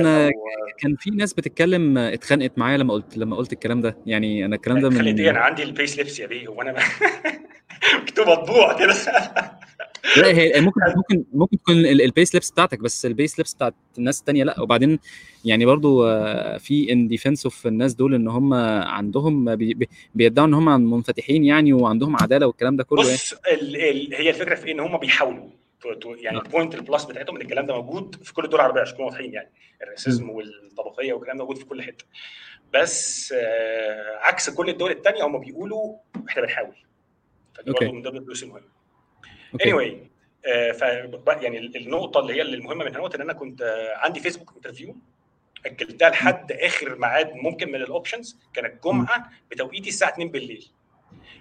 كان 0.79 0.95
في 0.99 1.09
ناس 1.09 1.33
بتتكلم 1.33 1.97
اتخانقت 1.97 2.57
معايا 2.59 2.77
لما 2.77 2.93
قلت 2.93 3.17
لما 3.17 3.35
قلت 3.35 3.53
الكلام 3.53 3.81
ده. 3.81 3.97
يعني 4.05 4.45
أنا 4.45 4.55
الكلام 4.55 4.79
ده 4.79 4.89
من 4.89 5.19
إيه؟ 5.19 5.29
أنا 5.29 5.39
عندي 5.39 5.63
ال 5.63 5.69
pay 5.69 5.87
slips 5.87 6.19
يا 6.19 6.27
بيه. 6.27 6.47
هو 6.47 6.61
أنا 6.61 6.75
مكتوب 8.01 8.27
مطبوع 8.39 8.77
كده. 8.79 8.93
لا 10.17 10.27
هي 10.27 10.61
ممكن 10.61 10.81
ممكن 10.95 11.23
ممكن 11.33 11.57
تكون 11.57 11.75
ال 11.75 11.88
pay 11.88 12.25
slips 12.25 12.51
بتاعتك 12.51 12.79
بس 12.79 13.05
ال 13.05 13.11
pay 13.11 13.27
slips 13.27 13.53
بتاعت 13.53 13.73
الناس 13.97 14.19
التانية 14.19 14.43
لا. 14.43 14.59
وبعدين 14.61 14.99
يعني 15.45 15.65
برضو 15.65 16.05
آه، 16.07 16.57
في 16.57 16.91
in 16.91 17.09
defense 17.17 17.43
of 17.45 17.67
الناس 17.67 17.93
دول 17.93 18.13
إن 18.15 18.27
هم 18.27 18.53
عندهم 18.53 19.55
بي- 19.55 19.73
بي- 19.73 19.89
بيدعوا 20.15 20.47
إن 20.47 20.53
هم 20.53 20.91
منفتحين 20.91 21.43
يعني 21.45 21.73
وعندهم 21.73 22.15
عدالة 22.21 22.47
والكلام 22.47 22.75
ده 22.75 22.83
كله 22.83 23.01
يعني. 23.03 23.13
بص 23.13 23.33
هي 24.17 24.29
الفكرة 24.29 24.55
في 24.55 24.65
إيه؟ 24.67 24.73
إن 24.73 24.79
هم 24.79 24.97
بيحاولوا. 24.97 25.47
يعني. 26.05 26.37
ال 26.37 26.43
point 26.43 26.75
ال 26.75 26.81
plus 26.81 27.05
بتاعتهم 27.05 27.35
إن 27.35 27.41
الكلام 27.41 27.65
ده 27.65 27.73
موجود 27.75 28.23
في 28.23 28.33
كل 28.33 28.45
الدول 28.45 28.59
العربيه 28.59 28.81
عشان 28.81 28.93
نكون 28.93 29.05
واضحين 29.05 29.33
يعني 29.33 29.51
ال 29.83 29.90
racism 29.90 30.29
والطبقية 30.29 31.13
والكلام 31.13 31.37
ده 31.37 31.43
موجود 31.43 31.57
في 31.57 31.65
كل 31.65 31.81
حتة 31.81 32.05
بس 32.73 33.31
آه 33.37 34.17
عكس 34.17 34.49
كل 34.49 34.69
الدول 34.69 34.91
الثانية 34.91 35.23
هم 35.25 35.37
بيقولوا 35.39 35.97
إحنا 36.29 36.41
بنحاول 36.41 36.75
فدي. 37.53 37.71
برضه 37.71 37.91
من 37.91 38.01
ضمن 38.01 38.17
الفلوس 38.17 38.43
المهمة 38.43 38.67
okay 39.53 39.71
anyway 39.71 39.93
آه 40.47 40.71
ف 40.71 40.81
يعني 41.27 41.57
النقطة 41.59 42.19
اللي 42.19 42.33
هي 42.33 42.41
المهمة 42.41 42.85
من 42.85 42.95
هنا 42.95 43.15
إن 43.15 43.21
أنا 43.21 43.33
كنت 43.33 43.61
آه 43.61 43.97
عندي 43.97 44.19
فيسبوك 44.19 44.53
interview 44.55 44.95
أجلتها 45.65 46.09
لحد 46.09 46.51
آخر 46.51 46.95
ميعاد 46.95 47.35
ممكن 47.35 47.67
من 47.71 47.75
ال 47.75 47.83
options 47.83 48.37
كانت 48.53 48.83
جمعة 48.83 49.31
بتوقيتي 49.51 49.89
الساعة 49.89 50.09
2 50.09 50.31
بالليل. 50.31 50.71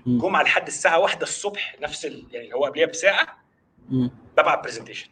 جمعة 0.06 0.42
لحد 0.42 0.66
الساعة 0.66 0.98
1 0.98 1.22
الصبح 1.22 1.76
نفس 1.80 2.06
ال... 2.06 2.24
يعني 2.32 2.54
هو 2.54 2.64
قبلها 2.64 2.86
بساعة. 2.86 3.47
ببعت 4.36 4.64
presentation 4.64 5.08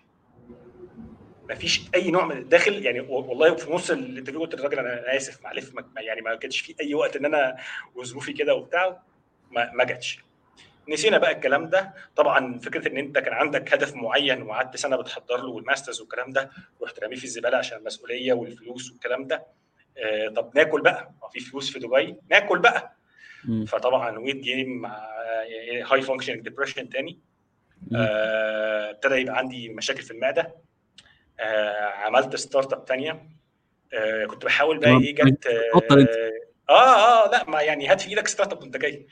مفيش 1.51 1.81
أي 1.95 2.11
نوع 2.11 2.24
من 2.24 2.37
الداخل 2.37 2.87
يعني 2.87 3.01
والله 3.01 3.55
في 3.55 3.72
نص 3.72 3.91
ال 3.91 3.95
interview 3.95 4.41
قلت 4.41 4.55
للراجل 4.55 4.79
أنا 4.79 4.93
أنا 5.01 5.16
آسف 5.16 5.43
معلش 5.45 5.70
ما- 5.74 6.01
يعني 6.01 6.20
ما 6.20 6.35
كانش 6.35 6.61
في 6.61 6.74
أي 6.81 6.95
وقت 6.95 7.16
إن 7.16 7.24
أنا 7.24 7.57
وظروفي 7.95 8.33
كده 8.33 8.55
وبتاع 8.55 9.03
ما, 9.51 9.72
ما 9.72 9.85
جاتش. 9.85 10.18
نسينا 10.89 11.18
بقى 11.18 11.33
الكلام 11.33 11.68
ده. 11.68 11.95
طبعا 12.16 12.59
فكرة 12.59 12.89
إن 12.89 12.97
أنت 12.97 13.18
كان 13.18 13.33
عندك 13.35 13.74
هدف 13.74 13.95
معين 13.95 14.43
وقعدت 14.43 14.77
سنة 14.77 14.97
بتحضر 14.97 15.37
له 15.43 15.49
وال 15.51 15.62
masters 15.62 16.01
والكلام 16.01 16.33
ده 16.33 16.51
رحت 16.83 16.99
راميه 17.01 17.16
في 17.16 17.24
الزبالة 17.24 17.57
عشان 17.59 17.79
المسؤولية 17.79 18.33
والفلوس 18.33 18.91
والكلام 18.91 19.27
ده. 19.27 19.47
آه 19.99 20.29
طب 20.29 20.51
ناكل 20.55 20.83
بقى؟ 20.83 21.12
ما 21.22 21.29
في 21.29 21.41
فلوس 21.41 21.70
في 21.72 21.79
دبي 21.79 22.16
ناكل 22.31 22.59
بقى. 22.59 22.97
فطبعا 23.66 24.18
weight 24.18 24.37
gain 24.37 24.68
مع 24.81 25.07
high 25.93 26.03
functioning 26.03 26.41
depression 26.41 26.89
تاني. 26.89 27.18
آه، 27.97 28.91
ابتدى 28.91 29.14
يبقى 29.14 29.39
عندي 29.39 29.68
مشاكل 29.68 30.03
في 30.03 30.11
المعدة. 30.11 30.55
آه، 31.41 31.81
عملت 31.81 32.37
startup 32.37 32.85
ثانية 32.89 33.29
كنت 34.27 34.45
بحاول 34.45 34.79
بقى. 34.79 34.91
إيه 34.91 35.14
جت 35.14 35.47
اتفضل 35.47 36.01
أنت. 36.01 36.11
آه 36.70 37.27
آه 37.27 37.31
لأ 37.31 37.51
ما 37.51 37.62
يعني 37.62 37.89
هات 37.89 38.01
في 38.01 38.09
إيدك 38.09 38.29
startup 38.29 38.62
وأنت 38.62 38.77
جاي. 38.77 39.07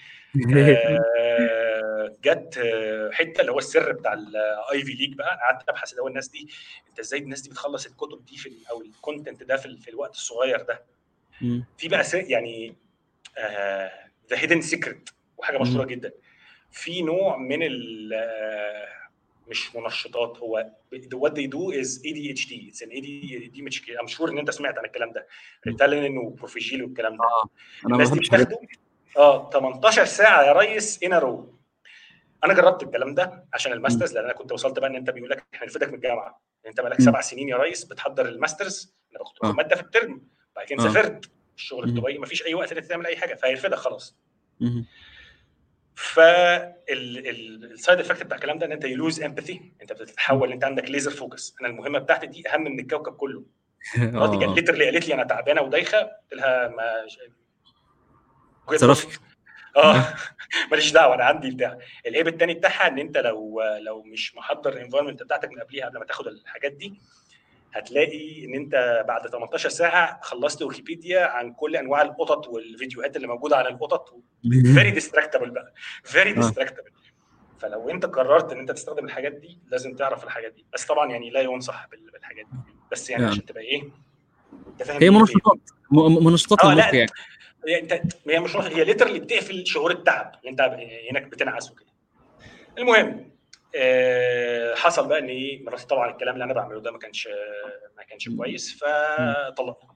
آه، 0.57 2.17
جت 2.25 2.59
آه، 2.59 3.11
حتة 3.13 3.41
اللي 3.41 3.53
هو 3.53 3.59
السر 3.59 3.93
بتاع 3.93 4.13
ال 4.13 4.83
Ivy 4.85 4.93
League 4.93 5.15
بقى. 5.15 5.39
قعدت 5.43 5.69
أبحث 5.69 5.91
اللي 5.91 6.03
هو 6.03 6.09
الناس 6.09 6.29
دي 6.29 6.49
أنت 6.89 6.99
إزاي 6.99 7.21
الناس 7.21 7.41
دي 7.41 7.51
بتخلص 7.51 7.87
الكتب 7.87 8.25
دي 8.25 8.37
في 8.37 8.51
أو 8.71 8.81
ال 8.83 8.90
content 8.90 9.43
ده 9.43 9.57
في, 9.57 9.77
في 9.77 9.91
الوقت 9.91 10.15
الصغير 10.15 10.63
ده. 10.63 10.83
في 11.79 11.89
بقى 11.89 12.05
يعني 12.13 12.77
the 14.31 14.39
hidden 14.39 14.61
secret 14.61 15.11
وحاجة 15.39 15.59
مشهورة 15.59 15.85
جدا. 15.85 16.13
في 16.75 17.03
نوع 17.03 17.37
من 17.37 17.63
ال 17.63 18.13
آه، 18.15 18.89
مش 19.49 19.77
منشطات 19.77 20.39
هو 20.39 20.71
what 20.95 21.31
they 21.31 21.47
do 21.47 21.73
is 21.83 21.99
ADHD 21.99 22.53
it's 22.71 22.83
an 22.87 22.91
ADHD 22.91 23.63
مش 23.63 23.83
I'm 23.83 24.09
sure 24.17 24.29
إن 24.29 24.39
أنت 24.39 24.51
سمعت 24.51 24.79
عن 24.79 24.85
الكلام 24.85 25.13
ده 25.13 25.27
ريتالين 25.67 26.19
وبروفيجيل 26.19 26.83
والكلام 26.83 27.17
ده 27.17 27.25
آه 27.25 27.43
أنا 27.87 27.89
ما 27.89 27.95
الناس 27.95 28.11
دي 28.11 28.19
بتاخده 28.21 28.59
آه 29.17 29.51
18 29.51 30.05
ساعة 30.05 30.43
يا 30.43 30.53
ريس 30.53 31.03
in 31.03 31.15
a 31.15 31.25
row 31.25 31.55
أنا 32.45 32.55
جربت 32.55 32.83
الكلام 32.83 33.15
ده 33.15 33.45
عشان 33.53 33.73
ال 33.73 33.78
masters 33.78 34.15
لأن 34.15 34.25
أنا 34.25 34.33
كنت 34.33 34.53
وصلت 34.53 34.79
بقى 34.79 34.91
إن 34.91 34.97
أنت 34.97 35.11
بيقول 35.11 35.31
لك 35.31 35.45
إحنا 35.55 35.67
هنرفدك 35.67 35.89
من 35.89 35.95
الجامعة 35.95 36.41
أنت 36.67 36.81
بقالك. 36.81 37.01
سبع 37.01 37.21
سنين 37.21 37.49
يا 37.49 37.57
ريس 37.57 37.85
بتحضر 37.85 38.29
ال 38.29 38.37
masters 38.37 38.95
أنا 39.11 39.19
باخد 39.19 39.35
آه. 39.45 39.53
ماده 39.53 39.77
في 39.77 39.83
الترم 39.83 40.23
بعد 40.57 40.67
كده 40.67 40.79
آه. 40.85 40.89
سافرت 40.89 41.31
الشغل 41.57 41.89
في. 41.89 42.01
دبي 42.01 42.19
مفيش 42.19 42.47
أي 42.47 42.55
وقت 42.55 42.73
إن 42.73 42.79
أنت 42.79 42.87
تعمل 42.87 43.07
أي 43.07 43.17
حاجة 43.17 43.35
فهيرفدك 43.35 43.75
خلاص. 43.75 44.17
فال 45.95 46.63
side 46.63 48.01
effect 48.01 48.23
بتاع 48.23 48.37
الكلام 48.37 48.59
ده 48.59 48.67
إن 48.67 48.73
أنت 48.73 48.85
you 48.85 49.01
lose 49.01 49.23
empathy 49.23 49.73
أنت 49.83 49.93
بتتحول 49.93 50.53
أنت 50.53 50.65
عندك 50.65 50.91
laser 50.91 51.11
focus 51.11 51.55
أنا 51.61 51.69
المهمة 51.69 51.99
بتاعتي 51.99 52.27
دي 52.27 52.49
أهم 52.55 52.65
من 52.65 52.81
الكوكب 52.81 53.13
كله. 53.13 53.45
مراتي 53.97 54.39
كانت 54.39 54.57
literally 54.57 54.85
قالت 54.85 55.09
لي 55.09 55.15
أنا 55.15 55.25
تعبانة 55.25 55.61
ودايخة. 55.63 55.99
قلت 56.03 56.33
لها 56.33 56.69
ما 56.69 57.07
اتصرفي. 58.69 59.19
آه. 59.77 60.05
ماليش 60.71 60.93
دعوة 60.93 61.15
أنا 61.15 61.25
عندي 61.25 61.51
بتاع. 61.51 61.79
العيب 62.07 62.29
التاني 62.29 62.55
بتاعها 62.55 62.89
إن 62.89 62.99
أنت 62.99 63.19
لو 63.19 63.63
لو 63.81 64.03
مش 64.03 64.37
محضر 64.37 64.73
ال 64.73 64.77
environment 64.77 65.23
بتاعتك 65.23 65.51
من 65.51 65.61
قبليها 65.61 65.87
قبل 65.87 65.99
ما 65.99 66.05
تاخد 66.05 66.27
الحاجات 66.27 66.73
دي 66.73 66.95
هتلاقي 67.75 68.45
إن 68.45 68.55
أنت 68.55 69.05
بعد 69.09 69.27
18 69.29 69.69
ساعة 69.69 70.21
خلصت 70.23 70.63
ويكيبيديا 70.63 71.27
عن 71.27 71.53
كل 71.53 71.77
أنواع 71.77 72.03
القطط 72.03 72.49
والفيديوهات 72.49 73.17
اللي 73.17 73.27
موجودة 73.27 73.57
عن 73.57 73.67
القطط. 73.67 74.15
very 74.75 74.91
distractible 74.91 75.51
بقى. 75.51 75.73
very 76.05 76.31
آه. 76.31 76.35
distractible 76.35 76.91
فلو 77.59 77.91
أنت 77.91 78.07
قررت 78.07 78.53
إن 78.53 78.59
أنت 78.59 78.71
تستخدم 78.71 79.05
الحاجات 79.05 79.33
دي 79.33 79.59
لازم 79.71 79.95
تعرف 79.97 80.25
الحاجات 80.25 80.53
دي. 80.53 80.67
بس 80.75 80.85
طبعا 80.87 81.11
يعني 81.11 81.31
لا 81.31 81.41
ينصح 81.41 81.87
بال- 81.91 82.11
بالحاجات 82.13 82.47
دي. 82.53 82.59
بس 82.93 83.11
يعني 83.11 83.23
يعني. 83.23 83.33
عشان 83.35 83.45
تبقى 83.47 83.63
إيه 83.63 83.83
أنت 84.69 84.83
فاهم 84.83 84.97
هي 84.97 85.03
إيه؟ 85.03 85.11
منشطات. 85.11 85.59
منشطات 86.23 86.61
آه، 86.65 86.75
لا. 86.75 86.95
يعني. 86.95 87.11
هي 87.69 87.81
أنت 87.81 88.03
هي 88.31 88.41
مش 88.41 88.57
هي 88.57 88.85
literally 88.85 89.19
بتقفل 89.21 89.67
شعور 89.67 89.91
التعب. 89.91 90.33
اللي 90.41 90.51
أنت 90.51 90.61
انك 91.11 91.23
بتنعس 91.23 91.71
وكده. 91.71 91.87
المهم 92.79 93.09
آه، 93.09 93.34
حصل 94.77 95.09
بقى 95.09 95.19
إن 95.19 95.29
إيه 95.29 95.63
مراتي 95.65 95.87
طبعا 95.87 96.11
الكلام 96.11 96.35
اللي 96.35 96.45
أنا 96.45 96.53
بعمله 96.53 96.81
ده 96.81 96.91
ما 96.91 96.99
كانش 96.99 97.29
ما 97.97 98.03
كانش. 98.03 98.29
كويس 98.29 98.79
فطلقنا 98.85 99.95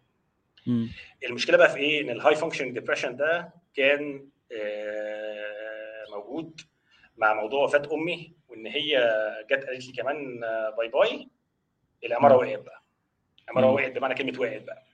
مم. 0.67 0.89
المشكلة 1.25 1.57
بقى 1.57 1.69
في 1.71 1.77
إيه 1.77 2.01
إن 2.03 2.11
ال 2.11 2.35
high 2.37 2.49
function 2.49 2.73
depression 2.73 3.17
ده 3.17 3.51
كان 3.75 4.29
آه، 4.53 6.05
موجود 6.11 6.61
مع 7.17 7.35
موضوع 7.35 7.65
وفاة 7.65 7.83
أمي 7.93 8.33
وإن 8.49 8.67
هي 8.67 8.99
جت 9.51 9.65
قالت 9.65 9.87
لي 9.87 9.93
كمان 9.93 10.45
آه، 10.45 10.71
bye 10.71 10.89
bye 10.89 11.29
الاماره. 12.05 12.37
وقعت 12.37 12.59
بقى 12.59 12.83
الاماره. 13.45 13.67
وقعت 13.73 13.91
بمعنى 13.93 14.15
كلمة 14.15 14.41
وقعت 14.41 14.63
بقى. 14.63 14.85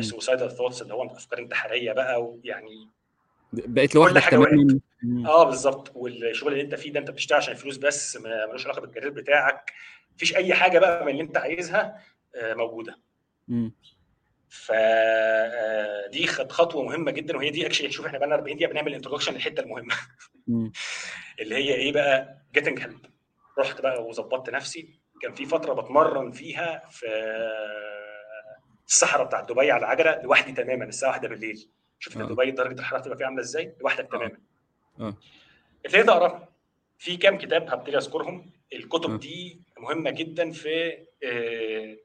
Suicidal 0.00 0.50
thoughts 0.50 0.82
اللي 0.82 0.94
هو 0.94 1.06
أفكار 1.06 1.38
انتحارية 1.38 1.92
بقى 1.92 2.22
ويعني 2.24 2.88
بقيت 3.52 3.94
لوحدك 3.94 4.24
تماما. 4.24 4.80
آه 5.26 5.44
بالظبط. 5.44 5.92
والشغل 5.94 6.52
اللي 6.52 6.64
أنت 6.64 6.74
فيه 6.74 6.92
ده 6.92 7.00
أنت 7.00 7.10
بتشتغل 7.10 7.38
عشان 7.38 7.52
الفلوس 7.54 7.76
بس 7.76 8.16
ملوش 8.16 8.66
علاقة 8.66 8.80
بال 8.80 8.88
career 8.88 9.10
بتاعك. 9.10 9.72
مفيش 10.14 10.36
أي 10.36 10.54
حاجة 10.54 10.78
بقى 10.78 11.04
من 11.04 11.10
اللي 11.12 11.22
أنت 11.22 11.36
عايزها 11.36 12.00
آه، 12.36 12.54
موجودة. 12.54 12.98
مم. 13.48 13.72
فدي 14.48 16.26
خطوة 16.26 16.82
مهمة 16.82 17.10
جدا 17.10 17.36
وهي 17.36 17.50
دي 17.50 17.66
actually 17.66 17.90
شوف 17.90 18.06
إحنا 18.06 18.18
بقى 18.18 18.26
لنا 18.26 18.36
40 18.36 18.56
دقيقة 18.56 18.70
بنعمل 18.70 18.94
introduction 18.94 19.34
للحتة 19.34 19.60
المهمة. 19.60 19.94
اللي 21.40 21.54
هي 21.54 21.74
إيه 21.74 21.92
بقى؟ 21.92 22.38
Getting 22.54 22.80
help 22.80 23.06
رحت 23.58 23.80
بقى 23.80 24.04
وظبطت 24.04 24.50
نفسي. 24.50 25.00
كان 25.22 25.34
في 25.34 25.46
فترة 25.46 25.72
بتمرن 25.72 26.30
فيها 26.30 26.82
في 26.90 27.06
الصحراء 28.88 29.26
بتاعت 29.26 29.48
دبي 29.52 29.70
على 29.70 29.80
العجلة 29.80 30.22
لوحدي 30.22 30.52
تماما 30.52 30.84
الساعة 30.84 31.10
1 31.10 31.26
بالليل. 31.26 31.68
شفت 32.02 32.16
آه. 32.16 32.24
دبي 32.24 32.50
درجة 32.50 32.80
الحرارة 32.80 33.02
تبقى 33.02 33.16
فيها 33.16 33.26
عاملة 33.26 33.42
إزاي 33.42 33.74
لوحدك 33.80 34.04
آه. 34.04 34.08
تماما 34.18 34.38
آه. 35.00 35.14
ابتديت 35.86 36.08
اقرا 36.08 36.48
في 36.98 37.16
كام 37.16 37.38
كتاب 37.38 37.68
هبتدي 37.68 37.96
أذكرهم 37.98 38.50
الكتب 38.72 39.10
آه. 39.10 39.16
دي 39.16 39.60
مهمة 39.78 40.10
جدا 40.10 40.50
في 40.50 40.98
آه، 41.24 41.96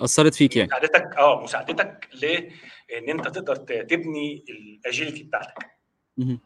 أثرت 0.00 0.34
فيك 0.34 0.56
يعني 0.56 0.68
مساعدتك 0.68 1.16
آه 1.18 1.42
مساعدتك 1.42 2.08
لإن 2.22 3.08
أنت 3.10 3.28
تقدر 3.28 3.56
تبني 3.56 4.44
الاجيلتي 4.48 5.22
بتاعتك. 5.22 5.66
آه، 6.20 6.38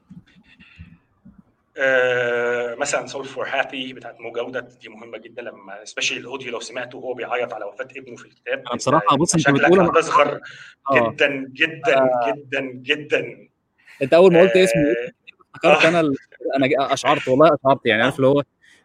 مثلا 2.79 3.07
Solve 3.07 3.32
for 3.35 3.47
Happy 3.49 3.93
بتاعت 3.93 4.20
مو 4.20 4.33
جودت 4.32 4.61
دي 4.83 4.89
مهمة 4.89 5.18
جدا 5.18 5.43
especially 5.43 5.85
ال 5.85 6.16
audio 6.18 6.53
لو 6.53 6.61
سمعته 6.61 6.99
وهو 6.99 7.14
بيعيط 7.14 7.53
على 7.55 7.64
وفاة 7.64 7.89
ابنه 7.97 8.16
في 8.16 8.25
الكتاب 8.27 8.59
أنا 8.66 8.75
بصراحة 8.77 9.16
بص 9.16 9.35
أنت 9.35 9.51
بتقول 9.51 9.79
أنا- 9.87 9.91
هتصغر 9.91 10.41
آه. 10.91 11.11
جدا 11.11 11.49
جدا 11.53 12.11
جدا 12.29 12.61
جدا. 12.61 13.49
أنت 14.03 14.14
أول 14.14 14.33
ما 14.33 14.41
قلت 14.41 14.57
اسمه 14.57 14.83
آه، 14.83 15.11
افتكرت 15.55 15.85
آه. 15.85 15.89
أنا 15.89 16.01
أنا 16.57 16.93
أشعرت 16.93 17.29
والله 17.29 17.47
أشعرت 17.64 17.81
يعني 17.87 18.03
عارف 18.03 18.16
اللي 18.16 18.27
هو 18.27 18.43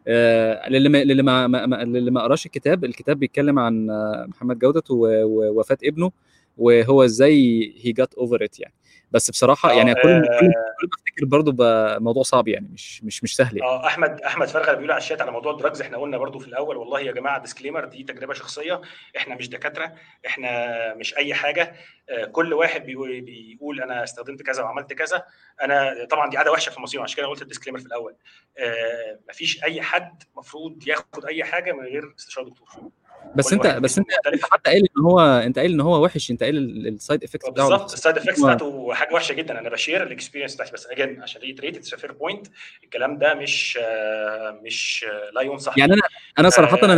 آه، 0.07 0.69
للي 0.69 0.89
ما 0.89 1.03
للي 1.03 1.23
ما 1.23 1.47
ما- 1.47 1.83
للي 1.83 2.11
ما 2.11 2.21
قراش 2.23 2.45
الكتاب 2.45 2.85
الكتاب 2.85 3.19
بيتكلم 3.19 3.59
عن 3.59 3.89
آه، 3.89 4.25
محمد 4.29 4.59
جودت 4.59 4.83
ووفاة 4.89 5.77
ابنه 5.83 6.11
وهو 6.57 7.03
إزاي 7.03 7.73
هي 7.81 7.91
جات 7.91 8.13
over 8.13 8.43
it 8.43 8.59
يعني. 8.59 8.73
بس 9.11 9.31
بصراحة 9.31 9.69
آه، 9.71 9.73
يعني 9.73 9.95
كل 9.95 10.09
ما- 10.09 10.35
آه. 10.35 10.39
كل 10.39 10.45
ما 10.87 10.91
افتكر 10.97 11.25
برضه 11.25 11.55
موضوع 11.99 12.23
صعب 12.23 12.47
يعني 12.47 12.69
مش 12.73 13.03
مش 13.03 13.23
مش 13.23 13.35
سهل 13.35 13.57
يعني 13.57 13.69
آه 13.69 13.87
أحمد 13.87 14.21
أحمد 14.21 14.47
فرغه 14.47 14.73
بيقول 14.73 14.91
على 14.91 14.97
الشات 14.97 15.21
على 15.21 15.31
موضوع 15.31 15.51
ال 15.51 15.56
drugs 15.56 15.81
إحنا 15.81 15.97
قلنا 15.97 16.17
برضو 16.17 16.39
في 16.39 16.47
الأول 16.47 16.77
والله 16.77 16.99
يا 16.99 17.11
جماعة 17.11 17.39
disclaimer 17.41 17.85
دي 17.85 18.03
تجربة 18.03 18.33
شخصية 18.33 18.81
إحنا 19.17 19.35
مش 19.35 19.49
دكاترة 19.49 19.93
إحنا 20.27 20.93
مش 20.93 21.17
أي 21.17 21.33
حاجة 21.33 21.75
آه، 22.09 22.25
كل 22.25 22.53
واحد 22.53 22.85
بيقول, 22.85 23.21
بيقول 23.21 23.81
أنا 23.81 24.03
استخدمت 24.03 24.41
كذا 24.41 24.63
وعملت 24.63 24.93
كذا 24.93 25.23
أنا 25.61 26.07
طبعا 26.09 26.29
دي 26.29 26.37
عادة 26.37 26.51
وحشة 26.51 26.69
في 26.69 26.77
المصير 26.77 27.01
عشان 27.01 27.17
كده 27.17 27.27
قلت 27.27 27.41
ال 27.41 27.45
disclaimer 27.45 27.79
في 27.79 27.85
الأول 27.85 28.15
مفيش 29.29 29.63
أي 29.63 29.81
حد 29.81 30.23
المفروض 30.33 30.87
ياخد 30.87 31.25
أي 31.25 31.43
حاجة 31.43 31.71
من 31.71 31.83
غير 31.85 32.13
استشارة 32.19 32.45
دكتور 32.45 32.67
بس 33.35 33.53
انت 33.53 33.67
بس 33.67 33.97
انت 33.97 34.07
حتى 34.51 34.69
قايل 34.71 34.81
ان 34.97 35.03
هو 35.03 35.19
انت 35.19 35.59
قايل 35.59 35.71
ان 35.71 35.81
هو 35.81 36.03
وحش 36.03 36.31
انت 36.31 36.43
قايل 36.43 36.57
ال 36.87 36.95
side 36.95 37.23
effects 37.23 37.49
بتاعه 37.49 37.69
بالظبط. 37.69 37.93
ال 37.93 37.98
side 37.98 38.17
effects 38.17 38.39
هو- 38.39 38.45
بتاعته 38.45 38.93
حاجة 38.93 39.13
وحشة 39.13 39.33
جدا. 39.33 39.59
أنا 39.59 39.69
ب 39.69 39.75
share 39.75 40.03
ال 40.03 40.08
experience 40.08 40.55
بتاعتي 40.55 40.71
بس 40.73 40.87
again 40.87 41.21
عشان 41.21 41.41
right 41.41 41.63
it's 41.77 41.95
fair 41.95 42.11
point 42.11 42.47
الكلام 42.83 43.17
ده 43.17 43.33
مش 43.33 43.79
آه، 43.81 44.59
مش 44.63 45.05
آه، 45.11 45.29
لا 45.33 45.41
ينصح 45.41 45.77
يعني 45.77 45.93
أنا 45.93 46.01
أنا 46.39 46.49
صراحة 46.49 46.77
آه. 46.81 46.85
أنا 46.85 46.93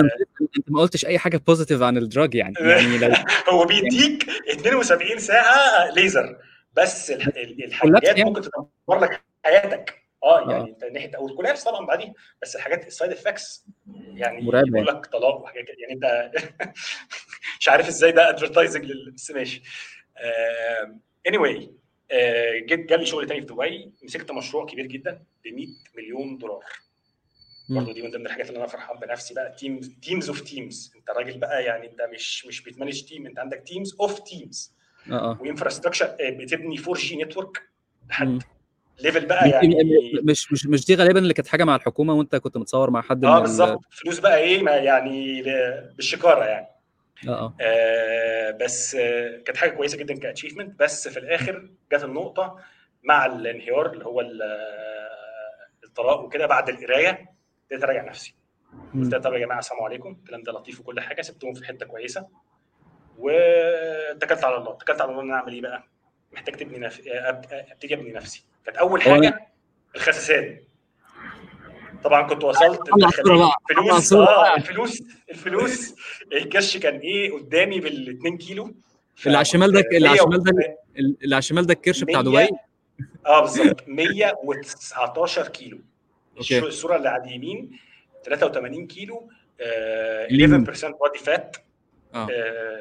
أنت 0.57 0.69
ما 0.69 0.81
قلتش 0.81 1.05
أي 1.05 1.19
حاجة 1.19 1.41
positive 1.47 1.81
عن 1.81 1.97
ال 1.97 2.05
drug 2.05 2.35
يعني. 2.35 2.53
يعني 2.61 2.97
لو 2.97 3.09
هو 3.49 3.65
بيديك 3.65 4.29
72 4.49 5.19
ساعة 5.19 5.91
ليزر 5.95 6.37
بس 6.73 7.11
الح- 7.11 7.27
ال- 7.27 7.63
الحاجات. 7.65 8.19
ممكن 8.19 8.41
تدمر 8.41 8.99
لك 9.01 9.21
حياتك. 9.45 10.00
آه 10.23 10.47
آه. 10.47 10.51
يعني 10.51 10.69
انت 10.69 10.83
ناحية 10.83 11.15
أو 11.15 11.27
ال 11.27 11.31
collapse 11.31 11.63
طبعا 11.63 11.85
بعدين 11.85 12.13
بس 12.41 12.55
الحاجات 12.55 12.87
ال 12.87 12.92
side 12.92 13.11
effects 13.11 13.65
يعني 14.13 14.45
يقول 14.47 14.87
لك 14.87 15.05
طلاق 15.05 15.35
وحاجات 15.41 15.65
كده. 15.65 15.75
يعني 15.79 15.93
انت 15.93 16.31
مش 17.59 17.69
عارف 17.69 17.87
إزاي 17.87 18.11
ده 18.11 18.29
advertising 18.29 18.91
بس 19.15 19.31
ماشي. 19.31 19.61
Anyway 21.27 21.71
جيت 22.65 22.79
جالي 22.89 23.05
شغل 23.05 23.27
تاني 23.27 23.41
في 23.41 23.45
دبي 23.47 23.91
مسكت 24.03 24.31
مشروع 24.31 24.65
كبير 24.65 24.85
جدا 24.85 25.23
ب 25.45 25.47
100 25.47 25.67
مليون 25.97 26.37
دولار. 26.37 26.63
برضه 27.69 27.93
دي 27.93 28.01
من 28.01 28.11
ضمن 28.11 28.25
الحاجات 28.25 28.47
اللي 28.49 28.59
أنا 28.59 28.67
فرحان 28.67 28.99
بنفسي 28.99 29.33
بقى. 29.33 29.55
team 29.59 29.79
teams 29.79 30.29
of 30.29 30.41
teams 30.41 30.93
انت 30.95 31.09
راجل 31.09 31.37
بقى 31.39 31.63
يعني 31.63 31.87
انت 31.91 32.01
مش 32.01 32.45
مش 32.45 32.63
بت 32.63 32.73
manage 32.73 33.03
team 33.03 33.25
انت 33.25 33.39
عندك 33.39 33.63
teams 33.67 33.95
of 33.99 34.19
teams 34.19 34.73
آه 35.11 35.13
آه. 35.13 35.37
و 35.41 35.46
infrastructure 35.46 36.15
بتبني 36.21 36.79
4G 36.79 37.23
network. 37.23 37.61
لحد 38.09 38.43
level 39.03 39.25
بقى 39.25 39.49
يعني. 39.49 39.75
مش 40.23 40.51
مش 40.51 40.65
مش 40.67 40.85
دي 40.85 40.95
غالبا 40.95 41.19
اللي 41.19 41.33
كانت 41.33 41.47
حاجة 41.47 41.63
مع 41.63 41.75
الحكومة 41.75 42.13
وانت 42.13 42.35
كنت 42.35 42.57
متصور 42.57 42.89
مع 42.89 43.01
حد 43.01 43.25
آه 43.25 43.39
بالظبط. 43.39 43.79
فلوس 43.91 44.19
بقى 44.19 44.37
إيه 44.37 44.63
ما 44.63 44.71
يعني 44.71 45.41
بالشكاره 45.95 46.43
يعني. 46.45 46.67
آه 47.27 47.31
آه. 47.31 47.55
آه 47.61 48.51
بس 48.51 48.95
آه 48.95 49.37
كانت 49.37 49.57
حاجة 49.57 49.69
كويسة 49.69 49.97
جدا 49.97 50.19
ك 50.19 50.24
achievement 50.24 50.79
بس 50.79 51.07
في 51.07 51.19
الآخر 51.19 51.69
جت 51.93 52.03
النقطة 52.03 52.57
مع 53.03 53.25
الانهيار 53.25 53.93
اللي 53.93 54.05
هو 54.05 54.21
ال- 54.21 54.41
آه، 54.41 55.85
الطلاق 55.87 56.19
وكده 56.19 56.45
بعد 56.47 56.69
القراية. 56.69 57.09
ابتديت 57.63 57.83
أراجع 57.83 58.03
نفسي. 58.09 58.35
قلت 58.93 59.15
طب 59.15 59.33
يا 59.33 59.39
جماعة 59.39 59.59
السلام 59.59 59.83
عليكم. 59.83 60.17
الكلام 60.23 60.43
ده 60.43 60.51
لطيف 60.51 60.79
وكل 60.79 60.99
حاجة. 60.99 61.21
سبتهم 61.21 61.53
في 61.53 61.65
حتة 61.65 61.85
كويسة. 61.85 62.27
واتكلت 63.17 64.43
على 64.43 64.57
الله. 64.57 64.71
اتكلت 64.73 65.01
على 65.01 65.11
الله 65.11 65.21
إن 65.21 65.27
أنا 65.29 65.37
أعمل 65.37 65.53
إيه 65.53 65.61
بقى. 65.61 65.83
محتاج 66.33 66.55
تبني 66.55 66.77
نف... 66.79 67.01
أبتدي 67.71 67.93
أبني 67.93 68.11
نفسي. 68.11 68.45
كانت 68.65 68.77
أول 68.77 69.01
هو 69.01 69.13
حاجة 69.13 69.47
الخساسات. 69.95 70.63
طبعا 72.03 72.21
كنت 72.27 72.43
وصلت 72.43 72.79
طلع 72.81 73.09
صورة 73.09 73.37
بقى، 73.37 73.51
طلع 73.69 73.83
فلوس 73.91 74.09
صورة 74.09 74.25
آه. 74.25 74.55
الفلوس 74.57 75.03
الفلوس. 75.31 75.95
الكش 76.33 76.77
كان 76.77 76.97
إيه 76.97 77.31
قدامي 77.31 77.79
بال 77.79 78.09
2 78.09 78.37
كيلو. 78.37 78.75
اللي 79.25 79.37
على 79.37 79.41
الشمال 79.41 79.71
ده 79.71 79.79
اللي 79.91 80.07
على 80.07 80.17
الشمال 80.19 80.43
ده 80.43 80.51
اللي 80.97 81.35
على 81.35 81.37
الشمال 81.39 81.65
ده 81.65 81.73
الكرش 81.73 82.03
بتاع 82.03 82.21
دبي؟ 82.21 82.47
آه 83.25 83.41
بالظبط. 83.41 83.83
119 83.87 85.47
كيلو. 85.47 85.79
أوكي. 86.37 86.59
الصورة 86.59 86.95
اللي 86.95 87.09
على 87.09 87.23
اليمين 87.23 87.71
83 88.25 88.87
كيلو 88.87 89.29
آه 89.61 90.27
lean. 90.27 90.65
11% 90.65 90.85
body 90.85 91.19
fat 91.23 91.57
آه. 92.15 92.27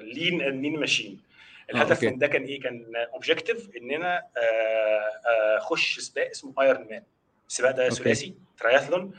lean 0.02 0.42
lean 0.62 0.80
machine 0.80 1.18
آه، 1.18 1.29
الهدف 1.70 1.92
okay. 1.96 2.10
من 2.10 2.18
ده 2.18 2.26
كان 2.26 2.44
إيه؟ 2.44 2.60
كان 2.60 2.92
objective 3.14 3.70
ان 3.76 3.90
أنا 3.90 4.16
آه، 4.18 4.40
آه، 4.40 5.58
أخش 5.58 5.98
سباق 5.98 6.30
اسمه 6.30 6.54
Ironman 6.60 7.02
السباق 7.48 7.70
ده. 7.70 7.88
ثلاثي 7.88 8.34
ترايثلون 8.58 9.12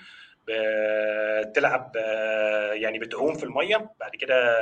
بتلعب 0.47 1.91
آه، 1.97 2.73
يعني 2.73 2.99
بتعوم 2.99 3.33
في 3.33 3.43
المية 3.43 3.91
بعد 3.99 4.11
كده 4.11 4.55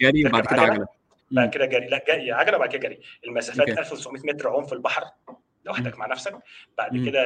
جري 0.00 0.26
وبعد 0.26 0.46
كده 0.46 0.60
عجلة 0.60 0.86
بعد. 1.30 1.50
كده 1.50 1.66
جري 1.66 1.86
لا 1.86 2.04
جري 2.08 2.32
عجلة 2.32 2.56
وبعد 2.56 2.68
كده 2.68 2.78
جري 2.88 3.00
المسافات 3.26 3.68
okay. 3.68 3.80
1900 3.80 4.22
متر 4.22 4.48
عوم 4.48 4.66
في 4.66 4.72
البحر 4.72 5.04
لوحدك 5.64 5.98
مع 5.98 6.06
نفسك 6.06 6.38
بعد. 6.78 7.06
كده 7.06 7.24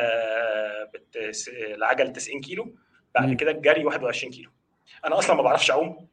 بت... 0.85 1.17
العجل 1.59 2.13
90 2.13 2.41
كيلو 2.41 2.75
بعد. 3.15 3.37
كده 3.37 3.51
الجري 3.51 3.85
21 3.85 4.33
كيلو 4.33 4.51
أنا 5.05 5.19
أصلا 5.19 5.37
ما 5.37 5.43
بعرفش 5.43 5.71
أعوم 5.71 6.09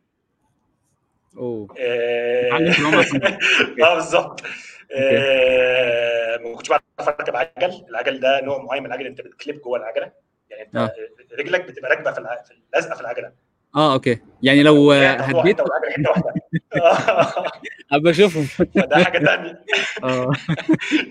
أوه. 1.38 1.68
آه، 1.80 2.52
آه 3.86 3.96
بالظبط. 3.96 4.42
آه، 4.96 6.38
ما 6.38 6.56
كنتش 6.56 6.70
بعرف 6.70 6.84
أركب 7.00 7.36
عجل. 7.36 7.86
العجل 7.90 8.20
ده 8.20 8.42
نوع 8.42 8.64
معين 8.64 8.84
من 8.84 8.88
العجل 8.90 9.06
أنت 9.06 9.22
بتكليب 9.22 9.62
جوه 9.62 9.78
العجلة. 9.80 10.12
يعني 10.50 10.64
أنت 10.64 10.76
آه. 10.76 10.94
رجلك 11.40 11.62
بتبقى 11.62 11.90
راكبة 11.90 12.12
في 12.12 12.40
لازقه 12.74 12.96
في 12.96 13.02
العجلة. 13.02 13.32
آه 13.76 13.94
أوكي. 13.94 14.20
يعني 14.42 14.64
لو 14.64 14.92
آه، 14.92 15.12
هتقع 15.14 15.42
هديت 15.42 15.62
حتة 15.62 16.10
واحدة. 16.10 16.34
آه، 16.82 17.52
ابقى 17.92 18.12
أشوفهم. 18.12 18.44
فده 18.76 19.04
حاجة 19.04 19.26
ثانية 19.26 19.64
آه. 20.04 20.32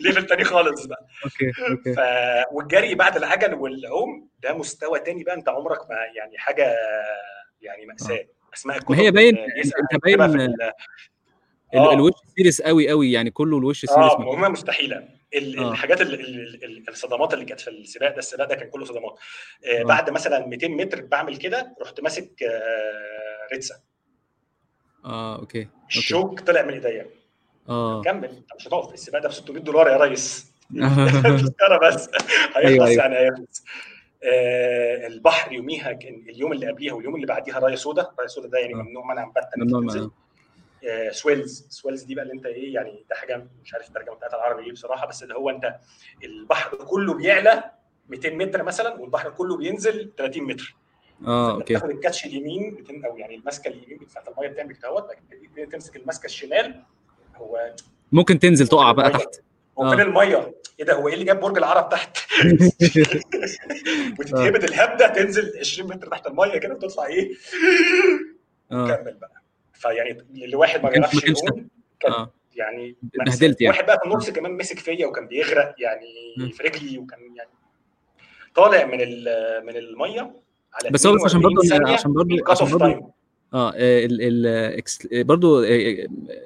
level 0.00 0.26
تاني 0.26 0.44
خالص 0.44 0.86
بقى. 0.86 1.06
okay 1.24 1.52
okay. 1.70 1.94
ف... 1.94 1.98
والجري 2.52 2.94
بعد 2.94 3.16
العجل 3.16 3.54
والعوم 3.54 4.28
ده 4.42 4.54
مستوى 4.54 5.00
تاني 5.00 5.24
بقى. 5.24 5.34
أنت 5.34 5.48
عمرك 5.48 5.90
ما 5.90 5.96
يعني 6.16 6.38
حاجة 6.38 6.74
يعني 7.62 7.86
مأساة. 7.86 8.24
أسماء 8.54 8.76
الكتب 8.76 8.90
ما 8.92 8.98
هي 9.00 9.10
باين 9.10 9.38
انت 9.38 10.04
باين 10.04 10.20
آه. 11.74 11.92
الوش 11.92 12.12
serious 12.36 12.62
قوي 12.62 12.88
قوي 12.88 13.12
يعني 13.12 13.30
كله 13.30 13.58
الوش 13.58 13.80
serious 13.80 13.96
آه 14.12 14.18
مهمه 14.20 14.48
مستحيلة 14.48 15.08
ال- 15.34 15.58
آه. 15.58 15.70
الحاجات 15.72 16.00
ال- 16.00 16.14
ال- 16.20 16.64
ال- 16.64 16.88
الصدمات 16.88 17.34
اللي 17.34 17.44
كانت 17.44 17.60
في 17.60 17.70
السباق 17.70 18.10
ده 18.12 18.18
السباق 18.18 18.48
ده 18.48 18.54
كان 18.54 18.70
كله 18.70 18.84
صدمات 18.84 19.18
آه 19.66 19.80
آه. 19.80 19.84
بعد 19.84 20.10
مثلا 20.10 20.46
200 20.46 20.68
متر 20.68 21.00
بعمل 21.02 21.36
كده 21.36 21.74
رحت 21.82 22.00
ماسك 22.00 22.42
آه 22.42 23.52
ريتسا 23.52 23.74
آه 25.04 25.38
okay 25.38 25.68
الشوك 25.88 26.40
طلع 26.40 26.62
من 26.62 26.72
إيديا 26.72 27.06
آه 27.68 28.02
كمل 28.02 28.28
أنت 28.28 28.48
مش 28.58 28.68
هتقف 28.68 28.94
السباق 28.94 29.22
ده 29.22 29.28
ب 29.28 29.32
600 29.32 29.62
دولار 29.62 29.88
يا 29.88 29.96
ريس 29.96 30.46
آه. 30.82 31.06
تذكره 31.22 31.78
بس 31.88 32.08
هيخلص 32.56 32.80
أيوة. 32.80 32.90
يعني 32.90 33.16
هيخلص 33.18 33.64
آه 33.66 33.93
البحر 35.06 35.52
يوميها 35.52 35.92
كان 35.92 36.24
اليوم 36.28 36.52
اللي 36.52 36.66
قبليها 36.68 36.92
واليوم 36.92 37.14
اللي 37.14 37.26
بعديها 37.26 37.58
رايه 37.58 37.74
سودا 37.74 38.10
رايه 38.18 38.28
سودا 38.28 38.48
ده 38.48 38.58
يعني 38.58 38.74
آه. 38.74 38.76
ممنوع 38.76 39.04
منع. 39.14 39.32
منع. 39.56 40.10
آه، 40.88 41.10
swells 41.10 41.66
swells 41.70 42.02
دي 42.02 42.14
بقى 42.14 42.22
اللي 42.22 42.34
انت 42.34 42.46
إيه 42.46 42.74
يعني 42.74 43.04
ده 43.10 43.16
حاجة 43.16 43.46
مش 43.64 43.74
عارف 43.74 43.88
الترجمة 43.88 44.14
بتاعتها 44.14 44.36
العربي 44.36 44.64
إيه 44.66 44.72
بصراحة 44.72 45.06
بس 45.06 45.22
اللي 45.22 45.34
هو 45.34 45.50
انت 45.50 45.74
البحر 46.24 46.76
كله 46.76 47.14
بيعلى 47.14 47.64
200 48.08 48.30
متر 48.30 48.62
مثلا 48.62 48.94
والبحر 49.00 49.30
كله 49.30 49.56
بينزل 49.56 50.12
30 50.18 50.42
متر 50.44 50.76
آه 51.26 51.52
okay 51.54 51.74
بتاخد 51.74 51.90
ال 51.90 51.96
catch 51.96 52.26
اليمين 52.26 52.74
بتن 52.74 53.04
أو 53.04 53.16
يعني 53.16 53.34
الماسكة 53.34 53.68
اليمين 53.68 53.98
بتاعت 53.98 54.28
المية 54.28 54.48
بتعمل 54.48 54.74
كده 54.76 54.88
أهوت 54.88 55.06
تمسك 55.72 55.96
الماسكة 55.96 56.26
الشمال 56.26 56.82
هو 57.36 57.74
ممكن 58.12 58.38
تنزل 58.38 58.68
تقع 58.68 58.92
بقى. 58.92 59.10
تحت 59.10 59.40
هو 59.78 59.90
فين 59.90 60.00
آه. 60.00 60.02
المية؟ 60.02 60.54
إيه 60.80 60.84
ده 60.86 60.94
هو 60.94 61.08
إيه 61.08 61.14
اللي 61.14 61.24
جاب 61.24 61.40
برج 61.40 61.58
العرب 61.58 61.88
تحت؟ 61.88 62.18
وتتهبد 64.18 64.64
الهبدة 64.64 65.08
تنزل 65.08 65.52
20 65.60 65.88
متر 65.90 66.06
تحت 66.08 66.26
المية 66.26 66.58
كده 66.58 66.74
وتطلع 66.74 67.06
إيه؟ 67.06 67.30
آه 68.72 68.88
كمل 68.88 69.14
بقى 69.14 69.42
فيعني 69.72 70.18
لواحد 70.32 70.82
ما 70.82 70.88
ما 70.90 70.94
بيعرفش 70.94 71.20
كان 72.00 72.12
آه 72.12 72.32
يعني 72.56 72.96
اتبهدلت 73.14 73.60
يعني. 73.60 73.76
واحد 73.76 73.86
بقى 73.86 73.98
في 74.02 74.06
النص 74.10 74.30
كمان 74.30 74.52
مسك 74.52 74.78
فيا 74.78 75.06
وكان 75.06 75.26
بيغرق 75.26 75.74
يعني. 75.78 76.52
في 76.52 76.62
رجلي 76.62 76.98
وكان 76.98 77.18
يعني 77.36 77.50
طالع 78.54 78.84
من 78.84 79.00
ال- 79.00 79.62
من 79.66 79.76
المية 79.76 80.20
على 80.74 80.90
بس 80.90 81.06
هو 81.06 81.14
بس 81.14 81.24
عشان 81.24 81.40
42 81.40 81.78
برضه 81.80 81.92
عشان 81.92 82.12
برضه 82.12 82.36
عشان 82.48 82.70
برضه 82.78 83.14
آه 83.54 83.72
ال 83.76 84.46
ال 84.46 85.24
برضه 85.24 85.64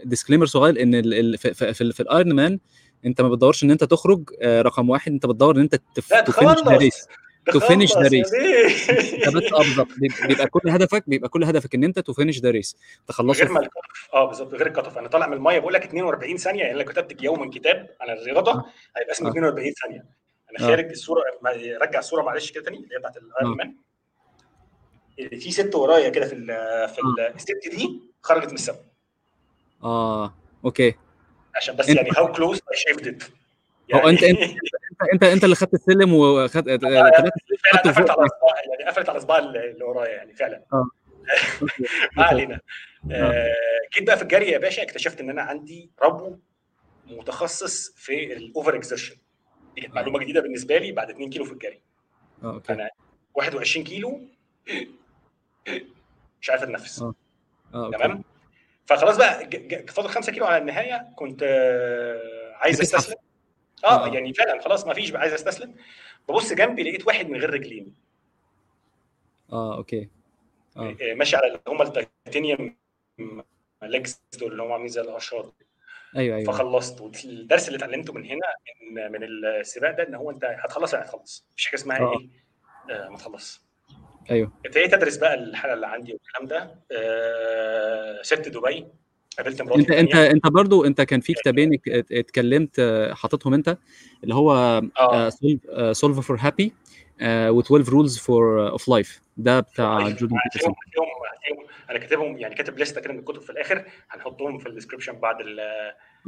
disclaimer 0.05 0.47
صغير 0.47 0.83
إن 0.83 0.95
ال 0.95 1.39
في, 1.39 1.55
في, 1.55 1.93
في 1.93 2.01
ال 2.01 2.33
Ironman 2.33 2.59
انت 3.07 3.21
ما 3.21 3.29
بتدورش 3.29 3.65
ان 3.65 3.71
انت 3.71 3.85
تخرج 3.85 4.31
آه، 4.43 4.63
رقم 4.63 4.91
واحد 4.91 5.13
انت 5.13 5.27
بتدور 5.27 5.57
ان 5.57 5.61
انت 5.61 5.81
to 6.11 6.21
finish 6.21 6.59
the 6.65 6.77
race 6.77 7.09
to 7.53 7.61
finish 7.61 7.93
the 7.99 8.09
race 8.09 8.35
انت 8.35 9.29
بس 9.37 9.53
آه 9.53 9.59
بالظبط. 9.59 9.89
بيبقى 10.29 10.47
كل 10.47 10.69
هدفك 10.71 11.05
بيبقى 11.07 11.29
كل 11.29 11.45
هدفك 11.45 11.75
ان 11.75 11.85
انت 11.85 11.99
to 11.99 12.13
finish 12.13 12.39
the 12.41 12.51
race 12.51 12.77
تخلصه 13.07 13.45
غير 13.45 13.53
ما 13.53 13.69
آه 14.15 14.25
بالظبط 14.29 14.55
غير 14.55 14.67
ال 14.67 14.70
cut 14.70 14.79
off 14.85 14.99
أنا 14.99 15.09
طالع 15.09 15.27
من 15.27 15.33
المية 15.33 15.59
بقول 15.59 15.73
لك 15.73 15.85
42 15.85 16.37
ثانية 16.37 16.63
يعني 16.63 16.79
لو 16.79 16.85
كتبت 16.85 17.23
يوما 17.23 17.51
كتاب 17.51 17.89
عن 18.01 18.11
الرياضه 18.11 18.53
آه. 18.53 18.65
هيبقى 18.97 19.13
اسمه 19.13 19.29
آه. 19.29 19.31
42 19.31 19.73
ثانية. 19.83 20.05
أنا 20.51 20.59
خارج 20.69 20.91
الصورة 20.91 21.23
رجع 21.83 21.99
الصورة 21.99 22.23
معلش 22.23 22.51
كده 22.51 22.65
تاني 22.65 22.77
اللي 22.77 22.95
هي 22.95 22.99
بتاعت 22.99 23.17
ال 23.17 23.57
Ironman 23.57 23.75
في 25.41 25.51
ست 25.51 25.75
ورايا 25.75 26.09
كده 26.09 26.27
في 26.27 26.35
ال 26.35 26.47
في 26.89 26.99
ال 26.99 27.21
الست 27.35 27.77
دي 27.77 28.01
خرجت 28.23 28.49
من 28.49 28.55
السما. 28.55 28.77
آه 29.85 30.35
okay. 30.65 30.95
عشان 31.59 31.77
بس 31.77 31.89
يعني 31.89 32.09
how 32.17 32.33
close 32.33 32.61
I 32.73 32.77
shaved 32.77 33.07
it 33.07 33.23
هو 33.95 34.09
انت 34.09 34.23
انت 34.23 34.39
يعني 34.41 34.53
انت 34.53 35.13
انت, 35.13 35.25
أنت 35.25 35.45
اللي 35.45 35.57
خدت 35.57 35.75
السلم 35.75 36.15
وخدت 36.15 36.69
قفلت 37.85 38.11
على 38.11 38.27
اصبع 38.27 38.55
يعني 38.71 38.91
قفلت 38.91 39.09
على 39.09 39.19
اصبع 39.19 39.39
اللي 39.39 39.85
ورايا 39.85 40.17
يعني 40.17 40.35
فعلا. 40.35 40.65
okay 41.63 41.85
ما 42.17 42.23
علينا. 42.25 42.61
آه. 43.11 43.15
آه، 43.15 43.55
جيت 43.99 44.07
بقى 44.07 44.17
في 44.17 44.23
الجري 44.23 44.51
يا 44.51 44.59
باشا 44.59 44.83
اكتشفت 44.83 45.21
إن 45.21 45.31
أنا 45.31 45.43
عندي 45.43 45.91
ربو 46.03 46.37
متخصص 47.07 47.93
في 47.97 48.33
ال 48.33 48.42
over 48.42 48.77
exertion 48.77 49.17
دي 49.75 49.81
كانت 49.81 49.95
معلومة 49.95 50.19
جديدة 50.19 50.41
بالنسبة 50.41 50.79
لي 50.79 50.93
بعد 50.93 51.11
2 51.11 51.31
كيلو 51.31 51.45
في 51.45 51.53
الجري. 51.53 51.81
آه 52.43 52.55
okay. 52.55 52.67
فانا 52.69 52.91
21 53.35 53.85
كيلو 53.85 54.21
مش 56.41 56.51
عارف 56.51 56.63
أتنفس. 56.63 57.05
تمام؟ 57.73 58.25
فخلاص 58.89 59.17
بقى 59.17 59.51
فاضل 59.89 60.09
5 60.09 60.33
كيلو 60.33 60.47
على 60.47 60.59
النهاية 60.59 61.13
كنت 61.17 61.43
آه، 61.43 62.53
عايز 62.55 62.81
أستسلم. 62.81 63.17
آه 63.85 64.05
آه. 64.07 64.15
يعني 64.15 64.35
فعلا 64.35 64.61
خلاص 64.63 64.87
ما 64.87 64.95
فيش 64.95 65.15
عايز 65.15 65.33
أستسلم. 65.33 65.75
ببص 66.29 66.53
جنبي 66.53 66.83
لقيت 66.83 67.07
واحد 67.07 67.29
من 67.29 67.39
غير 67.41 67.51
رجلين. 67.51 67.95
آه 69.53 69.77
okay. 69.77 70.09
آه. 70.77 70.97
آه، 71.03 71.15
ماشي 71.15 71.37
على 71.37 71.47
اللي 71.47 71.61
هم 71.69 71.83
ال 71.83 71.93
titanium 71.93 72.77
legs 73.83 74.21
دول 74.41 74.53
اللي 74.53 74.63
هم 74.63 74.73
عاملين 74.73 74.89
زي 74.89 75.01
الاشار 75.01 75.53
أيوه 76.17 76.37
أيوه. 76.37 76.53
فخلصت. 76.53 77.01
والدرس 77.01 77.69
اللي 77.69 77.77
اتعلمته 77.79 78.13
من 78.13 78.25
هنا 78.25 78.47
ان 78.83 79.13
من 79.13 79.25
السباق 79.25 79.91
ده 79.97 80.09
إن 80.09 80.15
هو 80.15 80.31
أنت 80.31 80.45
هتخلص 80.45 80.95
يعني 80.95 81.05
هتخلص؟ 81.07 81.47
مفيش 81.53 81.67
حاجة 81.67 81.75
اسمها 81.77 81.99
إيه؟ 81.99 82.29
آه 82.97 83.09
ما 83.09 83.17
تخلص. 83.17 83.68
أيوه. 84.31 84.53
ابتديت 84.67 84.95
ادرس 84.95 85.17
بقى 85.17 85.35
الحاله 85.35 85.75
اللي 85.75 85.87
عندي 85.87 86.13
والكلام 86.13 86.47
ده؟ 86.49 86.75
آه 86.93 88.23
سبت 88.23 88.49
دبي 88.49 88.87
قابلت 89.39 89.63
مراتي 89.63 89.81
انت 89.81 89.91
انت 89.91 90.15
أنت 90.15 90.47
برضو 90.47 90.85
أنت 90.85 91.01
كان 91.01 91.21
في 91.21 91.33
كتابين 91.33 91.75
ات- 91.75 91.89
ات- 91.89 92.13
اتكلمت 92.13 92.79
آه، 92.79 93.15
حاططهم 93.15 93.55
أنت 93.55 93.77
اللي 94.25 94.35
هو 94.35 94.83
Solve 95.93 96.21
for 96.21 96.37
Happy 96.41 96.73
و12 97.51 97.89
Rules 97.89 98.19
for 98.19 98.69
of 98.71 98.89
Life 98.89 99.21
ده 99.37 99.61
بتاع 99.61 99.99
life 99.99 100.19
جوردن 100.19 100.37
بيترسون 100.45 100.75
أنا 101.91 101.99
كاتبهم 101.99 102.39
يعني 102.39 102.55
كاتب 102.55 102.79
لسته 102.79 103.01
كده 103.01 103.13
من 103.13 103.19
الكتب 103.19 103.41
في 103.41 103.51
الآخر 103.51 103.85
هنحطهم 104.11 104.59
في 104.59 104.69
ال 104.69 104.73
description 104.73 105.13
بعد 105.13 105.41
ال- 105.41 105.61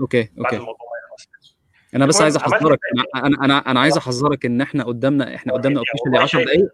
okay 0.00 0.22
بعد 0.22 0.38
okay. 0.38 0.56
الموضوع 0.56 0.74
ما 0.90 1.14
يخلص 1.16 1.56
أنا 1.94 2.06
بس 2.06 2.20
عايز 2.22 2.36
أحذرك 2.36 2.78
أنا 3.14 3.26
أنا 3.44 3.70
أنا, 3.70 3.80
عايز 3.80 3.96
أحذرك 3.96 4.46
إن 4.46 4.60
إحنا 4.60 4.84
قدامنا 4.84 5.34
إحنا 5.34 5.52
قدامنا 5.52 5.80
يعني 5.86 6.00
والله 6.04 6.20
10 6.22 6.26
شايف 6.38 6.44
دقائق 6.48 6.70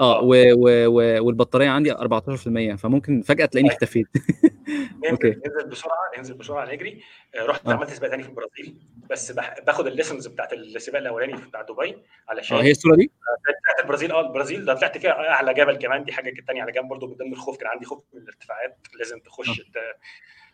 آه 0.00 0.20
و 0.22 0.34
و 0.34 0.86
و 0.86 1.24
والبطارية 1.26 1.68
عندي 1.68 1.92
14% 1.94 2.76
فممكن 2.76 3.22
فجأة 3.22 3.46
تلاقيني 3.46 3.68
طيب. 3.68 3.76
اختفيت. 3.82 4.06
أوكي. 5.10 5.28
ننزل 5.28 5.68
بسرعة 5.70 5.96
ننزل 6.18 6.34
بسرعة 6.34 6.72
نجري 6.72 7.02
آه، 7.34 7.44
رحت 7.46 7.66
آه. 7.68 7.72
عملت 7.72 7.90
سباق 7.90 8.10
تاني 8.10 8.22
في 8.22 8.28
البرازيل 8.28 8.76
بس 9.10 9.32
بح- 9.32 9.60
باخد 9.66 9.86
ال 9.86 9.91
lessons 9.91 10.26
بتاعت 10.26 10.52
السباق 10.52 11.00
الأولاني 11.00 11.32
بتاع 11.32 11.62
دبي 11.62 11.72
آه 11.82 11.86
هي 11.86 11.94
علشان 12.28 12.66
الصورة 12.66 12.96
دي؟ 12.96 13.10
بتاعت 13.42 13.80
البرازيل 13.84 14.12
آه 14.12 14.26
البرازيل. 14.28 14.64
ده 14.64 14.74
طلعت 14.74 14.98
فيها 14.98 15.10
أعلى 15.10 15.54
جبل 15.54 15.76
كمان 15.76 16.04
دي 16.04 16.12
حاجة 16.12 16.34
تانية 16.46 16.62
على 16.62 16.72
جنب 16.72 16.88
برضه 16.88 17.06
من 17.06 17.14
ضمن 17.14 17.32
الخوف 17.32 17.56
كان 17.58 17.68
عندي 17.68 17.84
خوف 17.84 18.04
من 18.14 18.20
الارتفاعات. 18.22 18.78
لازم 18.98 19.18
تخش 19.20 19.56
ت- 19.60 19.96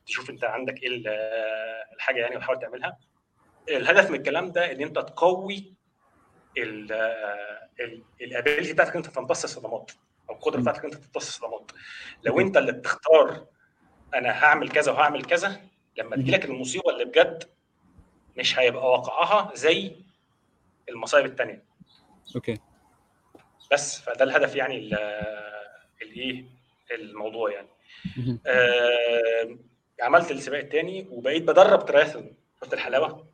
تشوف 0.07 0.31
أنت 0.31 0.45
عندك 0.45 0.83
إيه 0.83 0.89
ال- 0.89 1.09
الحاجة 1.97 2.21
يعني 2.21 2.37
وتحاول 2.37 2.59
تعملها. 2.59 2.99
الهدف 3.69 4.11
من 4.11 4.17
الكلام 4.19 4.53
ده 4.53 4.73
إن 4.73 4.81
أنت 4.83 4.99
تقوي 4.99 5.75
ال 8.21 8.27
ability 8.27 8.73
بتاعتك 8.73 8.97
أنت 8.97 9.07
تمتص 9.07 9.45
الصدمات 9.45 9.91
أو 10.31 10.35
القدرة. 10.35 10.61
بتاعتك 10.61 10.85
أنت 10.85 10.95
تمتص 10.95 11.27
الصدمات 11.29 11.71
لو 12.25 12.41
أنت 12.41 12.57
اللي 12.57 12.73
بتختار 12.73 13.47
أنا 14.15 14.31
هعمل 14.45 14.69
كذا 14.69 14.93
وهعمل 14.93 15.25
كذا 15.25 15.61
لما 15.99 16.17
تجي 16.17 16.31
مم. 16.31 16.35
لك 16.37 16.45
المصيبة 16.45 16.91
اللي 16.91 17.05
بجد 17.05 17.45
مش 18.37 18.59
هيبقى 18.59 18.91
واقعها 18.91 19.55
زي 19.55 19.97
المصايب 20.89 21.27
التانية. 21.27 21.65
أوكي. 22.37 22.59
بس 23.73 24.01
فده 24.01 24.25
الهدف 24.25 24.55
يعني 24.57 24.77
ال- 24.79 24.95
الايه 26.03 26.45
الموضوع 26.91 27.51
يعني. 27.53 27.69
آه 28.47 29.59
عملت 30.03 30.31
السباق 30.31 30.59
التاني 30.61 31.07
وبقيت 31.11 31.43
بدرب 31.43 31.87
تراثلون 31.87 32.35
شفت 32.61 32.75
الحلاوة؟ 32.75 33.27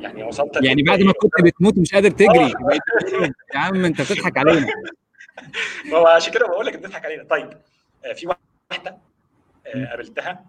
يعني 0.00 0.24
وصلت 0.24 0.64
يعني 0.64 0.82
بعد 0.82 1.02
ما 1.02 1.12
كنت 1.12 1.32
بتموت 1.44 1.78
مش 1.78 1.94
قادر 1.94 2.08
آه 2.08 2.12
تجري 2.12 2.52
تجري. 3.00 3.32
يا 3.54 3.58
عم 3.58 3.84
انت 3.84 4.00
بتضحك 4.02 4.38
علينا 4.38 4.66
ما 5.84 5.96
هو 5.98 6.06
عشان 6.06 6.32
كده 6.32 6.46
بقول 6.46 6.66
لك 6.66 6.76
بتضحك 6.78 7.04
علينا 7.04 7.24
طيب 7.24 7.50
آه 8.04 8.12
في 8.12 8.26
واحدة 8.26 8.98
آه. 9.66 9.86
قابلتها 9.86 10.44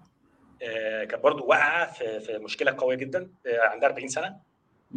كانت 1.09 1.23
برضو 1.23 1.45
واقعة 1.45 1.91
في 1.91 2.19
في 2.19 2.37
مشكلة 2.37 2.75
قوية 2.77 2.95
جدا 2.95 3.29
عندها 3.47 3.89
40 3.89 4.07
سنة. 4.07 4.35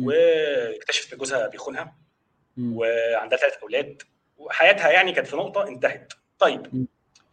واكتشفت 0.01 1.13
إن 1.13 1.19
جوزها 1.19 1.49
بيخونها. 1.49 1.97
وعندها 2.59 3.39
ثلاث 3.39 3.53
أولاد 3.63 4.03
وحياتها 4.39 4.91
يعني 4.91 5.13
كانت 5.13 5.27
في 5.27 5.37
نقطة 5.37 5.69
انتهت 5.69 6.13
طيب. 6.39 6.63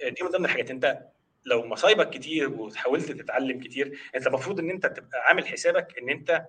دي 0.04 0.24
من 0.24 0.30
ضمن 0.30 0.46
الحاجات 0.46 0.72
أنت 0.72 1.00
لو 1.46 1.66
مصايبك 1.66 2.10
كتير 2.10 2.50
وحاولت 2.50 3.12
تتعلم 3.12 3.60
كتير 3.60 4.00
أنت 4.16 4.28
المفروض 4.28 4.60
إن 4.60 4.70
أنت 4.70 4.86
تبقى 4.86 5.20
عامل 5.28 5.48
حسابك 5.48 5.88
إن 6.02 6.10
أنت 6.10 6.46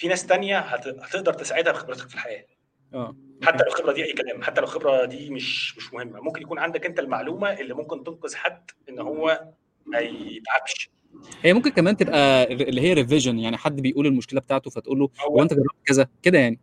في 0.00 0.08
ناس 0.08 0.26
تانية 0.26 0.58
هت- 0.58 0.86
هتقدر 0.86 1.32
تساعدها 1.32 1.72
بخبرتك 1.72 2.08
في 2.08 2.14
الحياة. 2.14 2.44
آه. 2.94 3.16
حتى 3.42 3.62
لو 3.64 3.68
الخبرة 3.70 3.92
دي 3.92 4.04
أي 4.04 4.12
كلام 4.12 4.42
حتى 4.42 4.60
لو 4.60 4.66
الخبرة 4.66 5.04
دي 5.04 5.30
مش 5.30 5.76
مش 5.76 5.92
مهمة. 5.94 6.20
ممكن 6.20 6.42
يكون 6.42 6.58
عندك 6.58 6.86
أنت 6.86 6.98
المعلومة 6.98 7.52
اللي 7.52 7.74
ممكن 7.74 8.04
تنقذ 8.04 8.34
حد 8.36 8.70
إن 8.88 8.98
هو 8.98 9.44
ما 9.86 9.98
يتعبش. 9.98 10.90
هي 11.42 11.52
ممكن 11.52 11.70
كمان 11.70 11.96
تبقى 11.96 12.44
اللي 12.52 12.80
هي 12.80 12.92
ريفيجن 12.92 13.38
يعني 13.38 13.56
حد 13.56 13.80
بيقول 13.80 14.06
المشكلة 14.06 14.40
بتاعته 14.40 14.70
فتقول 14.70 14.98
له 14.98 15.08
هو 15.20 15.42
أنت 15.42 15.54
جربت 15.54 15.76
كذا؟ 15.86 16.08
كده 16.22 16.38
يعني. 16.38 16.60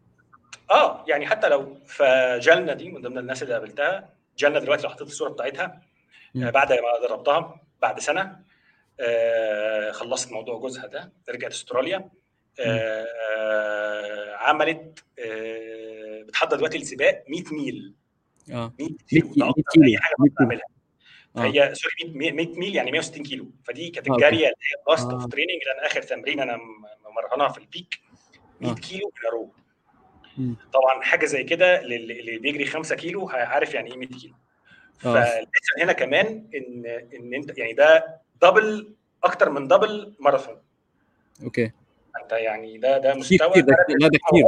آه 0.72 1.06
يعني 1.08 1.28
حتى 1.28 1.50
لو 1.50 1.78
فجالنا 1.86 2.74
دي 2.74 2.90
من 2.90 3.02
ضمن 3.02 3.18
الناس 3.18 3.44
اللي 3.44 3.54
قابلتها 3.54 4.10
جالنا 4.38 4.60
دلوقتي 4.60 4.84
لو 4.84 4.90
حطيت 4.90 5.08
الصورة 5.08 5.30
بتاعتها 5.30 5.66
آه، 5.66 5.82
مم. 6.36 6.52
بعد 6.52 6.72
ما 6.74 7.08
دربتها 7.08 7.62
بعد 7.82 8.00
سنة 8.00 8.40
آه، 9.00 9.92
خلصت 9.92 10.32
موضوع 10.32 10.60
جوزها 10.60 10.88
ده 10.88 11.12
رجعت 11.30 11.52
أستراليا. 11.52 11.98
آه، 11.98 12.02
آه، 12.02 12.12
عملت 14.36 15.04
آه، 15.20 16.24
بتحضر 16.24 16.58
دلوقتي 16.58 16.78
السباق 16.78 17.24
100 17.30 17.44
ميل. 17.52 17.94
آه. 18.52 18.74
100 18.80 18.90
100 18.90 18.98
كيلو 19.10 19.28
ده 19.28 19.34
كيلو 19.34 19.46
100 19.46 19.50
أكتر 19.50 19.84
اي 19.84 19.98
حاجة 19.98 20.16
100 20.20 20.30
ممكن 20.30 20.36
كيلو. 20.36 20.50
أعملها. 20.50 20.66
آه. 21.36 21.40
فهي 21.40 21.76
sorry 21.76 22.14
100 22.14 22.32
100 22.32 22.48
ميل 22.60 22.76
يعني 22.76 22.92
160 22.92 23.24
كيلو. 23.24 23.52
فدي 23.64 23.90
كانت 23.90 24.08
okay. 24.08 24.18
الجاريه 24.26 24.38
اللي 24.46 24.48
هي 24.48 24.92
last 24.94 25.10
of 25.10 25.26
training 25.26 25.62
لأن 25.66 25.86
آخر 25.86 26.02
تمرين 26.02 26.40
أنا 26.40 26.58
م- 26.58 26.62
ممرنها 27.12 27.50
في 27.50 27.58
ال 27.58 27.66
peak 27.66 28.00
100 28.62 28.72
آه. 28.72 28.76
كيلو 28.76 29.12
من 29.24 29.30
رو. 29.32 29.52
طبعا 30.74 31.02
حاجة 31.02 31.26
زي 31.26 31.44
كده 31.44 31.82
للي 31.82 32.20
اللي 32.20 32.38
بيجري 32.38 32.66
5 32.66 32.96
كيلو 32.96 33.30
عارف 33.30 33.74
يعني 33.74 33.92
إيه 33.92 33.98
100 33.98 34.08
كيلو. 34.08 34.34
آه. 35.06 35.14
فال 35.14 35.31
lesson 35.31 35.82
هنا 35.82 35.94
كمان 35.94 36.48
إن 36.56 36.86
إن 37.14 37.34
أنت 37.34 37.58
يعني 37.58 37.74
ده 37.74 38.18
double 38.42 38.94
أكتر 39.24 39.50
من 39.50 39.68
double 39.68 40.14
ماراثون 40.20 40.56
okay. 41.44 41.72
انت 42.24 42.32
يعني 42.32 42.78
ده 42.78 42.98
ده 42.98 43.14
مستوى 43.14 43.50
كتير 43.50 43.64
ده 43.64 43.76
كتير 43.84 43.98
ده 44.00 44.08
كتير. 44.08 44.44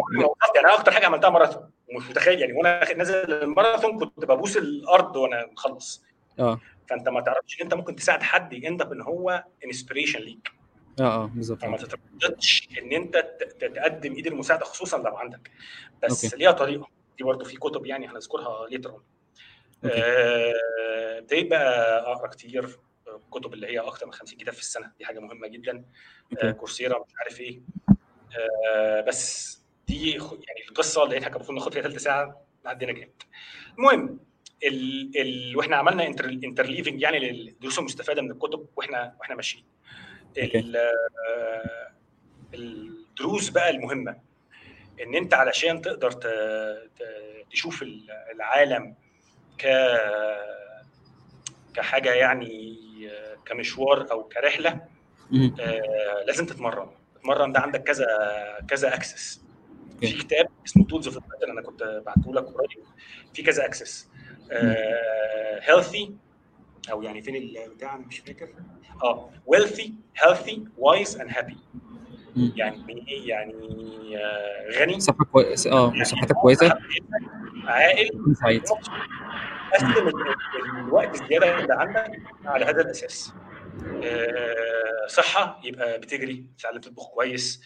يعني 0.56 0.68
أنا 0.68 0.74
أكتر 0.74 0.92
حاجة 0.92 1.06
عملتها 1.06 1.30
ماراثون 1.30 1.70
ومش 1.94 2.10
متخيل 2.10 2.40
يعني 2.40 2.54
وأنا 2.54 2.94
نازل 2.94 3.34
الماراثون 3.34 4.00
كنت 4.00 4.26
ببوس 4.26 4.58
الأرض 4.58 5.16
وأنا 5.16 5.46
مخلص. 5.52 6.04
آه. 6.40 6.60
فأنت 6.90 7.10
ما 7.10 7.22
تعرفش 7.22 7.62
انت 7.62 7.74
ممكن 7.74 7.96
تساعد 7.96 8.24
حد 8.24 8.54
end 8.54 8.82
up 8.82 8.92
إن 8.92 9.02
هو 9.02 9.44
inspiration 9.66 10.20
ليك. 10.20 10.52
آه 11.00 11.24
آه 11.24 11.26
بالظبط. 11.36 11.62
فما 11.62 11.78
تترددش 11.78 12.70
إن 12.82 12.92
أنت 12.92 13.18
تقدم 13.60 14.16
إيد 14.16 14.28
المساعدة 14.28 14.66
خصوصا 14.66 14.98
لو 14.98 15.18
عندك. 15.18 15.52
بس 16.04 16.26
okay. 16.26 16.38
ليها 16.38 16.52
طريقة. 16.52 16.88
دي 17.18 17.24
برضه 17.24 17.46
في 17.46 17.58
كتب 17.58 17.86
يعني 17.86 18.08
هنذكرها 18.08 18.68
later 18.70 18.94
آه، 19.86 20.54
ابتديت 21.18 21.50
بقى 21.50 22.00
أقرأ 22.12 22.28
كتير. 22.28 22.80
كتب 23.30 23.54
اللي 23.54 23.68
هي 23.68 23.80
أكتر 23.80 24.06
من 24.06 24.14
50 24.14 24.38
كتاب 24.40 24.54
في 24.54 24.60
السنة. 24.60 24.92
دي 25.00 25.06
حاجة 25.06 25.20
مهمة 25.20 25.48
جدا. 25.48 25.86
آه، 26.44 26.52
Coursera 26.52 27.00
مش 27.08 27.14
عارف 27.20 27.40
إيه. 27.40 27.62
آه، 28.76 29.02
بس 29.02 29.50
دي 29.88 30.12
يعني 30.12 30.70
القصة 30.70 31.04
اللي 31.04 31.12
لقيتها 31.14 31.28
كان 31.30 31.36
المفروض 31.36 31.58
ناخد 31.58 31.74
فيها 31.74 31.82
ثلث 31.84 32.04
ساعة. 32.04 32.46
عدينا 32.66 32.92
جامد. 32.92 33.24
المهم 33.78 34.20
ال... 34.64 35.12
ال... 35.22 35.58
وإحنا 35.58 35.76
عملنا 35.76 36.08
inter... 36.08 36.26
interleaving 36.30 37.02
يعني 37.02 37.20
للدروس 37.20 37.80
المستفاده 37.80 38.22
من 38.22 38.32
الكتب 38.32 38.68
وإحنا 38.76 39.16
وإحنا 39.20 39.36
ماشيين. 39.36 39.66
ال... 40.38 40.76
آه، 40.78 41.92
الدروس 42.54 43.50
بقى 43.50 43.70
المهمة. 43.70 44.20
إن 45.04 45.16
أنت 45.16 45.34
علشان 45.34 45.82
تقدر 45.82 46.12
ت... 46.12 46.28
ت... 46.98 47.04
تشوف 47.52 47.84
العالم 48.34 48.96
ك 49.58 49.66
كحاجة 51.74 52.14
يعني 52.14 52.80
كمشوار 53.46 54.12
أو 54.12 54.24
كرحلة 54.24 54.70
آه 55.60 56.24
لازم 56.28 56.46
تتمرن. 56.46 56.88
تتمرن 57.16 57.52
ده 57.52 57.60
عندك 57.60 57.84
كذا 57.84 58.06
كذا 58.70 58.96
access 58.96 59.42
في 60.00 60.12
كتاب 60.12 60.48
اسمه 60.66 60.86
Tools 60.86 61.08
of 61.08 61.18
أنا 61.50 61.62
كنت 61.62 62.02
بعته 62.06 62.34
لك 62.34 62.44
قريب. 62.44 62.84
في 63.34 63.44
كذا 63.44 63.66
access 63.66 64.10
healthy 65.62 66.04
آه 66.88 66.92
أو 66.92 67.02
يعني 67.02 67.22
فين 67.22 67.36
البتاع 67.36 67.96
أنا 67.96 68.06
مش 68.08 68.20
فاكر. 68.20 68.50
آه 69.04 69.30
wealthy 69.46 69.94
healthy 70.18 70.64
wise 70.78 71.22
and 71.22 71.32
happy 71.32 71.58
يعني 72.56 73.08
إيه؟ 73.08 73.30
يعني 73.30 73.54
آه 74.18 74.80
غني. 74.80 75.00
صحة 75.00 75.26
كويسه 75.32 75.72
آه 75.72 75.88
يعني 75.90 76.06
صحتك 76.06 76.36
كويسة. 76.36 76.78
عاقل. 77.66 78.36
سعيد. 78.42 78.64
قسم 79.74 79.94
الوقت 80.88 81.22
الزيادة 81.22 81.60
اللي 81.60 81.74
عندك 81.74 82.12
على 82.46 82.66
هذا 82.66 82.82
الأساس. 82.82 83.34
آه 84.04 85.08
صحة 85.08 85.62
يبقى 85.64 85.98
بتجري 86.00 86.46
تتعلم 86.58 86.80
تطبخ 86.80 87.08
كويس. 87.10 87.62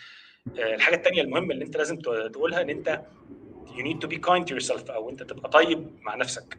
آه 0.60 0.76
الحاجة 0.76 0.96
الثانية 0.96 1.22
المهمة 1.22 1.54
اللي 1.54 1.66
انت 1.66 1.78
لازم 1.78 1.98
تقولها 2.34 2.62
إن 2.62 2.70
انت 2.70 3.02
you 3.68 3.82
need 3.84 3.98
to 4.06 4.10
be 4.12 4.18
kind 4.20 4.44
to 4.50 4.56
yourself 4.60 4.90
أو 4.92 5.10
انت 5.10 5.24
تبقى 5.24 5.50
طيب 5.50 5.92
مع 6.02 6.16
نفسك. 6.16 6.58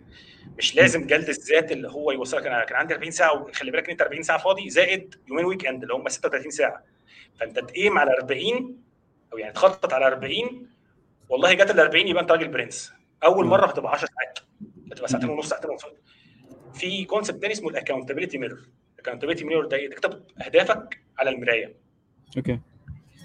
مش 0.59 0.77
لازم 0.77 1.07
جلد 1.07 1.29
الذات 1.29 1.73
اللي 1.73 1.89
هو 1.89 2.11
يوصلك 2.13 2.47
أنا 2.47 2.65
كان 2.65 2.77
عندي 2.79 2.95
40 2.95 3.11
ساعة 3.11 3.47
خلي 3.53 3.71
بالك 3.71 3.85
إن 3.85 3.91
أنت 3.91 4.03
40 4.03 4.23
ساعة 4.23 4.39
فاضي 4.39 4.71
زائد 4.71 5.15
يومين 5.29 5.45
weekend 5.45 5.83
اللي 5.83 5.95
هم 5.95 6.09
36 6.09 6.51
ساعة. 6.51 6.85
فأنت 7.41 7.59
تقيم 7.59 7.99
على 7.99 8.11
40 8.23 8.77
أو 9.33 9.39
يعني 9.39 9.53
تخطط 9.53 9.93
على 9.93 10.07
40 10.07 10.69
والله 11.29 11.53
جت 11.55 11.71
ال 11.71 11.81
40 11.81 12.09
يبقى 12.09 12.23
أنت 12.23 12.31
راجل 12.33 12.49
برنس. 12.49 12.93
أول 13.25 13.47
مرة 13.47 13.67
هتبقى 13.67 13.93
10 13.93 14.09
ساعات. 14.09 14.39
هتبقى 14.95 15.09
ساعتين 15.09 15.31
ونص 15.31 15.49
ساعتين 15.49 15.71
ونص. 15.71 15.85
في 16.75 17.05
concept 17.05 17.41
تاني 17.43 17.53
اسمه 17.53 17.69
ال 17.69 17.73
accountability 17.73 18.39
mirror 18.39 18.69
ال 18.95 18.98
accountability 18.98 19.45
mirror 19.45 19.67
ده 19.67 19.87
تكتب 19.87 20.25
اهدافك 20.47 21.01
على 21.19 21.31
المراية. 21.31 21.77
okay. 22.37 22.61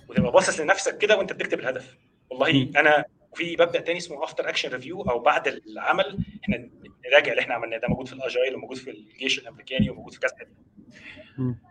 وتبقى 0.10 0.32
باصص 0.32 0.60
لنفسك 0.60 0.98
كده 0.98 1.18
وانت 1.18 1.34
بتكتب 1.34 1.60
الهدف. 1.60 1.98
والله. 2.30 2.72
أنا 2.78 3.06
في 3.34 3.54
مبدأ 3.60 3.80
تاني 3.80 3.98
اسمه 3.98 4.24
after 4.24 4.50
action 4.50 4.70
review 4.70 5.02
أو 5.02 5.20
بعد 5.20 5.48
العمل. 5.48 6.20
إحنا 6.44 6.70
نراجع 7.06 7.32
اللي 7.32 7.42
إحنا 7.42 7.54
عملناه 7.54 7.78
ده. 7.78 7.88
موجود 7.88 8.08
في 8.08 8.14
ال 8.14 8.21
agile 8.21 8.56
وموجود 8.56 8.78
في 8.78 8.92
الجيش 8.92 9.40
الأمريكاني 9.40 9.90
وموجود 9.90 10.14
في 10.14 10.20
كذا 10.20 10.32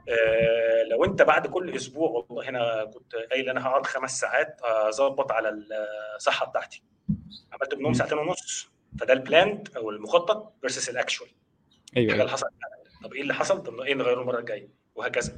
آه 0.08 0.82
لو 0.90 1.04
انت 1.04 1.22
بعد 1.22 1.46
كل 1.46 1.76
أسبوع 1.76 2.10
والله 2.10 2.48
أنا 2.48 2.84
كنت 2.84 3.14
قايل 3.30 3.48
أنا 3.48 3.66
هقعد 3.66 3.86
خمس 3.86 4.20
ساعات 4.20 4.60
أظبط 4.62 5.32
على 5.32 5.58
الصحة 6.16 6.46
بتاعتي. 6.46 6.82
عملت 7.52 7.74
منهم 7.74 7.92
ساعتين 7.92 8.18
ونص. 8.18 8.70
فده 9.00 9.12
ال 9.12 9.19
planned 9.19 9.68
أو 9.76 9.90
المخطط 9.90 10.52
versus 10.60 10.88
ال 10.90 10.96
actual 10.96 11.30
أيوه 11.96 12.12
اللي 12.12 12.28
حصل. 12.28 12.46
طب 13.04 13.14
إيه 13.14 13.22
اللي 13.22 13.34
حصل؟ 13.34 13.62
طب 13.62 13.80
إيه 13.80 13.94
نغيره 13.94 14.20
المرة 14.20 14.38
الجاية؟ 14.38 14.68
وهكذا. 14.94 15.36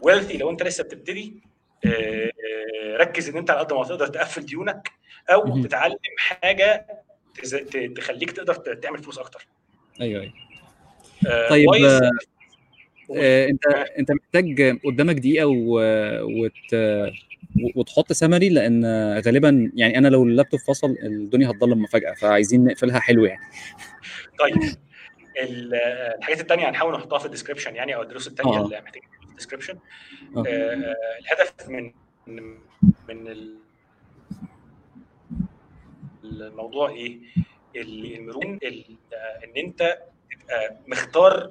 wealthy 0.00 0.36
لو 0.36 0.50
أنت 0.50 0.62
لسه 0.62 0.84
بتبتدي 0.84 1.42
آه 1.86 2.30
ركز 2.96 3.28
إن 3.28 3.36
أنت 3.36 3.50
على 3.50 3.60
قد 3.60 3.72
ما 3.72 3.84
تقدر 3.84 4.06
تقفل 4.06 4.46
ديونك 4.46 4.90
أو 5.30 5.62
تتعلم 5.62 5.96
حاجة 6.18 6.86
تخليك 7.96 8.30
تقدر 8.30 8.54
تعمل 8.54 9.02
فلوس 9.02 9.18
أكتر. 9.18 9.46
أيوه 10.00 10.22
أيوه. 10.22 10.32
آه 11.26 11.48
طيب 11.48 11.68
آه 13.16 13.46
أنت 13.46 13.66
أنت 13.98 14.12
محتاج 14.12 14.78
قدامك 14.84 15.16
دقيقة 15.16 15.46
و... 15.46 15.80
وت... 16.22 16.74
وتحط 17.74 18.12
سمري 18.12 18.48
لأن 18.48 18.84
غالبا 19.26 19.72
يعني 19.74 19.98
أنا 19.98 20.08
لو 20.08 20.22
اللابتوب 20.24 20.60
فصل 20.60 20.96
الدنيا 21.02 21.50
هتضلم 21.50 21.86
فجاه 21.86 22.12
فعايزين 22.14 22.64
نقفلها 22.64 23.00
حلو 23.00 23.24
يعني. 23.24 23.40
طيب 24.38 24.56
الحاجات 25.42 26.40
الثانية 26.40 26.68
هنحاول 26.68 26.94
نحطها 26.94 27.18
في 27.18 27.26
ال 27.26 27.30
description 27.30 27.74
يعني 27.76 27.94
أو 27.94 28.02
الدروس 28.02 28.28
الثانية 28.28 28.64
اللي 28.64 28.80
محتاجين 28.80 29.08
في 29.20 29.26
ال 29.30 29.34
description 29.34 29.78
آه. 30.36 30.44
آه 30.48 30.94
الهدف 31.20 31.68
من 31.68 31.92
من 33.08 33.36
الموضوع 36.24 36.90
إيه؟ 36.90 37.18
المرونة 37.76 38.58
إن 39.44 39.52
أنت 39.56 39.98
تبقى 40.30 40.76
مختار 40.86 41.50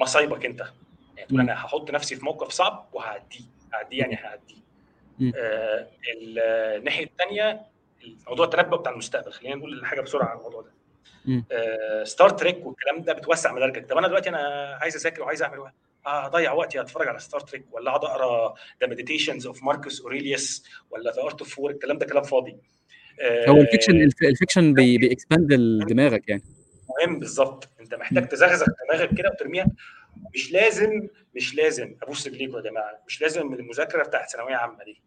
مصايبك 0.00 0.46
أنت. 0.46 0.60
يعني 1.16 1.28
تقول 1.28 1.40
أنا 1.40 1.54
هحط 1.54 1.90
نفسي 1.90 2.16
في 2.16 2.24
موقف 2.24 2.48
صعب 2.50 2.88
وهعديه 2.92 3.44
هعديه 3.72 3.98
يعني 3.98 4.14
هعديه. 4.16 4.56
آه 4.56 4.65
الناحية 5.20 7.04
الثانية 7.04 7.60
موضوع 8.28 8.44
التنبؤ 8.46 8.76
بتاع 8.76 8.92
المستقبل. 8.92 9.32
خلينا 9.32 9.54
نقول 9.54 9.86
حاجة 9.86 10.00
بسرعة 10.00 10.26
عن 10.28 10.36
الموضوع 10.36 10.62
ده. 10.62 10.76
آه 11.52 12.04
Star 12.04 12.30
Trek 12.30 12.66
والكلام 12.66 13.02
ده 13.02 13.12
بتوسع 13.12 13.52
مداركك. 13.52 13.86
طب 13.90 13.96
أنا 13.96 14.08
دلوقتي 14.08 14.28
أنا 14.28 14.38
عايز 14.80 14.96
أذاكر 14.96 15.22
وعايز 15.22 15.42
أعمل 15.42 15.70
أضيع 16.06 16.52
وقتي 16.52 16.80
أتفرج 16.80 17.08
على 17.08 17.18
Star 17.18 17.40
Trek 17.40 17.64
ولا 17.72 17.90
أقعد 17.90 18.04
أقرأ 18.04 18.54
The 18.80 18.86
Meditations 18.86 19.46
of 19.46 19.62
Marcus 19.62 20.00
Aurelius 20.00 20.64
ولا 20.90 21.10
The 21.10 21.22
Art 21.22 21.40
of 21.40 21.58
War 21.58 21.70
الكلام 21.70 21.98
ده 21.98 22.06
كلام 22.06 22.22
فاضي. 22.22 22.56
آه 23.20 23.50
هو 23.50 23.60
الفيكشن 23.60 24.02
ال 24.22 24.28
fiction 24.28 24.74
بي 24.74 24.98
بي 24.98 25.12
expand 25.12 25.54
دماغك 25.88 26.28
يعني. 26.28 26.42
مهم 27.00 27.18
بالظبط. 27.18 27.68
أنت 27.80 27.94
محتاج 27.94 28.28
تزغزغ 28.28 28.66
دماغك 28.88 29.14
كده 29.14 29.30
وترميها. 29.30 29.66
مش 30.34 30.52
لازم 30.52 31.08
مش 31.34 31.54
لازم. 31.54 31.96
ابوس 32.02 32.26
رجليكم 32.26 32.56
يا 32.56 32.62
جماعة 32.62 33.02
مش 33.06 33.22
لازم 33.22 33.54
المذاكرة 33.54 34.02
بتاعت 34.02 34.30
ثانوية 34.30 34.54
عامة 34.54 34.84
دي. 34.84 35.02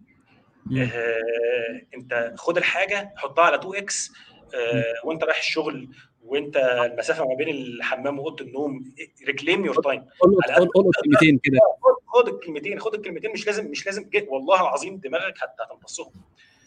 آه 0.82 1.82
أنت 1.96 2.34
خد 2.38 2.58
الحاجة 2.58 3.14
حطها 3.18 3.44
على 3.44 3.56
2 3.56 3.76
x 3.76 4.12
آه 4.56 5.08
وأنت 5.08 5.24
رايح 5.24 5.38
الشغل 5.38 5.90
وأنت 6.24 6.58
المسافة 6.92 7.26
ما 7.28 7.36
بين 7.36 7.50
الحمام 7.50 8.20
وأوضة 8.20 8.46
النوم 8.46 8.94
reclaim 9.28 9.66
your 9.66 9.82
time 9.82 10.06
على 10.44 10.66
قول 10.66 10.92
كلمتين 11.04 11.40
كده. 11.44 11.60
خد 12.08 12.28
الكلمتين 12.28 12.80
خد 12.80 12.96
الكلمتين. 12.96 13.32
مش 13.32 13.48
لازم 13.48 13.68
مش 13.68 13.86
لازم 13.86 14.10
والله 14.28 14.62
العظيم 14.62 14.98
دماغك 14.98 15.34
هتمتصهم. 15.60 16.12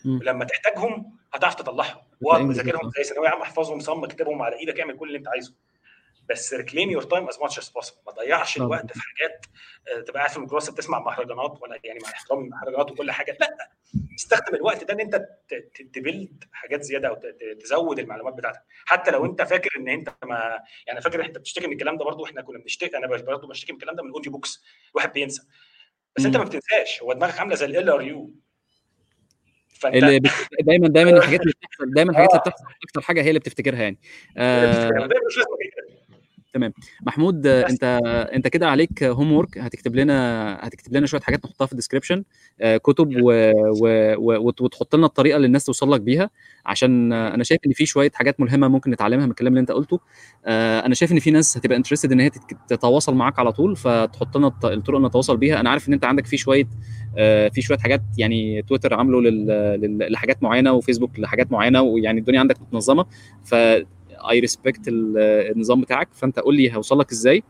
لما 0.04 0.44
تحتاجهم 0.44 1.16
هتعرف 1.32 1.54
تطلعهم. 1.54 2.02
واقعد 2.20 2.52
تذاكرهم 2.52 2.90
زي 2.96 3.04
ثانوية 3.04 3.28
عامة 3.28 3.42
احفظهم 3.42 3.80
صم 3.80 4.06
كتابهم 4.06 4.42
على 4.42 4.58
إيدك 4.58 4.80
اعمل 4.80 4.96
كل 4.96 5.06
اللي 5.08 5.18
أنت 5.18 5.28
عايزه. 5.28 5.54
بس 6.28 6.54
reclaim 6.54 6.90
your 6.90 7.02
time 7.02 7.28
as 7.28 7.38
much 7.40 7.58
as 7.58 7.68
possible 7.68 7.98
ما 8.06 8.12
تضيعش 8.12 8.56
الوقت 8.56 8.92
في 8.92 9.00
حاجات 9.00 9.46
تبقى 10.06 10.18
قاعد 10.18 10.30
في 10.30 10.36
الميكروباص 10.36 10.70
بتسمع 10.70 10.98
مهرجانات 10.98 11.58
ولا 11.62 11.78
يعني 11.84 11.98
مع 12.02 12.08
احترامي 12.08 12.44
المهرجانات 12.44 12.90
وكل 12.90 13.10
حاجة. 13.10 13.36
لا 13.40 13.70
استخدم 14.18 14.54
الوقت 14.54 14.84
ده 14.84 14.94
إن 14.94 15.00
أنت 15.00 15.28
تبلد 15.94 16.44
حاجات 16.52 16.82
زيادة 16.82 17.08
أو 17.08 17.20
تزود 17.60 17.98
المعلومات 17.98 18.34
بتاعتك. 18.34 18.62
حتى 18.84 19.10
لو 19.10 19.24
أنت 19.24 19.42
فاكر 19.42 19.70
إن 19.76 19.88
أنت 19.88 20.14
ما 20.24 20.60
يعني 20.86 21.00
فاكر 21.00 21.24
أنت 21.24 21.38
بتشتكي 21.38 21.66
من 21.66 21.72
الكلام 21.72 21.98
ده 21.98 22.04
برضو 22.04 22.24
إحنا 22.24 22.42
كنا 22.42 22.58
بنشتكي 22.58 22.96
أنا 22.96 23.06
برضو 23.06 23.46
بشتكي 23.46 23.72
من 23.72 23.78
الكلام 23.78 23.96
ده 23.96 24.02
من 24.02 24.08
ال 24.08 24.12
audio 24.12 24.32
books 24.32 24.64
الواحد 24.92 25.12
بينسى. 25.12 25.42
بس 26.16 26.24
أنت 26.24 26.36
ما 26.36 26.44
بتنساش. 26.44 27.02
هو 27.02 27.12
دماغك 27.12 27.38
عاملة 27.38 27.54
زي 27.54 27.66
ال 27.66 27.88
LRU 27.88 28.34
اللي 29.84 30.20
بت... 30.20 30.30
دايما 30.60 30.88
دايما 30.88 31.10
الحاجات 31.10 31.40
اللي 31.40 31.52
بتحصل 31.52 31.94
دايما 31.94 32.10
الحاجات 32.10 32.30
اللي 32.30 32.40
بتحصل 32.40 32.64
أكتر 32.84 33.00
حاجة 33.00 33.22
هي 33.22 33.28
اللي 33.28 33.40
بتفتكرها 33.40 33.82
يعني. 33.82 33.98
آه... 34.36 35.08
تمام 36.52 36.72
محمود. 37.06 37.46
انت 37.46 37.84
انت 38.34 38.48
كده 38.48 38.68
عليك 38.70 39.02
homework 39.04 39.58
هتكتب 39.58 39.96
لنا 39.96 40.58
هتكتب 40.66 40.96
لنا 40.96 41.06
شوية 41.06 41.20
حاجات 41.20 41.44
نحطها 41.44 41.66
في 41.66 41.72
ال 41.72 41.77
description 41.77 42.24
آه 42.60 42.76
كتب 42.76 43.08
و... 43.22 43.32
و... 43.82 44.14
و... 44.18 44.52
وتحط 44.60 44.96
لنا 44.96 45.06
الطريقة 45.06 45.36
اللي 45.36 45.46
الناس 45.46 45.64
توصل 45.64 45.92
لك 45.92 46.00
بيها 46.00 46.30
عشان 46.66 47.12
أنا 47.12 47.44
شايف 47.44 47.60
إن 47.66 47.72
في 47.72 47.86
شوية 47.86 48.10
حاجات 48.14 48.40
ملهمة 48.40 48.68
ممكن 48.68 48.90
نتعلمها 48.90 49.24
من 49.24 49.30
الكلام 49.30 49.52
اللي 49.52 49.60
أنت 49.60 49.70
قلته 49.72 50.00
آه 50.46 50.86
أنا 50.86 50.94
شايف 50.94 51.12
إن 51.12 51.18
في 51.18 51.30
ناس 51.30 51.56
هتبقى 51.56 51.76
interested 51.78 52.12
إن 52.12 52.20
هي 52.20 52.30
تتواصل 52.68 53.14
معاك 53.14 53.38
على 53.38 53.52
طول 53.52 53.76
فتحط 53.76 54.36
لنا 54.36 54.46
الطرق 54.64 54.96
اللي 54.96 55.08
نتواصل 55.08 55.36
بيها 55.36 55.60
أنا 55.60 55.70
عارف 55.70 55.88
إن 55.88 55.92
أنت 55.92 56.04
عندك 56.04 56.26
في 56.26 56.36
شوية 56.36 56.64
آه 57.18 57.48
في 57.48 57.62
شوية 57.62 57.78
حاجات 57.78 58.02
يعني 58.18 58.62
تويتر 58.62 58.94
عامله. 58.94 59.20
لل... 59.20 60.12
لحاجات 60.12 60.42
معينة 60.42 60.72
وفيسبوك 60.72 61.18
لحاجات 61.18 61.52
معينة 61.52 61.82
ويعني 61.82 62.20
الدنيا 62.20 62.40
عندك 62.40 62.60
متنظمة 62.60 63.06
ف 63.44 63.54
I 64.30 64.40
respect 64.40 64.80
النظام 64.88 65.80
بتاعك 65.80 66.08
فأنت 66.12 66.38
قول 66.38 66.56
لي 66.56 66.76
هوصل 66.76 66.98
لك 66.98 67.10
إزاي 67.12 67.42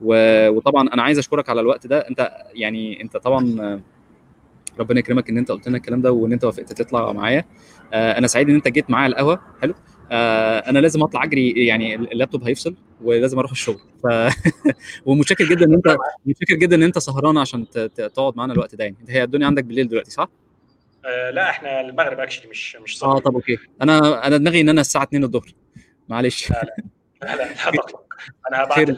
وطبعا 0.00 0.88
أنا 0.94 1.02
عايز 1.02 1.18
أشكرك 1.18 1.48
على 1.48 1.60
الوقت 1.60 1.86
ده. 1.86 1.98
أنت 1.98 2.32
يعني 2.54 3.02
أنت 3.02 3.16
طبعا 3.16 3.82
ربنا 4.78 4.98
يكرمك 4.98 5.30
إن 5.30 5.38
أنت 5.38 5.50
قلت 5.50 5.68
لنا 5.68 5.76
الكلام 5.76 6.00
ده 6.02 6.12
وإن 6.12 6.32
أنت 6.32 6.44
وافقت 6.44 6.72
تطلع 6.72 7.12
معايا. 7.12 7.44
أنا 7.92 8.26
سعيد 8.26 8.48
إن 8.48 8.54
أنت 8.54 8.68
جيت 8.68 8.90
معايا 8.90 9.08
القهوة. 9.08 9.40
حلو. 9.62 9.74
أنا 10.10 10.78
لازم 10.78 11.02
أطلع 11.02 11.24
أجري 11.24 11.66
يعني 11.66 11.94
اللابتوب 11.94 12.44
هيفصل 12.44 12.74
ولازم 13.02 13.38
أروح 13.38 13.50
الشغل. 13.50 13.80
ف 14.02 14.06
ومتشكر 15.06 15.44
جدا 15.44 15.66
إن 15.66 15.74
أنت 15.74 15.96
متشكر 16.26 16.54
جدا 16.54 16.76
إن 16.76 16.82
أنت 16.82 16.98
سهران 16.98 17.38
عشان 17.38 17.68
تقعد 17.94 18.36
معانا 18.36 18.52
الوقت 18.52 18.74
ده 18.74 18.84
يعني. 18.84 18.96
هي 19.08 19.22
الدنيا 19.24 19.46
عندك 19.46 19.64
بالليل 19.64 19.88
دلوقتي 19.88 20.10
صح؟ 20.10 20.28
آه 21.04 21.30
لا 21.30 21.50
إحنا 21.50 21.80
المغرب 21.80 22.20
actually 22.20 22.50
مش 22.50 22.76
مش 22.76 22.98
صح 22.98 23.06
آه 23.08 23.18
طب 23.18 23.34
okay. 23.34 23.56
أنا 23.82 24.26
أنا 24.26 24.36
دماغي 24.36 24.60
إن 24.60 24.68
أنا 24.68 24.80
الساعة 24.80 25.02
2 25.02 25.24
الظهر. 25.24 25.52
معلش. 26.08 26.50
لا 26.50 26.64
لا 27.22 27.36
لا 27.36 27.70
لا 27.70 28.03
أنا 28.50 28.64
هبعت 28.64 28.88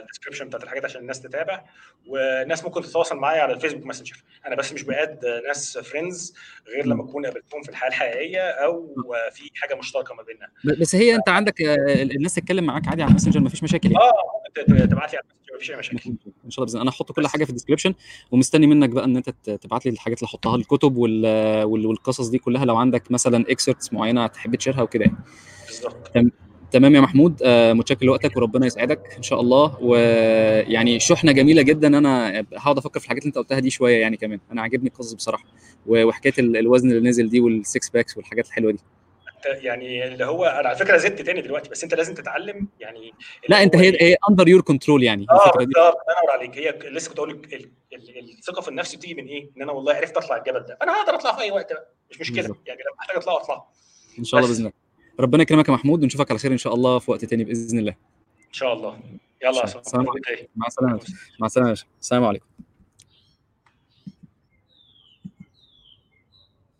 ال 0.00 0.04
description 0.04 0.46
بتاعت 0.46 0.62
الحاجات 0.64 0.84
عشان 0.84 1.00
الناس 1.00 1.20
تتابع 1.20 1.64
والناس 2.06 2.64
ممكن 2.64 2.82
تتواصل 2.82 3.16
معايا 3.16 3.42
على 3.42 3.52
ال 3.52 3.56
Facebook 3.56 3.86
Messenger 3.86 4.24
أنا 4.46 4.56
بس 4.56 4.72
مش 4.72 4.82
ب 4.82 4.91
add 4.91 5.18
ناس 5.46 5.78
friends 5.78 6.34
غير 6.74 6.86
لما 6.86 7.04
أكون 7.04 7.26
قابلتهم 7.26 7.62
في 7.62 7.68
الحياة 7.68 7.88
الحقيقية 7.88 8.50
أو 8.50 8.94
في 9.32 9.50
حاجة 9.54 9.74
مشتركة 9.74 10.14
ما 10.14 10.22
بيننا. 10.22 10.80
بس 10.80 10.94
هي 10.94 11.14
أنت 11.14 11.28
عندك 11.28 11.54
الناس 12.16 12.34
تتكلم 12.34 12.64
معاك 12.64 12.88
عادي 12.88 13.02
على 13.02 13.08
ال 13.08 13.11
Messenger 13.11 13.40
مفيش 13.40 13.62
مشاكل 13.62 13.96
آه 13.96 14.12
ممكن 14.48 14.88
تبعت 14.88 15.12
لي 15.12 15.18
على 15.18 15.26
ال 15.26 15.29
Messenger 15.29 15.56
مفيش 15.56 15.70
أي 15.70 15.76
مشاكل. 15.76 16.14
إن 16.44 16.50
شاء 16.50 16.64
الله 16.64 16.72
بإذن 16.72 16.80
أنا 16.80 16.90
هحط 16.90 17.12
كل 17.12 17.26
حاجة 17.26 17.44
في 17.44 17.50
ال 17.50 17.54
description 17.54 17.94
ومستني 18.30 18.66
منك 18.66 18.88
بقى 18.88 19.04
إن 19.04 19.16
أنت 19.16 19.30
تبعت 19.50 19.86
لي 19.86 19.92
الحاجات 19.92 20.18
اللي 20.18 20.28
احطها 20.28 20.56
الكتب 20.56 20.96
والقصص 20.96 22.28
دي 22.28 22.38
كلها 22.38 22.64
لو 22.64 22.76
عندك 22.76 23.10
مثلا 23.10 23.44
excerpts 23.48 23.92
معينة 23.92 24.26
تحب 24.26 24.54
تـ 24.56 24.60
share 24.60 24.78
ها 24.78 24.82
وكده 24.82 25.04
يعني. 25.04 25.16
بالظبط. 25.66 26.10
تمام 26.72 26.94
يا 26.94 27.00
محمود. 27.00 27.42
آه 27.42 27.72
متشكر 27.72 28.06
لوقتك 28.06 28.36
وربنا 28.36 28.66
يسعدك 28.66 29.14
إن 29.16 29.22
شاء 29.22 29.40
الله. 29.40 29.78
ويعني 29.80 31.00
شحنة 31.00 31.32
جميلة 31.32 31.62
جدا. 31.62 31.88
أنا 31.98 32.44
هقعد 32.56 32.78
أفكر 32.78 33.00
في 33.00 33.04
الحاجات 33.04 33.22
اللي 33.22 33.28
أنت 33.28 33.38
قلتها 33.38 33.58
دي 33.58 33.70
شوية 33.70 34.00
يعني 34.00 34.16
كمان. 34.16 34.40
أنا 34.52 34.62
عاجبني 34.62 34.88
القصص 34.88 35.12
بصراحة. 35.12 35.44
وحكاية 35.86 36.34
الوزن 36.38 36.90
اللي 36.92 37.08
نزل 37.08 37.28
دي 37.28 37.40
وال 37.40 37.59
six 37.59 37.88
packs 37.88 38.16
والحاجات 38.16 38.46
الحلوة 38.46 38.72
دي. 38.72 38.78
يعني 39.46 40.06
اللي 40.06 40.24
هو 40.24 40.44
أنا 40.44 40.68
على 40.68 40.76
فكرة 40.78 40.96
زدت 40.96 41.22
تاني 41.22 41.40
دلوقتي 41.40 41.70
بس 41.70 41.84
أنت 41.84 41.94
لازم 41.94 42.14
تتعلم 42.14 42.68
يعني 42.80 43.12
لا 43.48 43.62
أنت 43.62 43.76
هي 43.76 43.96
هي 44.00 44.16
under 44.30 44.48
your 44.48 44.60
control 44.60 45.02
يعني 45.02 45.26
آه 45.30 45.52
بالظبط. 45.56 45.76
ينور 45.76 46.30
عليك. 46.34 46.58
هي 46.58 46.90
لسه 46.90 47.08
كنت 47.08 47.18
أقول 47.18 47.30
لك 47.30 47.68
الثقة 48.38 48.62
في 48.62 48.68
النفس 48.68 48.94
بتيجي 48.94 49.14
من 49.14 49.26
إيه؟ 49.26 49.50
إن 49.56 49.62
أنا 49.62 49.72
والله 49.72 49.94
عرفت 49.94 50.16
أطلع 50.16 50.36
الجبل 50.36 50.60
ده. 50.60 50.78
أنا 50.82 50.92
هقدر 51.00 51.14
أطلع 51.14 51.36
في 51.36 51.42
أي 51.42 51.50
وقت 51.50 51.72
بقى. 51.72 51.88
مش 52.10 52.20
مشكلة. 52.20 52.36
بالظبط. 52.36 52.58
يعني 52.66 52.80
لما 52.80 53.00
احتاج 53.00 53.16
أطلع 53.16 53.36
أطلع. 53.36 53.64
إن 54.18 54.24
شاء 54.24 54.40
الله 54.40 54.50
بإذن 54.50 54.60
الله. 54.60 54.79
ربنا 55.20 55.42
يكرمك 55.42 55.68
يا 55.68 55.74
محمود 55.74 56.02
ونشوفك 56.02 56.30
على 56.30 56.38
خير 56.38 56.52
إن 56.52 56.58
شاء 56.58 56.74
الله 56.74 56.98
في 56.98 57.10
وقت 57.10 57.24
تاني 57.24 57.44
بإذن 57.44 57.78
الله. 57.78 57.92
إن 58.48 58.52
شاء 58.52 58.72
الله. 58.72 59.00
يلا 59.42 59.62
عليكم. 59.94 60.46
مع 60.56 60.66
السلامة 60.66 61.00
مع 61.40 61.46
السلامة 61.46 61.76
السلام 62.00 62.24
عليكم. 62.24 62.46